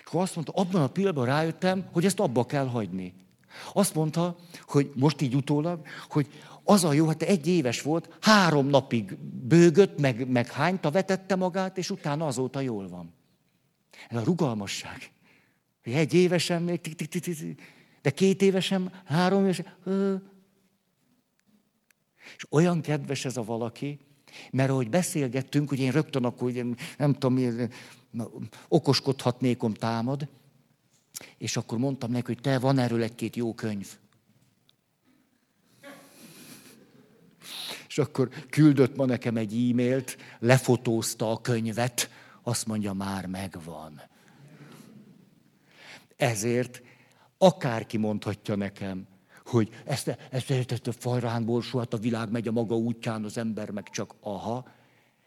Akkor 0.00 0.20
azt 0.20 0.34
mondta, 0.34 0.52
abban 0.52 0.82
a 0.82 0.88
pillanatban 0.88 1.26
rájöttem, 1.26 1.88
hogy 1.92 2.04
ezt 2.04 2.20
abba 2.20 2.46
kell 2.46 2.66
hagyni. 2.66 3.14
Azt 3.72 3.94
mondta, 3.94 4.36
hogy 4.66 4.92
most 4.94 5.20
így 5.20 5.34
utólag, 5.34 5.86
hogy 6.08 6.28
az 6.64 6.84
a 6.84 6.92
jó, 6.92 7.06
hát 7.06 7.22
egy 7.22 7.46
éves 7.46 7.82
volt, 7.82 8.16
három 8.20 8.66
napig 8.66 9.16
bőgött, 9.42 10.00
meg, 10.00 10.28
meg 10.28 10.50
hányta 10.50 10.90
vetette 10.90 11.36
magát, 11.36 11.78
és 11.78 11.90
utána 11.90 12.26
azóta 12.26 12.60
jól 12.60 12.88
van. 12.88 13.14
Ez 14.08 14.16
a 14.16 14.24
rugalmasság. 14.24 15.10
Egy 15.82 16.14
évesen 16.14 16.62
még, 16.62 16.80
de 18.02 18.10
két 18.10 18.42
évesen, 18.42 19.02
három 19.04 19.42
évesen. 19.42 19.76
És 22.36 22.46
olyan 22.50 22.80
kedves 22.80 23.24
ez 23.24 23.36
a 23.36 23.44
valaki, 23.44 23.98
mert 24.50 24.70
ahogy 24.70 24.90
beszélgettünk, 24.90 25.68
hogy 25.68 25.80
én 25.80 25.90
rögtön 25.90 26.24
akkor, 26.24 26.52
nem 26.98 27.14
tudom, 27.14 27.68
okoskodhatnékom 28.68 29.74
támad, 29.74 30.28
és 31.38 31.56
akkor 31.56 31.78
mondtam 31.78 32.10
neki, 32.10 32.26
hogy 32.26 32.40
te, 32.40 32.58
van 32.58 32.78
erről 32.78 33.02
egy-két 33.02 33.36
jó 33.36 33.54
könyv. 33.54 33.98
És 37.88 37.98
akkor 37.98 38.28
küldött 38.50 38.96
ma 38.96 39.04
nekem 39.04 39.36
egy 39.36 39.70
e-mailt, 39.70 40.16
lefotózta 40.38 41.30
a 41.30 41.40
könyvet, 41.40 42.10
azt 42.42 42.66
mondja, 42.66 42.92
már 42.92 43.26
megvan. 43.26 44.00
Ezért 46.16 46.82
akárki 47.38 47.96
mondhatja 47.96 48.54
nekem, 48.54 49.06
hogy 49.48 49.68
ezt, 49.84 50.08
ezt, 50.30 50.50
ezt, 50.50 50.72
ezt 50.72 50.86
a 50.86 50.92
fajránból 50.92 51.62
hát 51.72 51.92
a 51.92 51.98
világ 51.98 52.30
megy 52.30 52.48
a 52.48 52.52
maga 52.52 52.76
útján, 52.76 53.24
az 53.24 53.38
ember 53.38 53.70
meg 53.70 53.90
csak 53.90 54.14
aha. 54.20 54.68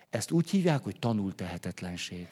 Ezt 0.09 0.31
úgy 0.31 0.49
hívják, 0.49 0.83
hogy 0.83 0.99
tanul 0.99 1.35
tehetetlenség. 1.35 2.27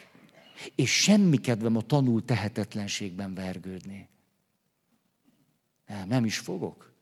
És 0.76 1.02
semmi 1.02 1.38
kedvem 1.38 1.76
a 1.76 1.82
tanul 1.82 2.26
tehetetlenségben 2.26 3.34
vergődni. 3.34 4.10
Nem, 5.88 6.08
nem 6.08 6.26
is 6.26 6.38
fogok. 6.38 6.94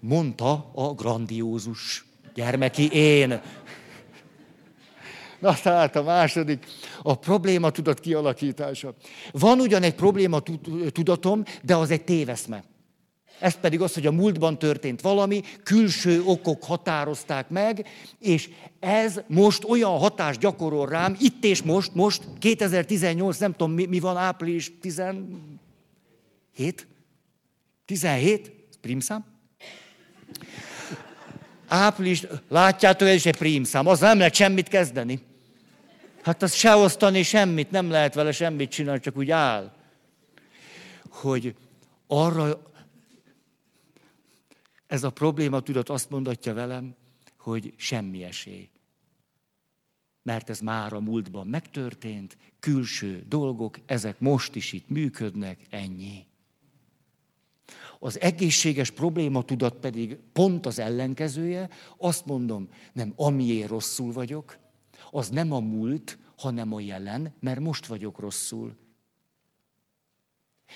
Mondta 0.00 0.70
a 0.74 0.94
grandiózus 0.94 2.04
gyermeki 2.34 2.92
én. 2.92 3.40
Na 5.38 5.54
tehát 5.62 5.96
a 5.96 6.02
második, 6.02 6.66
a 7.02 7.14
probléma 7.14 7.70
tudat 7.70 8.00
kialakítása. 8.00 8.94
Van 9.32 9.60
ugyan 9.60 9.82
egy 9.82 9.94
probléma 9.94 10.42
tudatom, 10.92 11.42
de 11.62 11.76
az 11.76 11.90
egy 11.90 12.04
téveszme. 12.04 12.64
Ez 13.38 13.54
pedig 13.54 13.80
az, 13.80 13.94
hogy 13.94 14.06
a 14.06 14.12
múltban 14.12 14.58
történt 14.58 15.00
valami, 15.00 15.42
külső 15.62 16.22
okok 16.24 16.64
határozták 16.64 17.48
meg, 17.48 17.86
és 18.18 18.50
ez 18.80 19.20
most 19.26 19.64
olyan 19.64 19.98
hatást 19.98 20.40
gyakorol 20.40 20.86
rám, 20.86 21.16
itt 21.20 21.44
és 21.44 21.62
most, 21.62 21.94
most, 21.94 22.22
2018, 22.38 23.38
nem 23.38 23.52
tudom, 23.52 23.72
mi, 23.72 23.86
mi 23.86 24.00
van, 24.00 24.16
április 24.16 24.72
17? 24.80 26.86
17? 27.84 28.52
Primszám? 28.80 29.24
Április, 31.68 32.26
látjátok, 32.48 33.08
ez 33.08 33.14
is 33.14 33.26
egy 33.26 33.36
prímszám, 33.36 33.86
az 33.86 34.00
nem 34.00 34.18
lehet 34.18 34.34
semmit 34.34 34.68
kezdeni. 34.68 35.20
Hát 36.28 36.42
az 36.42 36.54
se 36.54 36.74
osztani 36.74 37.22
semmit, 37.22 37.70
nem 37.70 37.90
lehet 37.90 38.14
vele 38.14 38.32
semmit 38.32 38.70
csinálni, 38.70 39.00
csak 39.00 39.16
úgy 39.16 39.30
áll. 39.30 39.72
Hogy 41.08 41.54
arra, 42.06 42.62
ez 44.86 45.04
a 45.04 45.10
probléma 45.10 45.60
tudat 45.60 45.88
azt 45.88 46.10
mondatja 46.10 46.54
velem, 46.54 46.94
hogy 47.38 47.74
semmi 47.76 48.24
esély. 48.24 48.68
Mert 50.22 50.50
ez 50.50 50.60
már 50.60 50.92
a 50.92 51.00
múltban 51.00 51.46
megtörtént, 51.46 52.36
külső 52.60 53.24
dolgok, 53.28 53.78
ezek 53.86 54.20
most 54.20 54.54
is 54.54 54.72
itt 54.72 54.88
működnek, 54.88 55.60
ennyi. 55.70 56.26
Az 57.98 58.20
egészséges 58.20 58.90
probléma 58.90 59.42
tudat 59.42 59.74
pedig 59.74 60.18
pont 60.32 60.66
az 60.66 60.78
ellenkezője, 60.78 61.68
azt 61.96 62.26
mondom, 62.26 62.68
nem 62.92 63.12
amiért 63.16 63.68
rosszul 63.68 64.12
vagyok, 64.12 64.66
az 65.10 65.28
nem 65.28 65.52
a 65.52 65.60
múlt, 65.60 66.18
hanem 66.36 66.72
a 66.72 66.80
jelen, 66.80 67.34
mert 67.40 67.60
most 67.60 67.86
vagyok 67.86 68.18
rosszul. 68.18 68.76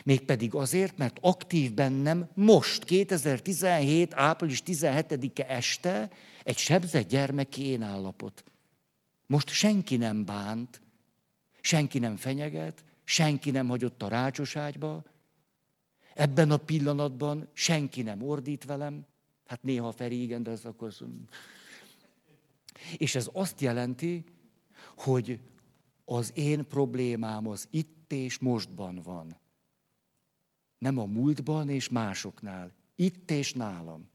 Mégpedig 0.05 0.55
azért, 0.55 0.97
mert 0.97 1.19
aktív 1.21 1.75
bennem 1.75 2.29
most, 2.35 2.85
2017. 2.85 4.15
április 4.15 4.63
17-e 4.67 5.45
este 5.49 6.11
egy 6.45 6.57
sebzett 6.57 7.09
gyermeki 7.09 7.63
én 7.63 7.83
állapot. 7.83 8.45
Most 9.27 9.49
senki 9.49 9.97
nem 9.97 10.25
bánt, 10.25 10.81
senki 11.61 11.99
nem 11.99 12.17
fenyeget, 12.17 12.85
senki 13.05 13.51
nem 13.51 13.69
hagyott 13.69 14.03
a 14.03 14.09
rácsos 14.09 14.57
ebben 16.15 16.51
a 16.51 16.57
pillanatban 16.57 17.49
senki 17.53 18.03
nem 18.03 18.23
ordít 18.23 18.65
velem, 18.65 19.07
hát 19.47 19.63
néha 19.63 19.93
Feri 19.93 20.23
igen, 20.23 20.43
de 20.43 20.51
az 20.51 20.65
akkor... 20.65 20.93
És 22.97 23.15
ez 23.15 23.29
azt 23.33 23.61
jelenti, 23.61 24.25
hogy 24.97 25.41
az 26.05 26.33
én 26.35 26.67
problémám 26.67 27.47
az 27.47 27.69
itt 27.71 28.13
és 28.13 28.39
mostban 28.39 29.01
van. 29.05 29.37
Nem 30.79 30.99
a 30.99 31.05
múltban 31.05 31.69
és 31.69 31.89
másoknál. 31.89 32.73
Itt 32.95 33.31
és 33.31 33.53
nálam. 33.53 34.11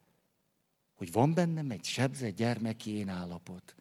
Hogy 0.96 1.12
van 1.12 1.34
bennem 1.34 1.72
egy 1.72 1.84
sebzett 1.84 2.36
gyermeki 2.36 2.92
én 2.92 3.10
állapot. 3.10 3.76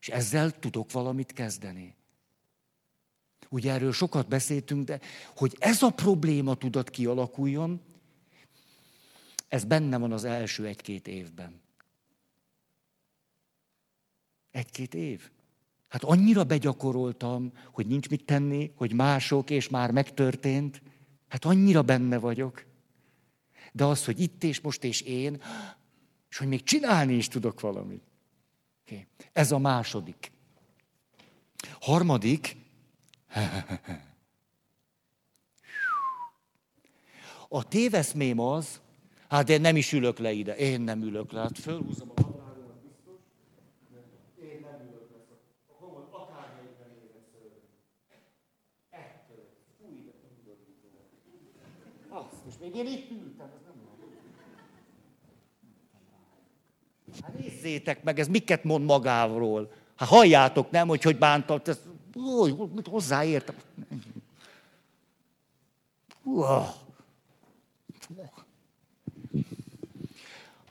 És 0.00 0.08
ezzel 0.08 0.58
tudok 0.58 0.92
valamit 0.92 1.32
kezdeni. 1.32 1.96
Ugye 3.48 3.72
erről 3.72 3.92
sokat 3.92 4.28
beszéltünk, 4.28 4.84
de 4.84 5.00
hogy 5.36 5.56
ez 5.58 5.82
a 5.82 5.90
probléma 5.90 6.54
tudat 6.54 6.90
kialakuljon, 6.90 7.80
ez 9.48 9.64
benne 9.64 9.96
van 9.96 10.12
az 10.12 10.24
első 10.24 10.66
egy-két 10.66 11.08
évben. 11.08 11.60
Egy-két 14.50 14.94
év. 14.94 15.30
Hát 15.88 16.04
annyira 16.04 16.44
begyakoroltam, 16.44 17.52
hogy 17.72 17.86
nincs 17.86 18.08
mit 18.08 18.24
tenni, 18.24 18.72
hogy 18.76 18.92
mások, 18.92 19.50
és 19.50 19.68
már 19.68 19.90
megtörtént. 19.90 20.82
Hát 21.28 21.44
annyira 21.44 21.82
benne 21.82 22.18
vagyok. 22.18 22.66
De 23.72 23.84
az, 23.84 24.04
hogy 24.04 24.20
itt 24.20 24.44
és 24.44 24.60
most 24.60 24.84
és 24.84 25.00
én, 25.00 25.42
és 26.30 26.36
hogy 26.38 26.48
még 26.48 26.62
csinálni 26.62 27.14
is 27.14 27.28
tudok 27.28 27.60
valamit. 27.60 28.02
Okay. 28.86 29.06
Ez 29.32 29.52
a 29.52 29.58
második. 29.58 30.32
Harmadik. 31.80 32.56
A 37.50 37.68
téveszmém 37.68 38.38
az, 38.38 38.80
hát 39.28 39.48
én 39.48 39.60
nem 39.60 39.76
is 39.76 39.92
ülök 39.92 40.18
le 40.18 40.32
ide, 40.32 40.56
én 40.56 40.80
nem 40.80 41.02
ülök 41.02 41.32
le, 41.32 41.40
hát 41.40 41.58
fölhúzom 41.58 42.12
a 42.16 42.27
én 52.78 52.86
itt 52.86 53.10
ültem, 53.10 53.46
ez 53.46 53.62
nem 53.66 53.76
Hát 57.22 57.38
nézzétek 57.38 58.02
meg, 58.02 58.18
ez 58.18 58.28
miket 58.28 58.64
mond 58.64 58.84
magáról. 58.84 59.72
Hát 59.96 60.08
halljátok, 60.08 60.70
nem, 60.70 60.88
hogy 60.88 61.02
hogy 61.02 61.18
bántott, 61.18 61.68
ez, 61.68 61.78
ó, 62.16 62.66
mit 62.66 62.86
hozzáértem. 62.86 63.54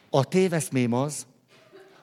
A 0.09 0.25
téveszmém 0.25 0.93
az, 0.93 1.27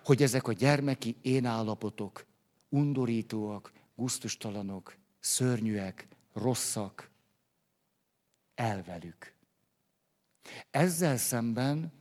hogy 0.04 0.22
ezek 0.22 0.48
a 0.48 0.52
gyermeki 0.52 1.16
én 1.22 1.44
állapotok 1.44 2.26
undorítóak, 2.68 3.72
guztustalanok, 3.94 4.96
szörnyűek, 5.20 6.08
rosszak, 6.32 7.10
elvelük. 8.54 9.33
Ezzel 10.70 11.16
szemben 11.16 11.92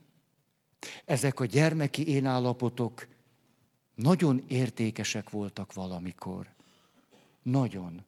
ezek 1.04 1.40
a 1.40 1.44
gyermeki 1.44 2.08
énállapotok 2.08 3.06
nagyon 3.94 4.44
értékesek 4.48 5.30
voltak 5.30 5.72
valamikor. 5.72 6.54
Nagyon. 7.42 8.04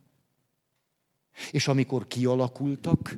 És 1.50 1.68
amikor 1.68 2.06
kialakultak, 2.06 3.16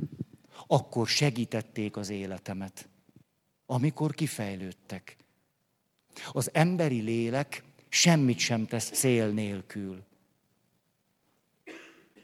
akkor 0.66 1.08
segítették 1.08 1.96
az 1.96 2.08
életemet. 2.08 2.88
Amikor 3.66 4.14
kifejlődtek. 4.14 5.16
Az 6.32 6.50
emberi 6.52 7.00
lélek 7.00 7.62
semmit 7.88 8.38
sem 8.38 8.66
tesz 8.66 8.90
cél 8.90 9.28
nélkül. 9.28 10.06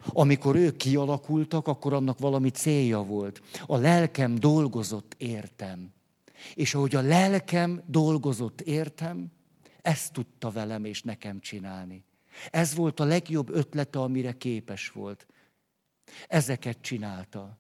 Amikor 0.06 0.56
ők 0.56 0.76
kialakultak, 0.76 1.68
akkor 1.68 1.92
annak 1.92 2.18
valami 2.18 2.50
célja 2.50 3.02
volt. 3.02 3.42
A 3.66 3.76
lelkem 3.76 4.34
dolgozott 4.34 5.14
értem. 5.18 5.92
És 6.54 6.74
ahogy 6.74 6.94
a 6.94 7.00
lelkem 7.00 7.82
dolgozott 7.86 8.60
értem, 8.60 9.32
ezt 9.82 10.12
tudta 10.12 10.50
velem 10.50 10.84
és 10.84 11.02
nekem 11.02 11.40
csinálni. 11.40 12.04
Ez 12.50 12.74
volt 12.74 13.00
a 13.00 13.04
legjobb 13.04 13.50
ötlete, 13.54 13.98
amire 13.98 14.32
képes 14.32 14.88
volt. 14.90 15.26
Ezeket 16.28 16.80
csinálta. 16.80 17.58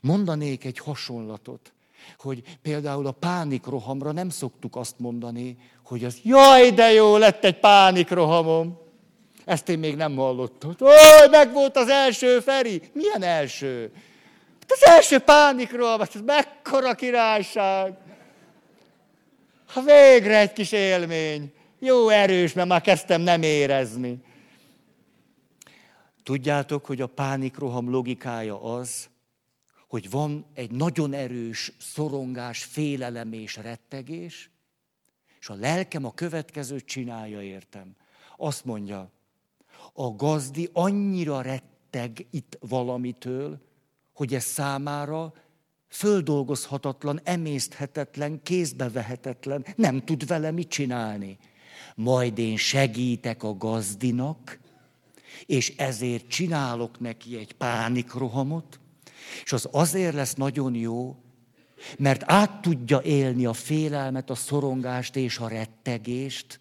Mondanék 0.00 0.64
egy 0.64 0.78
hasonlatot, 0.78 1.72
hogy 2.18 2.58
például 2.62 3.06
a 3.06 3.12
pánikrohamra 3.12 4.12
nem 4.12 4.28
szoktuk 4.28 4.76
azt 4.76 4.98
mondani, 4.98 5.58
hogy 5.84 6.04
az 6.04 6.20
jaj, 6.22 6.70
de 6.70 6.92
jó, 6.92 7.16
lett 7.16 7.44
egy 7.44 7.58
pánikrohamom. 7.58 8.78
Ezt 9.44 9.68
én 9.68 9.78
még 9.78 9.96
nem 9.96 10.16
hallottam. 10.16 10.76
Ó, 10.80 10.88
meg 11.30 11.52
volt 11.52 11.76
az 11.76 11.88
első 11.88 12.40
Feri. 12.40 12.82
Milyen 12.92 13.22
első? 13.22 13.92
Hát 14.60 14.70
az 14.70 14.84
első 14.84 15.18
pánikroham, 15.18 16.00
ez 16.00 16.20
mekkora 16.24 16.94
királyság. 16.94 17.96
Ha 19.66 19.80
végre 19.80 20.38
egy 20.38 20.52
kis 20.52 20.72
élmény. 20.72 21.52
Jó 21.78 22.08
erős, 22.08 22.52
mert 22.52 22.68
már 22.68 22.80
kezdtem 22.80 23.20
nem 23.20 23.42
érezni. 23.42 24.18
Tudjátok, 26.22 26.86
hogy 26.86 27.00
a 27.00 27.06
pánikroham 27.06 27.90
logikája 27.90 28.62
az, 28.62 29.08
hogy 29.88 30.10
van 30.10 30.46
egy 30.54 30.70
nagyon 30.70 31.12
erős 31.12 31.72
szorongás, 31.78 32.64
félelem 32.64 33.32
és 33.32 33.56
rettegés, 33.56 34.50
és 35.40 35.48
a 35.48 35.54
lelkem 35.54 36.04
a 36.04 36.14
következőt 36.14 36.84
csinálja 36.84 37.42
értem. 37.42 37.96
Azt 38.36 38.64
mondja, 38.64 39.10
a 39.96 40.10
gazdi 40.10 40.68
annyira 40.72 41.40
retteg 41.40 42.26
itt 42.30 42.58
valamitől, 42.60 43.60
hogy 44.12 44.34
ez 44.34 44.44
számára 44.44 45.32
földolgozhatatlan, 45.88 47.20
emészthetetlen, 47.24 48.42
kézbevehetetlen, 48.42 49.64
nem 49.76 50.04
tud 50.04 50.26
vele 50.26 50.50
mit 50.50 50.68
csinálni. 50.68 51.38
Majd 51.96 52.38
én 52.38 52.56
segítek 52.56 53.42
a 53.42 53.56
gazdinak, 53.56 54.58
és 55.46 55.76
ezért 55.76 56.28
csinálok 56.28 57.00
neki 57.00 57.36
egy 57.36 57.52
pánikrohamot, 57.52 58.80
és 59.44 59.52
az 59.52 59.68
azért 59.70 60.14
lesz 60.14 60.34
nagyon 60.34 60.74
jó, 60.74 61.16
mert 61.98 62.22
át 62.24 62.60
tudja 62.60 63.02
élni 63.02 63.46
a 63.46 63.52
félelmet, 63.52 64.30
a 64.30 64.34
szorongást 64.34 65.16
és 65.16 65.38
a 65.38 65.48
rettegést, 65.48 66.60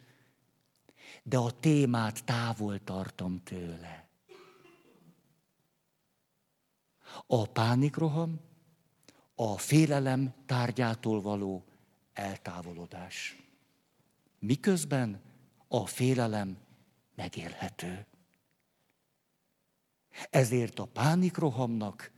de 1.24 1.38
a 1.38 1.51
témát 1.51 2.24
távol 2.24 2.84
tartom 2.84 3.43
tőle. 3.43 4.07
A 7.28 7.45
pánikroham, 7.45 8.39
a 9.36 9.57
félelem 9.57 10.34
tárgyától 10.45 11.21
való 11.21 11.65
eltávolodás. 12.13 13.38
Miközben 14.39 15.21
a 15.67 15.86
félelem 15.86 16.57
megélhető. 17.15 18.05
Ezért 20.30 20.80
a 20.80 20.86
pánikrohamnak 20.86 22.11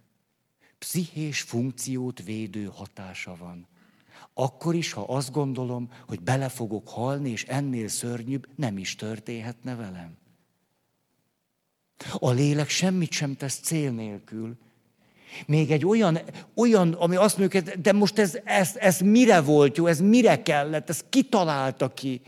pszichés 0.78 1.41
funkciót 1.41 2.24
védő 2.24 2.66
hatása 2.66 3.36
van. 3.36 3.68
Akkor 4.38 4.76
is, 4.76 4.92
ha 4.92 5.02
azt 5.02 5.32
gondolom, 5.32 5.90
hogy 6.08 6.22
bele 6.22 6.50
fogok 6.50 6.90
halni, 6.90 7.30
és 7.30 7.44
ennél 7.44 7.88
szörnyűbb 7.88 8.48
nem 8.56 8.78
is 8.78 8.96
történhetne 8.96 9.76
velem. 9.76 10.18
A 12.14 12.32
lélek 12.32 12.70
semmit 12.70 13.12
sem 13.12 13.36
tesz 13.36 13.60
cél 13.60 13.92
nélkül. 13.92 14.58
Még 15.46 15.72
egy 15.72 15.86
olyan, 15.86 16.20
olyan 16.56 16.94
ami 16.94 17.16
azt 17.16 17.38
mondjuk, 17.38 17.64
de 17.64 17.92
most 17.92 18.20
ez, 18.20 18.38
ez, 18.44 18.76
ez 18.76 19.00
mire 19.00 19.42
volt 19.42 19.78
jó, 19.78 19.86
ez 19.86 20.00
mire 20.00 20.42
kellett, 20.42 20.90
ez 20.90 21.04
kitalálta 21.10 21.94
ki. 21.94 22.22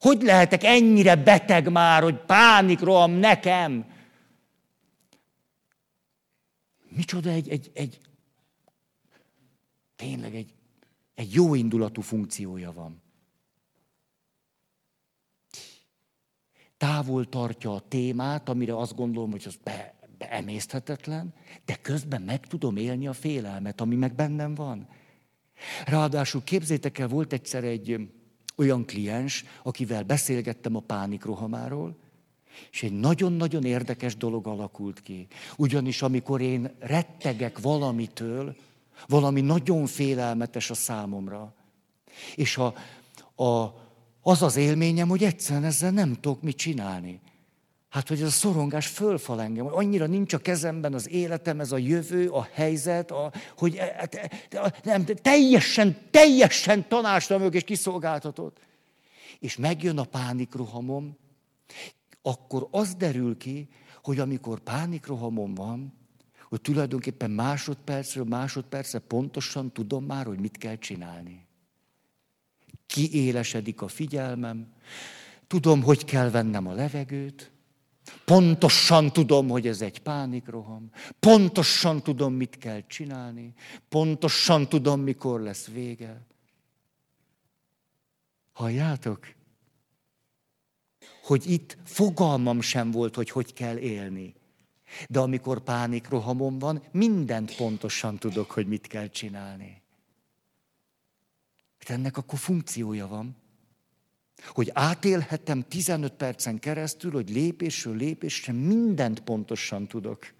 Hogy 0.00 0.22
lehetek 0.22 0.64
ennyire 0.64 1.16
beteg 1.16 1.70
már, 1.70 2.02
hogy 2.02 2.16
pánikroham 2.16 3.12
nekem? 3.12 3.84
Micsoda 6.88 7.30
egy, 7.30 7.48
egy, 7.48 7.70
egy 7.74 7.98
tényleg 9.96 10.34
egy, 10.34 10.54
egy 11.18 11.34
jó 11.34 11.54
indulatú 11.54 12.00
funkciója 12.00 12.72
van. 12.72 13.02
Távol 16.76 17.28
tartja 17.28 17.74
a 17.74 17.80
témát, 17.80 18.48
amire 18.48 18.76
azt 18.76 18.94
gondolom, 18.94 19.30
hogy 19.30 19.42
az 19.46 19.56
be, 19.64 19.94
beemészthetetlen, 20.18 21.34
de 21.64 21.74
közben 21.74 22.22
meg 22.22 22.46
tudom 22.46 22.76
élni 22.76 23.06
a 23.06 23.12
félelmet, 23.12 23.80
ami 23.80 23.94
meg 23.94 24.14
bennem 24.14 24.54
van. 24.54 24.88
Ráadásul 25.86 26.42
képzétek 26.44 26.98
el, 26.98 27.08
volt 27.08 27.32
egyszer 27.32 27.64
egy 27.64 28.10
olyan 28.56 28.84
kliens, 28.84 29.44
akivel 29.62 30.02
beszélgettem 30.02 30.76
a 30.76 30.80
pánikrohamáról, 30.80 31.98
és 32.70 32.82
egy 32.82 32.92
nagyon-nagyon 32.92 33.64
érdekes 33.64 34.16
dolog 34.16 34.46
alakult 34.46 35.00
ki. 35.00 35.26
Ugyanis 35.56 36.02
amikor 36.02 36.40
én 36.40 36.74
rettegek 36.78 37.58
valamitől, 37.58 38.56
valami 39.06 39.40
nagyon 39.40 39.86
félelmetes 39.86 40.70
a 40.70 40.74
számomra, 40.74 41.54
és 42.34 42.56
a, 42.56 42.74
a, 43.44 43.74
az 44.22 44.42
az 44.42 44.56
élményem, 44.56 45.08
hogy 45.08 45.24
egyszerűen 45.24 45.64
ezzel 45.64 45.90
nem 45.90 46.14
tudok 46.14 46.42
mit 46.42 46.56
csinálni. 46.56 47.20
Hát, 47.88 48.08
hogy 48.08 48.20
ez 48.20 48.26
a 48.26 48.30
szorongás 48.30 48.86
fölfal 48.86 49.42
engem, 49.42 49.64
hogy 49.64 49.84
annyira 49.84 50.06
nincs 50.06 50.32
a 50.32 50.38
kezemben 50.38 50.94
az 50.94 51.08
életem, 51.08 51.60
ez 51.60 51.72
a 51.72 51.76
jövő, 51.76 52.28
a 52.28 52.48
helyzet, 52.52 53.10
a, 53.10 53.32
hogy 53.56 53.76
e, 53.76 54.08
e, 54.50 54.74
nem, 54.82 55.04
teljesen, 55.04 55.96
teljesen 56.10 56.88
tanástalanok 56.88 57.54
és 57.54 57.62
kiszolgáltatott. 57.62 58.58
És 59.38 59.56
megjön 59.56 59.98
a 59.98 60.04
pánikrohamom, 60.04 61.16
akkor 62.22 62.68
az 62.70 62.94
derül 62.94 63.36
ki, 63.36 63.68
hogy 64.02 64.18
amikor 64.18 64.60
pánikrohamom 64.60 65.54
van, 65.54 65.97
hogy 66.48 66.60
tulajdonképpen 66.60 67.30
másodpercről 67.30 68.24
másodpercre 68.24 68.98
pontosan 68.98 69.72
tudom 69.72 70.04
már, 70.04 70.26
hogy 70.26 70.40
mit 70.40 70.56
kell 70.56 70.76
csinálni. 70.76 71.46
Kiélesedik 72.86 73.82
a 73.82 73.88
figyelmem, 73.88 74.72
tudom, 75.46 75.82
hogy 75.82 76.04
kell 76.04 76.30
vennem 76.30 76.66
a 76.66 76.72
levegőt, 76.72 77.50
pontosan 78.24 79.12
tudom, 79.12 79.48
hogy 79.48 79.66
ez 79.66 79.80
egy 79.80 79.98
pánikroham, 79.98 80.90
pontosan 81.20 82.02
tudom, 82.02 82.34
mit 82.34 82.58
kell 82.58 82.86
csinálni, 82.86 83.52
pontosan 83.88 84.68
tudom, 84.68 85.00
mikor 85.00 85.40
lesz 85.40 85.66
vége. 85.66 86.26
Halljátok? 88.52 89.36
hogy 91.28 91.50
itt 91.50 91.76
fogalmam 91.84 92.60
sem 92.60 92.90
volt, 92.90 93.14
hogy 93.14 93.30
hogy 93.30 93.52
kell 93.52 93.76
élni. 93.76 94.34
De 95.08 95.18
amikor 95.18 95.60
pánikrohamom 95.60 96.58
van, 96.58 96.82
mindent 96.92 97.56
pontosan 97.56 98.18
tudok, 98.18 98.50
hogy 98.50 98.66
mit 98.66 98.86
kell 98.86 99.08
csinálni. 99.08 99.82
Hát 101.78 101.90
ennek 101.98 102.16
akkor 102.16 102.38
funkciója 102.38 103.06
van. 103.06 103.36
Hogy 104.46 104.70
átélhetem 104.72 105.62
15 105.68 106.12
percen 106.12 106.58
keresztül, 106.58 107.12
hogy 107.12 107.30
lépésről 107.30 107.96
lépésre 107.96 108.52
mindent 108.52 109.20
pontosan 109.20 109.86
tudok. 109.86 110.32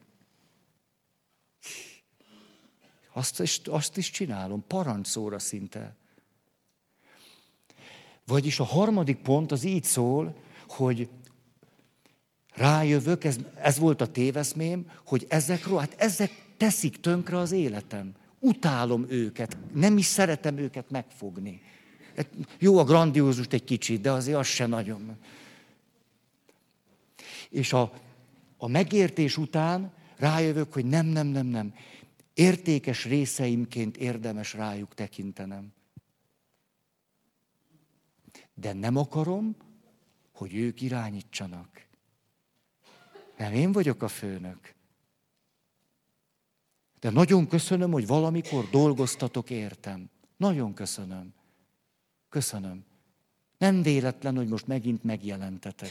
Azt 3.12 3.40
is, 3.40 3.60
azt 3.64 3.96
is 3.96 4.10
csinálom, 4.10 4.64
parancsszóra 4.66 5.38
szinte. 5.38 5.96
Vagyis 8.26 8.60
a 8.60 8.64
harmadik 8.64 9.18
pont 9.18 9.52
az 9.52 9.64
így 9.64 9.84
szól, 9.84 10.36
hogy 10.68 11.08
rájövök, 12.58 13.24
ez, 13.24 13.36
ez 13.54 13.78
volt 13.78 14.00
a 14.00 14.06
téveszmém, 14.06 14.90
hogy 15.06 15.26
ezekről, 15.28 15.78
hát 15.78 15.94
ezek 15.98 16.46
teszik 16.56 17.00
tönkre 17.00 17.38
az 17.38 17.52
életem. 17.52 18.12
Utálom 18.38 19.06
őket, 19.08 19.56
nem 19.74 19.98
is 19.98 20.06
szeretem 20.06 20.56
őket 20.56 20.90
megfogni. 20.90 21.60
Hát 22.16 22.28
jó 22.58 22.78
a 22.78 22.84
grandiózust 22.84 23.52
egy 23.52 23.64
kicsit, 23.64 24.00
de 24.00 24.10
azért 24.10 24.38
az 24.38 24.46
se 24.46 24.66
nagyon. 24.66 25.16
És 27.50 27.72
a, 27.72 27.92
a 28.56 28.68
megértés 28.68 29.36
után 29.36 29.92
rájövök, 30.16 30.72
hogy 30.72 30.84
nem, 30.84 31.06
nem, 31.06 31.26
nem, 31.26 31.46
nem. 31.46 31.74
Értékes 32.34 33.04
részeimként 33.04 33.96
érdemes 33.96 34.52
rájuk 34.52 34.94
tekintenem. 34.94 35.72
De 38.54 38.72
nem 38.72 38.96
akarom, 38.96 39.56
hogy 40.32 40.54
ők 40.54 40.80
irányítsanak. 40.80 41.87
Nem 43.38 43.52
én 43.54 43.72
vagyok 43.72 44.02
a 44.02 44.08
főnök. 44.08 44.74
De 47.00 47.10
nagyon 47.10 47.48
köszönöm, 47.48 47.90
hogy 47.90 48.06
valamikor 48.06 48.70
dolgoztatok 48.70 49.50
értem. 49.50 50.10
Nagyon 50.36 50.74
köszönöm. 50.74 51.34
Köszönöm. 52.28 52.84
Nem 53.58 53.82
véletlen, 53.82 54.36
hogy 54.36 54.48
most 54.48 54.66
megint 54.66 55.04
megjelentetek. 55.04 55.90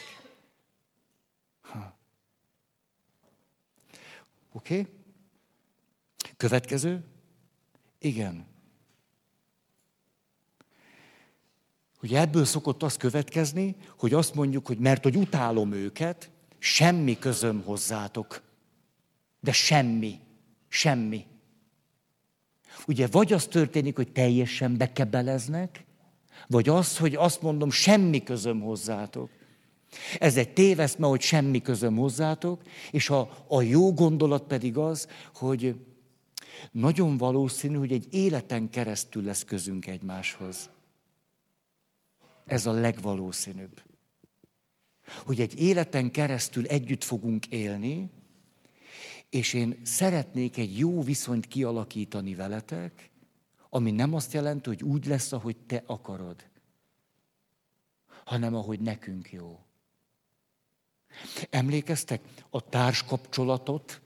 Oké? 4.51 4.79
Okay? 4.79 4.93
Következő? 6.37 7.05
Igen. 7.99 8.45
hogy 11.97 12.13
ebből 12.13 12.45
szokott 12.45 12.83
az 12.83 12.97
következni, 12.97 13.75
hogy 13.97 14.13
azt 14.13 14.33
mondjuk, 14.33 14.67
hogy 14.67 14.77
mert 14.77 15.03
hogy 15.03 15.15
utálom 15.15 15.71
őket, 15.71 16.31
semmi 16.59 17.17
közöm 17.19 17.61
hozzátok. 17.61 18.41
De 19.39 19.51
semmi. 19.51 20.19
Semmi. 20.67 21.25
Ugye 22.87 23.07
vagy 23.07 23.33
az 23.33 23.45
történik, 23.45 23.95
hogy 23.95 24.11
teljesen 24.11 24.77
bekebeleznek, 24.77 25.85
vagy 26.47 26.69
az, 26.69 26.97
hogy 26.97 27.15
azt 27.15 27.41
mondom, 27.41 27.69
semmi 27.69 28.23
közöm 28.23 28.61
hozzátok. 28.61 29.29
Ez 30.19 30.37
egy 30.37 30.53
téveszme, 30.53 31.07
hogy 31.07 31.21
semmi 31.21 31.61
közöm 31.61 31.95
hozzátok, 31.95 32.61
és 32.91 33.09
a, 33.09 33.45
a 33.47 33.61
jó 33.61 33.93
gondolat 33.93 34.43
pedig 34.43 34.77
az, 34.77 35.07
hogy 35.33 35.75
nagyon 36.71 37.17
valószínű, 37.17 37.77
hogy 37.77 37.91
egy 37.91 38.07
életen 38.11 38.69
keresztül 38.69 39.23
lesz 39.23 39.43
közünk 39.43 39.87
egymáshoz. 39.87 40.69
Ez 42.45 42.65
a 42.65 42.71
legvalószínűbb. 42.71 43.81
Hogy 45.25 45.41
egy 45.41 45.59
életen 45.59 46.11
keresztül 46.11 46.65
együtt 46.65 47.03
fogunk 47.03 47.45
élni, 47.45 48.09
és 49.29 49.53
én 49.53 49.79
szeretnék 49.83 50.57
egy 50.57 50.77
jó 50.77 51.01
viszonyt 51.01 51.47
kialakítani 51.47 52.35
veletek, 52.35 53.09
ami 53.69 53.91
nem 53.91 54.13
azt 54.13 54.33
jelenti, 54.33 54.69
hogy 54.69 54.83
úgy 54.83 55.05
lesz, 55.05 55.31
ahogy 55.31 55.57
te 55.57 55.83
akarod, 55.85 56.45
hanem 58.25 58.55
ahogy 58.55 58.79
nekünk 58.79 59.31
jó. 59.31 59.59
Emlékeztek 61.49 62.21
a 62.49 62.69
társkapcsolatot? 62.69 64.01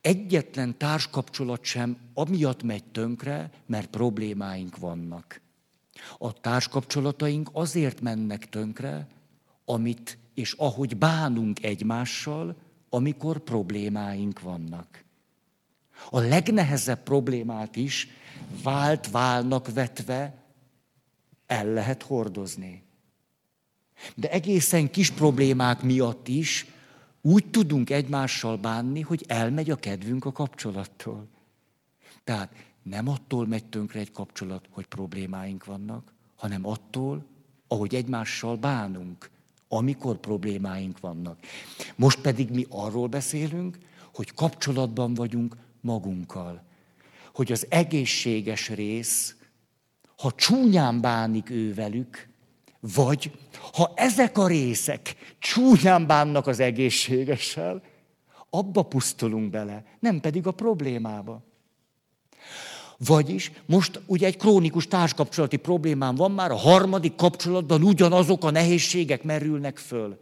Egyetlen 0.00 0.78
társkapcsolat 0.78 1.64
sem 1.64 1.98
amiatt 2.14 2.62
megy 2.62 2.84
tönkre, 2.84 3.50
mert 3.66 3.90
problémáink 3.90 4.76
vannak. 4.76 5.40
A 6.18 6.32
társkapcsolataink 6.32 7.48
azért 7.52 8.00
mennek 8.00 8.48
tönkre, 8.48 9.08
amit 9.66 10.18
és 10.34 10.52
ahogy 10.52 10.96
bánunk 10.96 11.64
egymással, 11.64 12.56
amikor 12.88 13.38
problémáink 13.38 14.40
vannak. 14.40 15.04
A 16.10 16.18
legnehezebb 16.18 17.02
problémát 17.02 17.76
is 17.76 18.08
vált 18.62 19.10
válnak 19.10 19.72
vetve 19.72 20.44
el 21.46 21.66
lehet 21.66 22.02
hordozni. 22.02 22.82
De 24.14 24.30
egészen 24.30 24.90
kis 24.90 25.10
problémák 25.10 25.82
miatt 25.82 26.28
is 26.28 26.66
úgy 27.20 27.50
tudunk 27.50 27.90
egymással 27.90 28.56
bánni, 28.56 29.00
hogy 29.00 29.24
elmegy 29.28 29.70
a 29.70 29.76
kedvünk 29.76 30.24
a 30.24 30.32
kapcsolattól. 30.32 31.28
Tehát 32.24 32.54
nem 32.82 33.08
attól 33.08 33.46
megy 33.46 33.64
tönkre 33.64 34.00
egy 34.00 34.12
kapcsolat, 34.12 34.68
hogy 34.70 34.86
problémáink 34.86 35.64
vannak, 35.64 36.12
hanem 36.36 36.66
attól, 36.66 37.26
ahogy 37.68 37.94
egymással 37.94 38.56
bánunk, 38.56 39.30
amikor 39.68 40.16
problémáink 40.16 41.00
vannak. 41.00 41.38
Most 41.96 42.20
pedig 42.20 42.50
mi 42.50 42.66
arról 42.68 43.06
beszélünk, 43.06 43.78
hogy 44.14 44.34
kapcsolatban 44.34 45.14
vagyunk 45.14 45.56
magunkkal. 45.80 46.64
Hogy 47.34 47.52
az 47.52 47.66
egészséges 47.68 48.68
rész, 48.68 49.36
ha 50.16 50.32
csúnyán 50.32 51.00
bánik 51.00 51.50
ő 51.50 51.74
velük, 51.74 52.28
vagy 52.80 53.30
ha 53.72 53.92
ezek 53.96 54.38
a 54.38 54.46
részek 54.46 55.16
csúnyán 55.38 56.06
bánnak 56.06 56.46
az 56.46 56.60
egészségessel, 56.60 57.82
abba 58.50 58.82
pusztulunk 58.82 59.50
bele, 59.50 59.84
nem 60.00 60.20
pedig 60.20 60.46
a 60.46 60.50
problémába. 60.50 61.42
Vagyis 62.98 63.52
most 63.66 64.00
ugye 64.06 64.26
egy 64.26 64.36
krónikus 64.36 64.88
társkapcsolati 64.88 65.56
problémám 65.56 66.14
van 66.14 66.30
már, 66.30 66.50
a 66.50 66.56
harmadik 66.56 67.14
kapcsolatban 67.14 67.82
ugyanazok 67.82 68.44
a 68.44 68.50
nehézségek 68.50 69.22
merülnek 69.22 69.78
föl. 69.78 70.18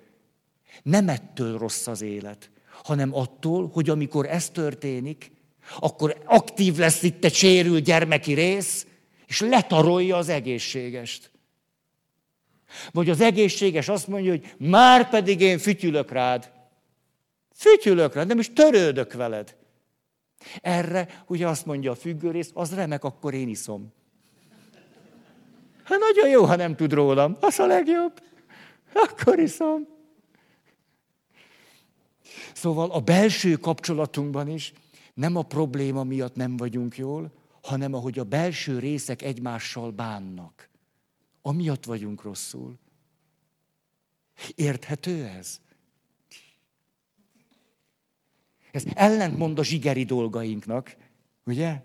Nem 0.83 1.09
ettől 1.09 1.59
rossz 1.59 1.87
az 1.87 2.03
élet, 2.03 2.51
hanem 2.85 3.15
attól, 3.15 3.71
hogy 3.73 3.91
amikor 3.91 4.27
ez 4.27 4.51
történik, 4.51 5.33
akkor 5.79 6.23
aktív 6.25 6.77
lesz 6.77 7.03
itt 7.03 7.25
egy 7.25 7.35
sérült 7.35 7.85
gyermeki 7.85 8.33
rész, 8.33 8.87
és 9.27 9.41
letarolja 9.41 10.17
az 10.17 10.29
egészségest. 10.29 11.31
Vagy 12.93 13.11
az 13.11 13.21
egészséges 13.21 13.89
azt 13.89 14.09
mondja, 14.09 14.31
hogy 14.31 14.55
már 14.59 15.11
pedig 15.11 15.41
én 15.41 15.59
fütyülök 15.59 16.11
rád. 16.11 16.51
Fütyülök 17.55 18.15
rád, 18.15 18.27
nem 18.27 18.39
is 18.39 18.53
törődök 18.53 19.13
veled. 19.13 19.57
Erre 20.61 21.25
ugye 21.27 21.49
azt 21.49 21.67
mondja 21.67 21.91
a 21.91 21.95
függőrész, 21.95 22.51
az 22.55 22.75
remek, 22.75 23.05
akkor 23.05 23.35
én 23.35 23.49
iszom. 23.49 23.93
Hát 25.85 25.99
nagyon 25.99 26.29
jó, 26.31 26.45
ha 26.45 26.57
nem 26.57 26.77
tud 26.77 26.93
rólam. 26.93 27.37
Az 27.41 27.59
a 27.59 27.67
legjobb. 27.67 28.23
Akkor 28.95 29.39
iszom. 29.39 29.87
Szóval 32.55 32.91
a 32.91 33.01
belső 33.01 33.55
kapcsolatunkban 33.55 34.49
is 34.49 34.73
nem 35.15 35.37
a 35.37 35.43
probléma 35.43 36.03
miatt 36.03 36.35
nem 36.35 36.57
vagyunk 36.57 36.97
jól, 36.97 37.33
hanem 37.63 37.95
ahogy 37.95 38.19
a 38.19 38.25
belső 38.25 38.79
részek 38.79 39.23
egymással 39.23 39.91
bánnak. 39.91 40.69
Amiatt 41.43 41.85
vagyunk 41.85 42.23
rosszul. 42.23 42.79
Érthető 44.55 45.25
ez? 45.25 45.61
Ez 48.75 48.85
ellentmond 48.95 49.59
a 49.59 49.65
zsigeri 49.65 50.05
dolgainknak, 50.05 50.97
ugye? 51.47 51.81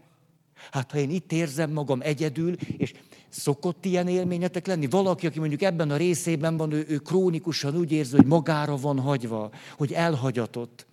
Hát 0.72 0.92
ha 0.92 0.98
én 0.98 1.10
itt 1.10 1.32
érzem 1.32 1.72
magam 1.72 2.02
egyedül, 2.02 2.54
és 2.78 2.94
szokott 3.30 3.86
ilyen 3.86 4.08
élményetek 4.08 4.68
lenni? 4.68 4.88
Valaki, 4.88 5.28
aki 5.28 5.40
mondjuk 5.40 5.62
ebben 5.62 5.92
a 5.92 5.98
részében 5.98 6.58
van, 6.58 6.72
ő, 6.72 6.86
ő 6.88 6.98
krónikusan 6.98 7.76
úgy 7.76 7.92
érzi, 7.92 8.16
hogy 8.16 8.26
magára 8.26 8.78
van 8.78 9.00
hagyva, 9.00 9.52
hogy 9.78 9.94
elhagyatott. 9.94 10.88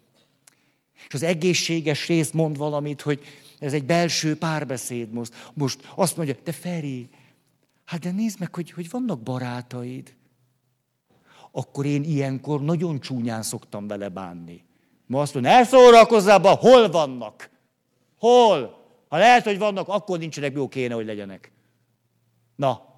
És 1.09 1.15
az 1.15 1.23
egészséges 1.23 2.07
rész 2.07 2.31
mond 2.31 2.57
valamit, 2.57 3.01
hogy 3.01 3.21
ez 3.59 3.73
egy 3.73 3.85
belső 3.85 4.37
párbeszéd 4.37 5.13
most. 5.13 5.51
Most 5.55 5.93
azt 5.95 6.17
mondja, 6.17 6.35
te 6.43 6.53
Feri, 6.53 7.09
hát 7.85 8.01
de 8.01 8.11
nézd 8.11 8.41
meg, 8.41 8.55
hogy, 8.55 8.71
hogy 8.71 8.91
vannak 8.91 9.23
barátaid. 9.23 10.15
Akkor 11.51 11.87
én 11.87 12.05
ilyenkor 12.05 12.63
nagyon 12.63 13.01
csúnyán 13.01 13.43
szoktam 13.43 13.87
vele 13.87 14.09
bánni. 14.09 14.65
Ma 15.07 15.21
azt 15.21 15.35
mondja, 15.35 15.53
ne 15.53 15.65
szórakozzál 15.65 16.39
be, 16.39 16.49
hol 16.49 16.91
vannak? 16.91 17.51
Hol? 18.19 18.85
Ha 19.09 19.19
lehet, 19.19 19.45
hogy 19.45 19.59
vannak, 19.59 19.89
akkor 19.89 20.19
nincsenek, 20.19 20.55
jó 20.55 20.69
kéne, 20.69 20.95
hogy 20.95 21.07
legyenek. 21.07 21.53
Na. 22.57 22.95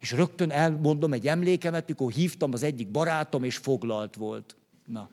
És 0.00 0.12
rögtön 0.12 0.50
elmondom 0.50 1.12
egy 1.12 1.26
emlékemet, 1.26 1.88
mikor 1.88 2.12
hívtam 2.12 2.52
az 2.52 2.62
egyik 2.62 2.90
barátom, 2.90 3.44
és 3.44 3.56
foglalt 3.56 4.14
volt. 4.14 4.56
Na. 4.86 5.08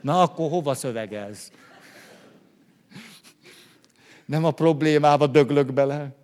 Na, 0.00 0.22
akkor 0.22 0.50
hova 0.50 0.74
szövegelsz? 0.74 1.52
Nem 4.24 4.44
a 4.44 4.50
problémába 4.50 5.26
döglök 5.26 5.72
bele, 5.72 6.14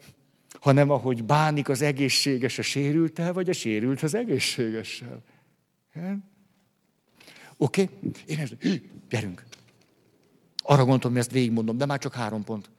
hanem 0.61 0.91
ahogy 0.91 1.25
bánik 1.25 1.69
az 1.69 1.83
egészséges 1.83 2.59
a 2.59 2.63
sérültel, 2.63 3.33
vagy 3.33 3.49
a 3.49 3.53
sérült 3.53 4.03
az 4.03 4.15
egészségessel. 4.15 5.23
Oké? 7.57 7.83
Okay? 7.83 8.11
Én 8.27 8.39
ezt, 8.39 8.57
gyerünk. 9.09 9.45
Arra 10.57 10.85
gondolom, 10.85 11.13
hogy 11.13 11.21
ezt 11.21 11.31
végigmondom, 11.31 11.77
de 11.77 11.87
már 11.87 11.99
csak 11.99 12.15
három 12.15 12.45
pont. 12.45 12.71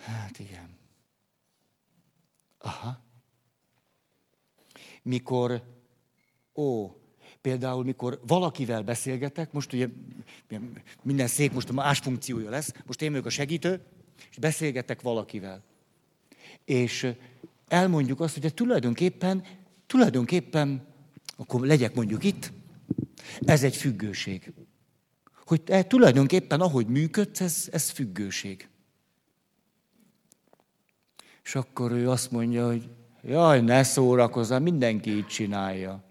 Hát 0.00 0.38
igen. 0.38 0.76
Aha. 2.58 3.00
Mikor, 5.02 5.62
ó, 6.54 6.96
például 7.40 7.84
mikor 7.84 8.20
valakivel 8.26 8.82
beszélgetek, 8.82 9.52
most 9.52 9.72
ugye 9.72 9.88
minden 11.02 11.26
szék 11.26 11.52
most 11.52 11.72
más 11.72 11.98
funkciója 11.98 12.50
lesz, 12.50 12.72
most 12.86 13.02
én 13.02 13.10
vagyok 13.10 13.26
a 13.26 13.30
segítő, 13.30 13.84
és 14.30 14.38
beszélgetek 14.38 15.02
valakivel. 15.02 15.62
És 16.64 17.12
elmondjuk 17.68 18.20
azt, 18.20 18.38
hogy 18.40 18.54
tulajdonképpen, 18.54 19.44
tulajdonképpen 19.86 20.87
akkor 21.40 21.66
legyek 21.66 21.94
mondjuk 21.94 22.24
itt, 22.24 22.52
ez 23.40 23.62
egy 23.62 23.76
függőség. 23.76 24.52
Hogy 25.46 25.62
te 25.62 25.82
tulajdonképpen 25.82 26.60
ahogy 26.60 26.86
működsz, 26.86 27.40
ez, 27.40 27.68
ez 27.72 27.90
függőség. 27.90 28.68
És 31.44 31.54
akkor 31.54 31.92
ő 31.92 32.10
azt 32.10 32.30
mondja, 32.30 32.66
hogy 32.66 32.88
jaj, 33.22 33.60
ne 33.60 33.82
szórakozzál, 33.82 34.60
mindenki 34.60 35.10
így 35.10 35.26
csinálja. 35.26 36.04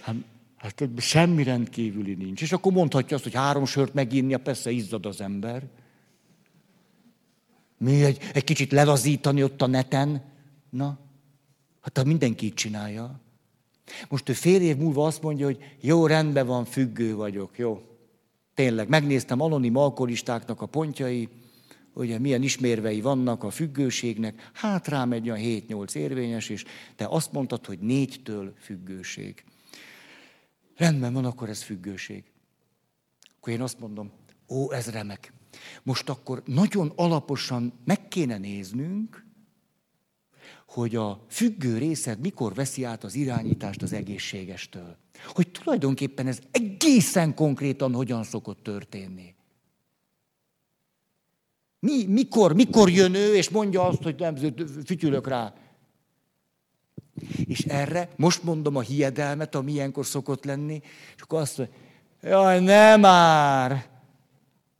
Hát, 0.00 0.14
hát 0.56 0.90
semmi 0.96 1.42
rendkívüli 1.42 2.14
nincs. 2.14 2.42
És 2.42 2.52
akkor 2.52 2.72
mondhatja 2.72 3.16
azt, 3.16 3.24
hogy 3.24 3.34
három 3.34 3.64
sört 3.64 3.94
meginnia, 3.94 4.38
persze 4.38 4.70
izzad 4.70 5.06
az 5.06 5.20
ember. 5.20 5.68
Mi 7.78 8.04
egy, 8.04 8.18
egy 8.32 8.44
kicsit 8.44 8.72
lelazítani 8.72 9.42
ott 9.42 9.62
a 9.62 9.66
neten? 9.66 10.22
Na, 10.70 10.98
hát 11.80 11.96
ha 11.96 12.04
mindenki 12.04 12.46
így 12.46 12.54
csinálja. 12.54 13.20
Most 14.08 14.28
ő 14.28 14.32
fél 14.32 14.60
év 14.60 14.76
múlva 14.76 15.06
azt 15.06 15.22
mondja, 15.22 15.46
hogy 15.46 15.58
jó, 15.80 16.06
rendben 16.06 16.46
van, 16.46 16.64
függő 16.64 17.14
vagyok, 17.14 17.58
jó. 17.58 17.82
Tényleg, 18.54 18.88
megnéztem 18.88 19.40
anonim 19.40 19.76
alkoholistáknak 19.76 20.60
a 20.60 20.66
pontjai, 20.66 21.28
ugye 21.94 22.18
milyen 22.18 22.42
ismérvei 22.42 23.00
vannak 23.00 23.44
a 23.44 23.50
függőségnek, 23.50 24.50
hát 24.52 24.88
rám 24.88 25.12
egy 25.12 25.30
olyan 25.30 25.64
7-8 25.68 25.94
érvényes, 25.94 26.48
és 26.48 26.64
te 26.96 27.06
azt 27.06 27.32
mondtad, 27.32 27.66
hogy 27.66 27.78
négytől 27.78 28.54
függőség. 28.60 29.44
Rendben 30.76 31.12
van, 31.12 31.24
akkor 31.24 31.48
ez 31.48 31.62
függőség. 31.62 32.24
Akkor 33.36 33.52
én 33.52 33.60
azt 33.60 33.80
mondom, 33.80 34.10
Ó, 34.50 34.72
ez 34.72 34.90
remek. 34.90 35.32
Most 35.82 36.08
akkor 36.08 36.42
nagyon 36.46 36.92
alaposan 36.96 37.72
meg 37.84 38.08
kéne 38.08 38.38
néznünk, 38.38 39.26
hogy 40.70 40.96
a 40.96 41.24
függő 41.28 41.78
részed 41.78 42.20
mikor 42.20 42.54
veszi 42.54 42.84
át 42.84 43.04
az 43.04 43.14
irányítást 43.14 43.82
az 43.82 43.92
egészségestől. 43.92 44.96
Hogy 45.26 45.48
tulajdonképpen 45.48 46.26
ez 46.26 46.38
egészen 46.50 47.34
konkrétan 47.34 47.94
hogyan 47.94 48.24
szokott 48.24 48.62
történni. 48.62 49.34
Mi, 51.78 52.04
mikor, 52.06 52.54
mikor 52.54 52.90
jön 52.90 53.14
ő, 53.14 53.34
és 53.34 53.48
mondja 53.48 53.86
azt, 53.86 54.02
hogy 54.02 54.14
nem, 54.18 54.36
fütyülök 54.84 55.28
rá. 55.28 55.54
És 57.44 57.60
erre 57.60 58.08
most 58.16 58.42
mondom 58.42 58.76
a 58.76 58.80
hiedelmet, 58.80 59.54
ami 59.54 59.72
ilyenkor 59.72 60.06
szokott 60.06 60.44
lenni, 60.44 60.80
és 61.16 61.22
akkor 61.22 61.40
azt 61.40 61.58
mondja, 61.58 61.76
jaj, 62.22 62.60
nem 62.60 63.00
már! 63.00 63.89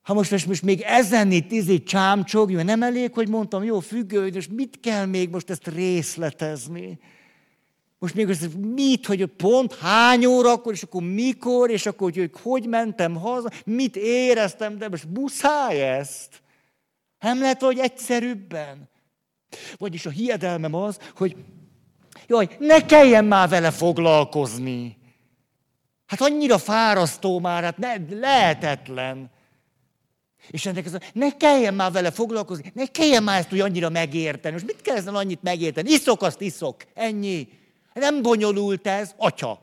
Ha 0.03 0.15
most, 0.15 0.31
most, 0.31 0.47
most 0.47 0.63
még 0.63 0.81
ezen 0.81 1.31
itt 1.31 1.51
izé 1.51 1.83
csámcsog, 1.83 2.51
mert 2.51 2.67
nem 2.67 2.83
elég, 2.83 3.13
hogy 3.15 3.29
mondtam, 3.29 3.65
jó, 3.65 3.81
függő, 3.81 4.27
és 4.27 4.49
mit 4.49 4.81
kell 4.81 5.07
még 5.07 5.31
most 5.31 5.51
ezt 5.51 5.67
részletezni? 5.67 6.99
Most 7.99 8.15
még 8.15 8.29
az, 8.29 8.49
mit, 8.75 9.07
hogy 9.07 9.27
pont 9.27 9.75
hány 9.75 10.25
óra 10.25 10.51
akkor, 10.51 10.73
és 10.73 10.83
akkor 10.83 11.03
mikor, 11.03 11.71
és 11.71 11.87
akkor, 11.87 12.13
hogy, 12.13 12.31
hogy 12.43 12.67
mentem 12.67 13.15
haza, 13.15 13.51
mit 13.65 13.97
éreztem, 13.97 14.79
de 14.79 14.89
most 14.89 15.07
muszáj 15.15 15.83
ezt. 15.83 16.43
Nem 17.19 17.41
lehet, 17.41 17.63
hogy 17.63 17.79
egyszerűbben. 17.79 18.89
Vagyis 19.77 20.07
a 20.07 20.11
hiedelmem 20.11 20.75
az, 20.75 20.99
hogy 21.17 21.37
jaj, 22.27 22.49
ne 22.59 22.87
kelljen 22.87 23.25
már 23.25 23.49
vele 23.49 23.71
foglalkozni. 23.71 24.99
Hát 26.07 26.21
annyira 26.21 26.59
fárasztó 26.59 27.39
már, 27.39 27.63
hát 27.63 27.79
ne, 27.79 27.95
lehetetlen. 28.11 29.31
És 30.49 30.67
ennek 30.67 30.87
ez 30.87 30.97
ne 31.13 31.37
kelljen 31.37 31.75
már 31.75 31.93
vele 31.93 32.11
foglalkozni, 32.11 32.73
ne 32.75 32.87
kelljen 32.87 33.23
már 33.23 33.39
ezt 33.39 33.53
úgy 33.53 33.61
annyira 33.61 33.89
megérteni. 33.89 34.55
Most 34.55 34.67
mit 34.67 34.83
kell 34.83 34.97
ezzel 34.97 35.17
annyit 35.17 35.43
megérteni? 35.43 35.91
Iszok, 35.91 36.23
azt 36.23 36.41
iszok. 36.41 36.77
Ennyi. 36.95 37.49
Nem 37.95 38.23
bonyolult 38.23 38.87
ez, 38.87 39.15
atya. 39.17 39.61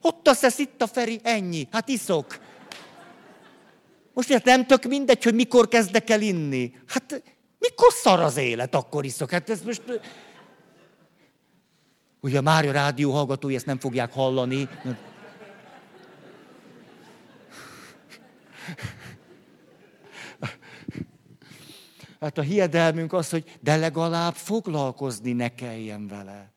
Ott 0.00 0.28
a 0.28 0.34
szesz, 0.34 0.58
itt 0.58 0.82
a 0.82 0.86
Feri, 0.86 1.20
ennyi. 1.22 1.68
Hát 1.70 1.88
iszok. 1.88 2.38
Most 4.12 4.28
miért 4.28 4.44
nem 4.44 4.66
tök 4.66 4.84
mindegy, 4.84 5.24
hogy 5.24 5.34
mikor 5.34 5.68
kezdek 5.68 6.10
el 6.10 6.20
inni? 6.20 6.72
Hát 6.86 7.22
mikor 7.58 7.92
szar 7.92 8.20
az 8.20 8.36
élet, 8.36 8.74
akkor 8.74 9.04
iszok. 9.04 9.30
Hát 9.30 9.50
ez 9.50 9.62
most... 9.62 9.82
Ugye 12.20 12.38
a 12.38 12.42
Mária 12.42 12.72
rádió 12.72 13.12
hallgatói 13.12 13.54
ezt 13.54 13.66
nem 13.66 13.78
fogják 13.78 14.12
hallani. 14.12 14.68
Hát 22.20 22.38
a 22.38 22.42
hiedelmünk 22.42 23.12
az, 23.12 23.30
hogy 23.30 23.58
de 23.60 23.76
legalább 23.76 24.34
foglalkozni 24.34 25.32
ne 25.32 25.54
kelljen 25.54 26.06
vele. 26.06 26.52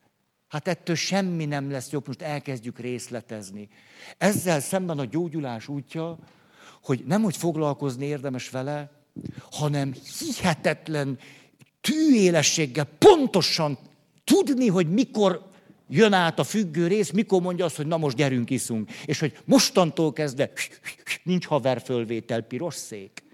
Hát 0.48 0.68
ettől 0.68 0.96
semmi 0.96 1.44
nem 1.44 1.70
lesz 1.70 1.90
jobb, 1.90 2.06
most 2.06 2.22
elkezdjük 2.22 2.78
részletezni. 2.78 3.68
Ezzel 4.18 4.60
szemben 4.60 4.98
a 4.98 5.04
gyógyulás 5.04 5.68
útja, 5.68 6.18
hogy 6.82 7.04
nem 7.06 7.22
hogy 7.22 7.36
foglalkozni 7.36 8.06
érdemes 8.06 8.50
vele, 8.50 8.90
hanem 9.50 9.94
hihetetlen 10.18 11.18
tűélességgel 11.80 12.84
pontosan 12.98 13.78
tudni, 14.24 14.68
hogy 14.68 14.90
mikor 14.90 15.50
jön 15.88 16.12
át 16.12 16.38
a 16.38 16.44
függő 16.44 16.86
rész, 16.86 17.10
mikor 17.10 17.42
mondja 17.42 17.64
azt, 17.64 17.76
hogy 17.76 17.86
na 17.86 17.96
most 17.96 18.16
gyerünk, 18.16 18.50
iszunk. 18.50 18.90
És 19.04 19.20
hogy 19.20 19.38
mostantól 19.44 20.12
kezdve 20.12 20.50
nincs 21.22 21.46
haverfölvétel, 21.46 22.40
piros 22.40 22.74
szék. 22.74 23.24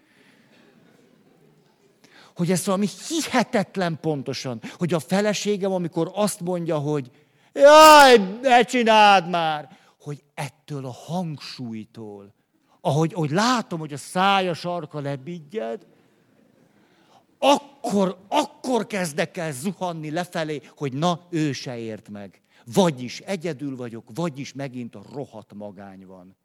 Hogy 2.35 2.51
ez 2.51 2.67
valami 2.67 2.87
hihetetlen 3.09 3.99
pontosan, 4.01 4.61
hogy 4.79 4.93
a 4.93 4.99
feleségem, 4.99 5.73
amikor 5.73 6.11
azt 6.15 6.41
mondja, 6.41 6.79
hogy 6.79 7.11
jaj, 7.53 8.39
ne 8.43 8.63
csináld 8.63 9.29
már, 9.29 9.79
hogy 10.01 10.23
ettől 10.35 10.87
a 10.87 10.93
hangsúlytól, 10.93 12.35
ahogy, 12.81 13.13
ahogy 13.15 13.31
látom, 13.31 13.79
hogy 13.79 13.93
a 13.93 13.97
szája 13.97 14.55
sarka 14.55 15.01
lebiggyed, 15.01 15.87
akkor, 17.43 18.19
akkor 18.29 18.87
kezdek 18.87 19.37
el 19.37 19.53
zuhanni 19.53 20.11
lefelé, 20.11 20.61
hogy 20.77 20.93
na, 20.93 21.27
ő 21.31 21.53
se 21.53 21.79
ért 21.79 22.09
meg. 22.09 22.41
Vagyis 22.65 23.21
egyedül 23.21 23.77
vagyok, 23.77 24.05
vagyis 24.15 24.53
megint 24.53 24.95
a 24.95 25.03
rohat 25.13 25.53
magány 25.55 26.07
van. 26.07 26.37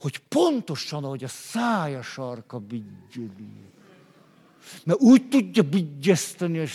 Hogy 0.00 0.18
pontosan, 0.18 1.04
ahogy 1.04 1.24
a 1.24 1.28
szája 1.28 2.02
sarka 2.02 2.58
bigyödi. 2.58 3.52
Mert 4.84 5.00
úgy 5.00 5.28
tudja 5.28 5.62
bigyeszteni, 5.62 6.68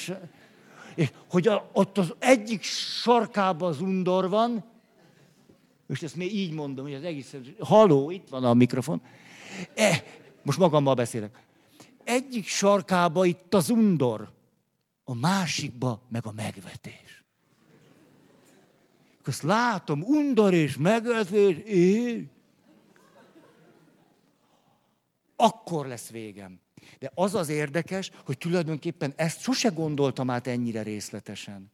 hogy 1.29 1.47
a, 1.47 1.69
ott 1.73 1.97
az 1.97 2.13
egyik 2.19 2.63
sarkában 2.63 3.69
az 3.69 3.81
undor 3.81 4.29
van, 4.29 4.63
és 5.87 6.01
ezt 6.01 6.15
még 6.15 6.35
így 6.35 6.53
mondom, 6.53 6.85
hogy 6.85 6.93
az 6.93 7.03
egész... 7.03 7.35
Haló, 7.59 8.11
itt 8.11 8.29
van 8.29 8.43
a 8.43 8.53
mikrofon. 8.53 9.01
E, 9.75 10.03
most 10.43 10.57
magammal 10.57 10.93
beszélek. 10.93 11.47
Egyik 12.09 12.47
sarkába 12.47 13.25
itt 13.25 13.53
az 13.53 13.69
undor, 13.69 14.31
a 15.03 15.13
másikba 15.13 16.01
meg 16.07 16.25
a 16.25 16.31
megvetés. 16.31 17.23
Azt 19.25 19.41
látom, 19.41 20.01
undor 20.01 20.53
és 20.53 20.77
megvetés, 20.77 21.57
én. 21.57 22.29
Akkor 25.35 25.87
lesz 25.87 26.09
végem. 26.09 26.59
De 26.99 27.11
az 27.15 27.35
az 27.35 27.49
érdekes, 27.49 28.11
hogy 28.25 28.37
tulajdonképpen 28.37 29.13
ezt 29.15 29.41
sose 29.41 29.69
gondoltam 29.69 30.29
át 30.29 30.47
ennyire 30.47 30.81
részletesen 30.81 31.71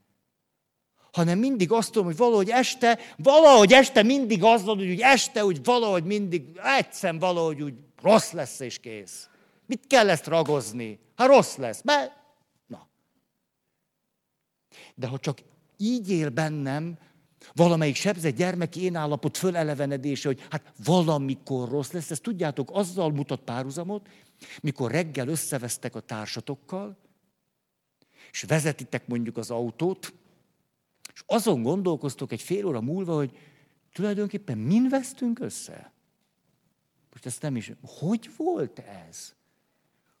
hanem 1.12 1.38
mindig 1.38 1.72
azt 1.72 1.90
tudom, 1.92 2.06
hogy 2.06 2.16
valahogy 2.16 2.50
este, 2.50 2.98
valahogy 3.16 3.72
este 3.72 4.02
mindig 4.02 4.42
az 4.42 4.64
van, 4.64 4.76
hogy 4.76 5.00
este, 5.00 5.44
úgy 5.44 5.64
valahogy 5.64 6.04
mindig, 6.04 6.60
egyszer 6.78 7.18
valahogy 7.18 7.62
úgy 7.62 7.74
rossz 8.02 8.30
lesz 8.30 8.60
és 8.60 8.78
kész. 8.78 9.28
Mit 9.66 9.86
kell 9.86 10.10
ezt 10.10 10.26
ragozni? 10.26 10.98
Ha 11.14 11.26
rossz 11.26 11.56
lesz, 11.56 11.82
mert... 11.82 12.12
Na. 12.66 12.88
De 14.94 15.06
ha 15.06 15.18
csak 15.18 15.38
így 15.76 16.10
él 16.10 16.30
bennem, 16.30 16.98
valamelyik 17.54 17.94
sebzett 17.94 18.36
gyermeki 18.36 18.82
én 18.82 18.96
állapot 18.96 19.36
fölelevenedése, 19.36 20.28
hogy 20.28 20.46
hát 20.50 20.72
valamikor 20.84 21.68
rossz 21.68 21.90
lesz, 21.90 22.10
ezt 22.10 22.22
tudjátok, 22.22 22.70
azzal 22.72 23.12
mutat 23.12 23.40
párhuzamot, 23.40 24.08
mikor 24.60 24.90
reggel 24.90 25.28
összevesztek 25.28 25.94
a 25.94 26.00
társatokkal, 26.00 26.96
és 28.30 28.42
vezetitek 28.42 29.06
mondjuk 29.06 29.36
az 29.36 29.50
autót, 29.50 30.14
és 31.14 31.22
azon 31.26 31.62
gondolkoztok 31.62 32.32
egy 32.32 32.42
fél 32.42 32.66
óra 32.66 32.80
múlva, 32.80 33.14
hogy 33.14 33.38
tulajdonképpen 33.92 34.58
min 34.58 34.88
vesztünk 34.88 35.38
össze? 35.40 35.92
Most 37.10 37.26
ezt 37.26 37.42
nem 37.42 37.56
is... 37.56 37.72
Hogy 37.82 38.30
volt 38.36 38.78
ez? 38.78 39.34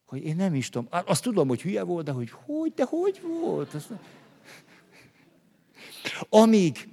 Hogy 0.06 0.24
én 0.24 0.36
nem 0.36 0.54
is 0.54 0.68
tudom. 0.68 0.88
Azt 0.90 1.22
tudom, 1.22 1.48
hogy 1.48 1.62
hülye 1.62 1.82
volt, 1.82 2.04
de 2.04 2.12
hogy 2.12 2.30
hogy, 2.30 2.72
de 2.74 2.84
hogy 2.84 3.20
volt? 3.40 3.74
Azt... 3.74 3.90
Amíg 6.28 6.88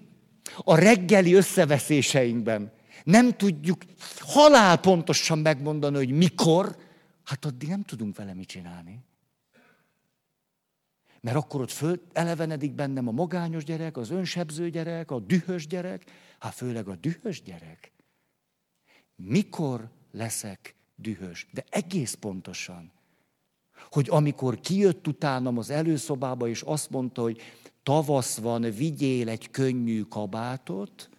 a 0.57 0.75
reggeli 0.75 1.33
összeveszéseinkben 1.33 2.71
nem 3.03 3.31
tudjuk 3.31 3.81
halálpontosan 4.19 5.39
megmondani, 5.39 5.95
hogy 5.95 6.11
mikor, 6.11 6.77
hát 7.23 7.45
addig 7.45 7.69
nem 7.69 7.83
tudunk 7.83 8.15
vele 8.15 8.33
mit 8.33 8.47
csinálni. 8.47 8.99
Mert 11.21 11.37
akkor 11.37 11.61
ott 11.61 11.71
föl 11.71 12.01
elevenedik 12.13 12.71
bennem 12.71 13.07
a 13.07 13.11
magányos 13.11 13.63
gyerek, 13.63 13.97
az 13.97 14.09
önsebző 14.09 14.69
gyerek, 14.69 15.11
a 15.11 15.19
dühös 15.19 15.67
gyerek, 15.67 16.03
hát 16.39 16.53
főleg 16.53 16.87
a 16.87 16.95
dühös 16.95 17.41
gyerek. 17.41 17.91
Mikor 19.15 19.89
leszek 20.11 20.75
dühös? 20.95 21.47
De 21.51 21.63
egész 21.69 22.13
pontosan. 22.13 22.91
Hogy 23.91 24.07
amikor 24.09 24.59
kijött 24.59 25.07
utánam 25.07 25.57
az 25.57 25.69
előszobába, 25.69 26.47
és 26.47 26.61
azt 26.61 26.89
mondta, 26.89 27.21
hogy 27.21 27.41
tavasz 27.83 28.37
van, 28.37 28.61
vigyél 28.61 29.29
egy 29.29 29.51
könnyű 29.51 30.01
kabátot, 30.01 31.09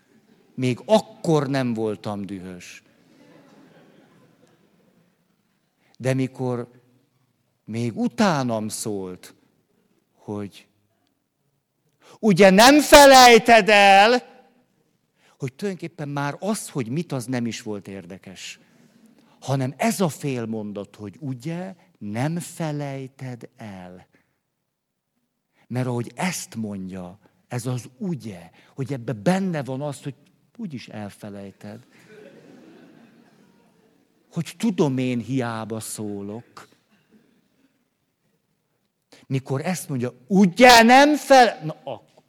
még 0.55 0.82
akkor 0.85 1.49
nem 1.49 1.74
voltam 1.74 2.27
dühös. 2.27 2.82
De 5.99 6.15
mikor 6.15 6.70
még 7.65 7.97
utánam 7.97 8.69
szólt, 8.69 9.35
hogy 10.16 10.66
ugye 12.20 12.51
nem 12.51 12.81
felejted 12.81 13.69
el, 13.69 14.32
hogy 15.39 15.53
tulajdonképpen 15.53 16.09
már 16.09 16.36
az, 16.39 16.69
hogy 16.69 16.89
mit, 16.89 17.12
az 17.12 17.24
nem 17.24 17.47
is 17.47 17.62
volt 17.62 17.89
érdekes. 17.89 18.59
Hanem 19.41 19.74
ez 19.77 20.01
a 20.01 20.09
fél 20.09 20.47
mondat, 20.47 20.97
hogy 20.97 21.16
ugye 21.20 21.74
nem 22.11 22.39
felejted 22.39 23.49
el. 23.57 24.07
Mert 25.67 25.87
ahogy 25.87 26.13
ezt 26.15 26.55
mondja, 26.55 27.19
ez 27.49 27.67
az 27.67 27.91
ugye, 27.99 28.51
hogy 28.75 28.93
ebbe 28.93 29.13
benne 29.13 29.63
van 29.63 29.81
az, 29.81 30.03
hogy 30.03 30.15
úgyis 30.57 30.89
elfelejted. 30.89 31.87
hogy 34.33 34.55
tudom 34.59 34.99
én 34.99 35.19
hiába 35.19 35.81
szólok. 35.81 36.69
Mikor 39.27 39.61
ezt 39.61 39.89
mondja, 39.89 40.13
ugye 40.27 40.83
nem 40.83 41.17
fel... 41.17 41.65
Na, 41.65 41.77
akkor. 41.85 42.23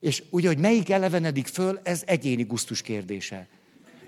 És 0.00 0.24
ugye, 0.30 0.48
hogy 0.48 0.58
melyik 0.58 0.90
elevenedik 0.90 1.46
föl, 1.46 1.80
ez 1.82 2.02
egyéni 2.06 2.42
gusztus 2.42 2.82
kérdése. 2.82 3.48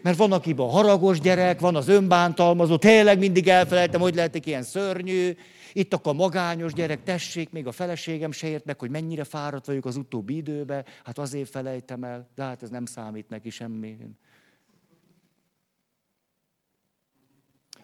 Mert 0.02 0.16
van, 0.16 0.32
akiben 0.32 0.66
a 0.66 0.70
haragos 0.70 1.20
gyerek, 1.20 1.60
van 1.60 1.76
az 1.76 1.88
önbántalmazó, 1.88 2.76
tényleg 2.76 3.18
mindig 3.18 3.48
elfelejtem, 3.48 4.00
hogy 4.00 4.14
lehetek 4.14 4.46
ilyen 4.46 4.62
szörnyű. 4.62 5.36
Itt 5.72 5.94
akkor 5.94 6.12
a 6.12 6.16
magányos 6.16 6.72
gyerek, 6.72 7.02
tessék, 7.02 7.50
még 7.50 7.66
a 7.66 7.72
feleségem 7.72 8.32
se 8.32 8.48
ért 8.48 8.64
meg, 8.64 8.78
hogy 8.78 8.90
mennyire 8.90 9.24
fáradt 9.24 9.66
vagyok 9.66 9.84
az 9.84 9.96
utóbbi 9.96 10.36
időben, 10.36 10.84
hát 11.04 11.18
azért 11.18 11.50
felejtem 11.50 12.04
el, 12.04 12.28
de 12.34 12.42
hát 12.42 12.62
ez 12.62 12.70
nem 12.70 12.86
számít 12.86 13.28
neki 13.28 13.50
semmi. 13.50 13.96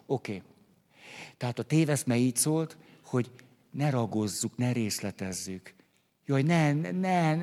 Oké. 0.06 0.34
Okay. 0.36 0.42
Tehát 1.36 1.58
a 1.58 1.62
téveszme 1.62 2.16
így 2.16 2.36
szólt, 2.36 2.76
hogy 3.04 3.30
ne 3.70 3.90
ragozzuk, 3.90 4.56
ne 4.56 4.72
részletezzük. 4.72 5.74
Jaj, 6.26 6.42
ne, 6.42 6.72
ne, 6.72 7.36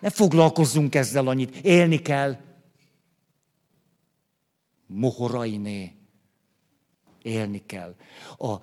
ne 0.00 0.10
foglalkozzunk 0.10 0.94
ezzel 0.94 1.26
annyit, 1.26 1.56
élni 1.56 1.98
kell. 1.98 2.36
Mohorainé. 4.86 5.92
Élni 7.22 7.62
kell. 7.66 7.96
A, 8.38 8.56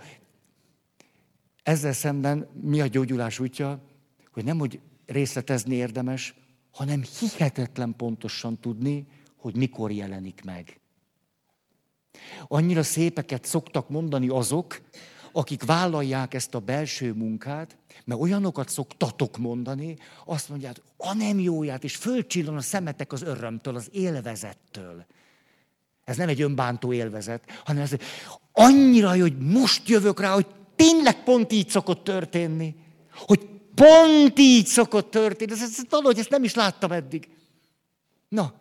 ezzel 1.63 1.93
szemben 1.93 2.49
mi 2.61 2.81
a 2.81 2.87
gyógyulás 2.87 3.39
útja? 3.39 3.81
Hogy 4.31 4.43
nem, 4.43 4.59
hogy 4.59 4.79
részletezni 5.05 5.75
érdemes, 5.75 6.35
hanem 6.71 7.03
hihetetlen 7.19 7.95
pontosan 7.95 8.59
tudni, 8.59 9.07
hogy 9.37 9.55
mikor 9.55 9.91
jelenik 9.91 10.43
meg. 10.43 10.79
Annyira 12.47 12.83
szépeket 12.83 13.45
szoktak 13.45 13.89
mondani 13.89 14.27
azok, 14.27 14.81
akik 15.31 15.63
vállalják 15.63 16.33
ezt 16.33 16.55
a 16.55 16.59
belső 16.59 17.13
munkát, 17.13 17.77
mert 18.05 18.21
olyanokat 18.21 18.69
szoktatok 18.69 19.37
mondani, 19.37 19.97
azt 20.25 20.49
mondják, 20.49 20.81
a 20.97 21.13
nem 21.13 21.39
jóját, 21.39 21.83
és 21.83 21.95
fölcsillan 21.95 22.55
a 22.55 22.61
szemetek 22.61 23.11
az 23.11 23.21
örömtől, 23.21 23.75
az 23.75 23.89
élvezettől. 23.91 25.05
Ez 26.03 26.17
nem 26.17 26.29
egy 26.29 26.41
önbántó 26.41 26.93
élvezet, 26.93 27.43
hanem 27.65 27.81
ez 27.81 27.91
annyira 28.51 29.09
hogy 29.09 29.37
most 29.37 29.87
jövök 29.89 30.19
rá, 30.19 30.33
hogy 30.33 30.47
tényleg 30.75 31.23
pont 31.23 31.51
így 31.51 31.69
szokott 31.69 32.03
történni. 32.03 32.75
Hogy 33.15 33.47
pont 33.75 34.39
így 34.39 34.65
szokott 34.65 35.11
történni. 35.11 35.51
Ez, 35.51 35.61
ez, 35.61 35.75
valahogy 35.89 36.19
ezt 36.19 36.29
nem 36.29 36.43
is 36.43 36.53
láttam 36.53 36.91
eddig. 36.91 37.29
Na, 38.29 38.53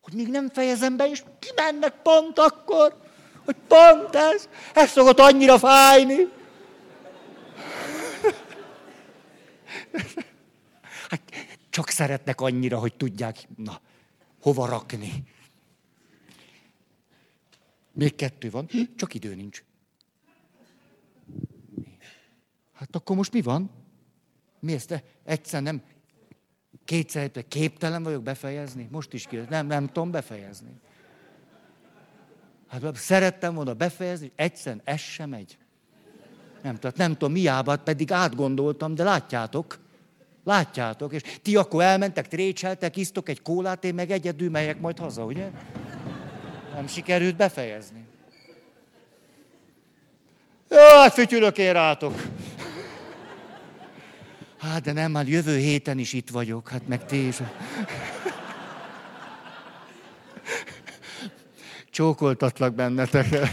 hogy 0.00 0.12
még 0.12 0.28
nem 0.28 0.48
fejezem 0.48 0.96
be, 0.96 1.08
és 1.08 1.22
kimennek 1.38 2.02
pont 2.02 2.38
akkor, 2.38 3.00
hogy 3.44 3.56
pont 3.68 4.14
ez, 4.14 4.48
ez 4.74 4.90
szokott 4.90 5.18
annyira 5.18 5.58
fájni. 5.58 6.16
Hát 11.10 11.20
csak 11.70 11.88
szeretnek 11.88 12.40
annyira, 12.40 12.78
hogy 12.78 12.94
tudják, 12.94 13.48
na, 13.56 13.80
hova 14.42 14.66
rakni. 14.66 15.24
Még 18.00 18.14
kettő 18.14 18.50
van, 18.50 18.68
csak 18.96 19.14
idő 19.14 19.34
nincs. 19.34 19.64
Hát 22.72 22.96
akkor 22.96 23.16
most 23.16 23.32
mi 23.32 23.40
van? 23.40 23.70
Mi 24.60 24.72
ezt 24.72 25.02
egyszer 25.24 25.62
nem, 25.62 25.82
kétszer 26.84 27.30
képtelen 27.48 28.02
vagyok 28.02 28.22
befejezni? 28.22 28.88
Most 28.90 29.12
is 29.12 29.26
kérdez. 29.26 29.48
Nem, 29.48 29.66
nem 29.66 29.86
tudom 29.86 30.10
befejezni. 30.10 30.80
Hát 32.66 32.96
szerettem 32.96 33.54
volna 33.54 33.74
befejezni, 33.74 34.32
egyszer 34.34 34.80
ez 34.84 35.00
sem 35.00 35.28
megy. 35.28 35.58
Nem, 36.62 36.76
tehát 36.76 36.96
nem 36.96 37.12
tudom, 37.12 37.32
miába, 37.32 37.76
pedig 37.76 38.12
átgondoltam, 38.12 38.94
de 38.94 39.04
látjátok, 39.04 39.78
látjátok, 40.44 41.12
és 41.12 41.22
ti 41.42 41.56
akkor 41.56 41.82
elmentek, 41.82 42.28
trécseltek, 42.28 42.96
isztok 42.96 43.28
egy 43.28 43.42
kólát, 43.42 43.84
én 43.84 43.94
meg 43.94 44.10
egyedül 44.10 44.50
megyek 44.50 44.80
majd 44.80 44.98
haza, 44.98 45.24
ugye? 45.24 45.50
Nem 46.80 46.88
sikerült 46.88 47.36
befejezni. 47.36 48.04
Jaj, 50.68 51.10
fütyülök 51.10 51.58
én 51.58 51.72
rátok. 51.72 52.22
Hát, 54.58 54.82
de 54.82 54.92
nem, 54.92 55.10
már 55.10 55.28
jövő 55.28 55.56
héten 55.56 55.98
is 55.98 56.12
itt 56.12 56.30
vagyok, 56.30 56.68
hát 56.68 56.86
meg 56.86 57.06
ti 57.06 57.26
is. 57.26 57.36
Csókoltatlak 61.90 62.74
benneteket. 62.74 63.50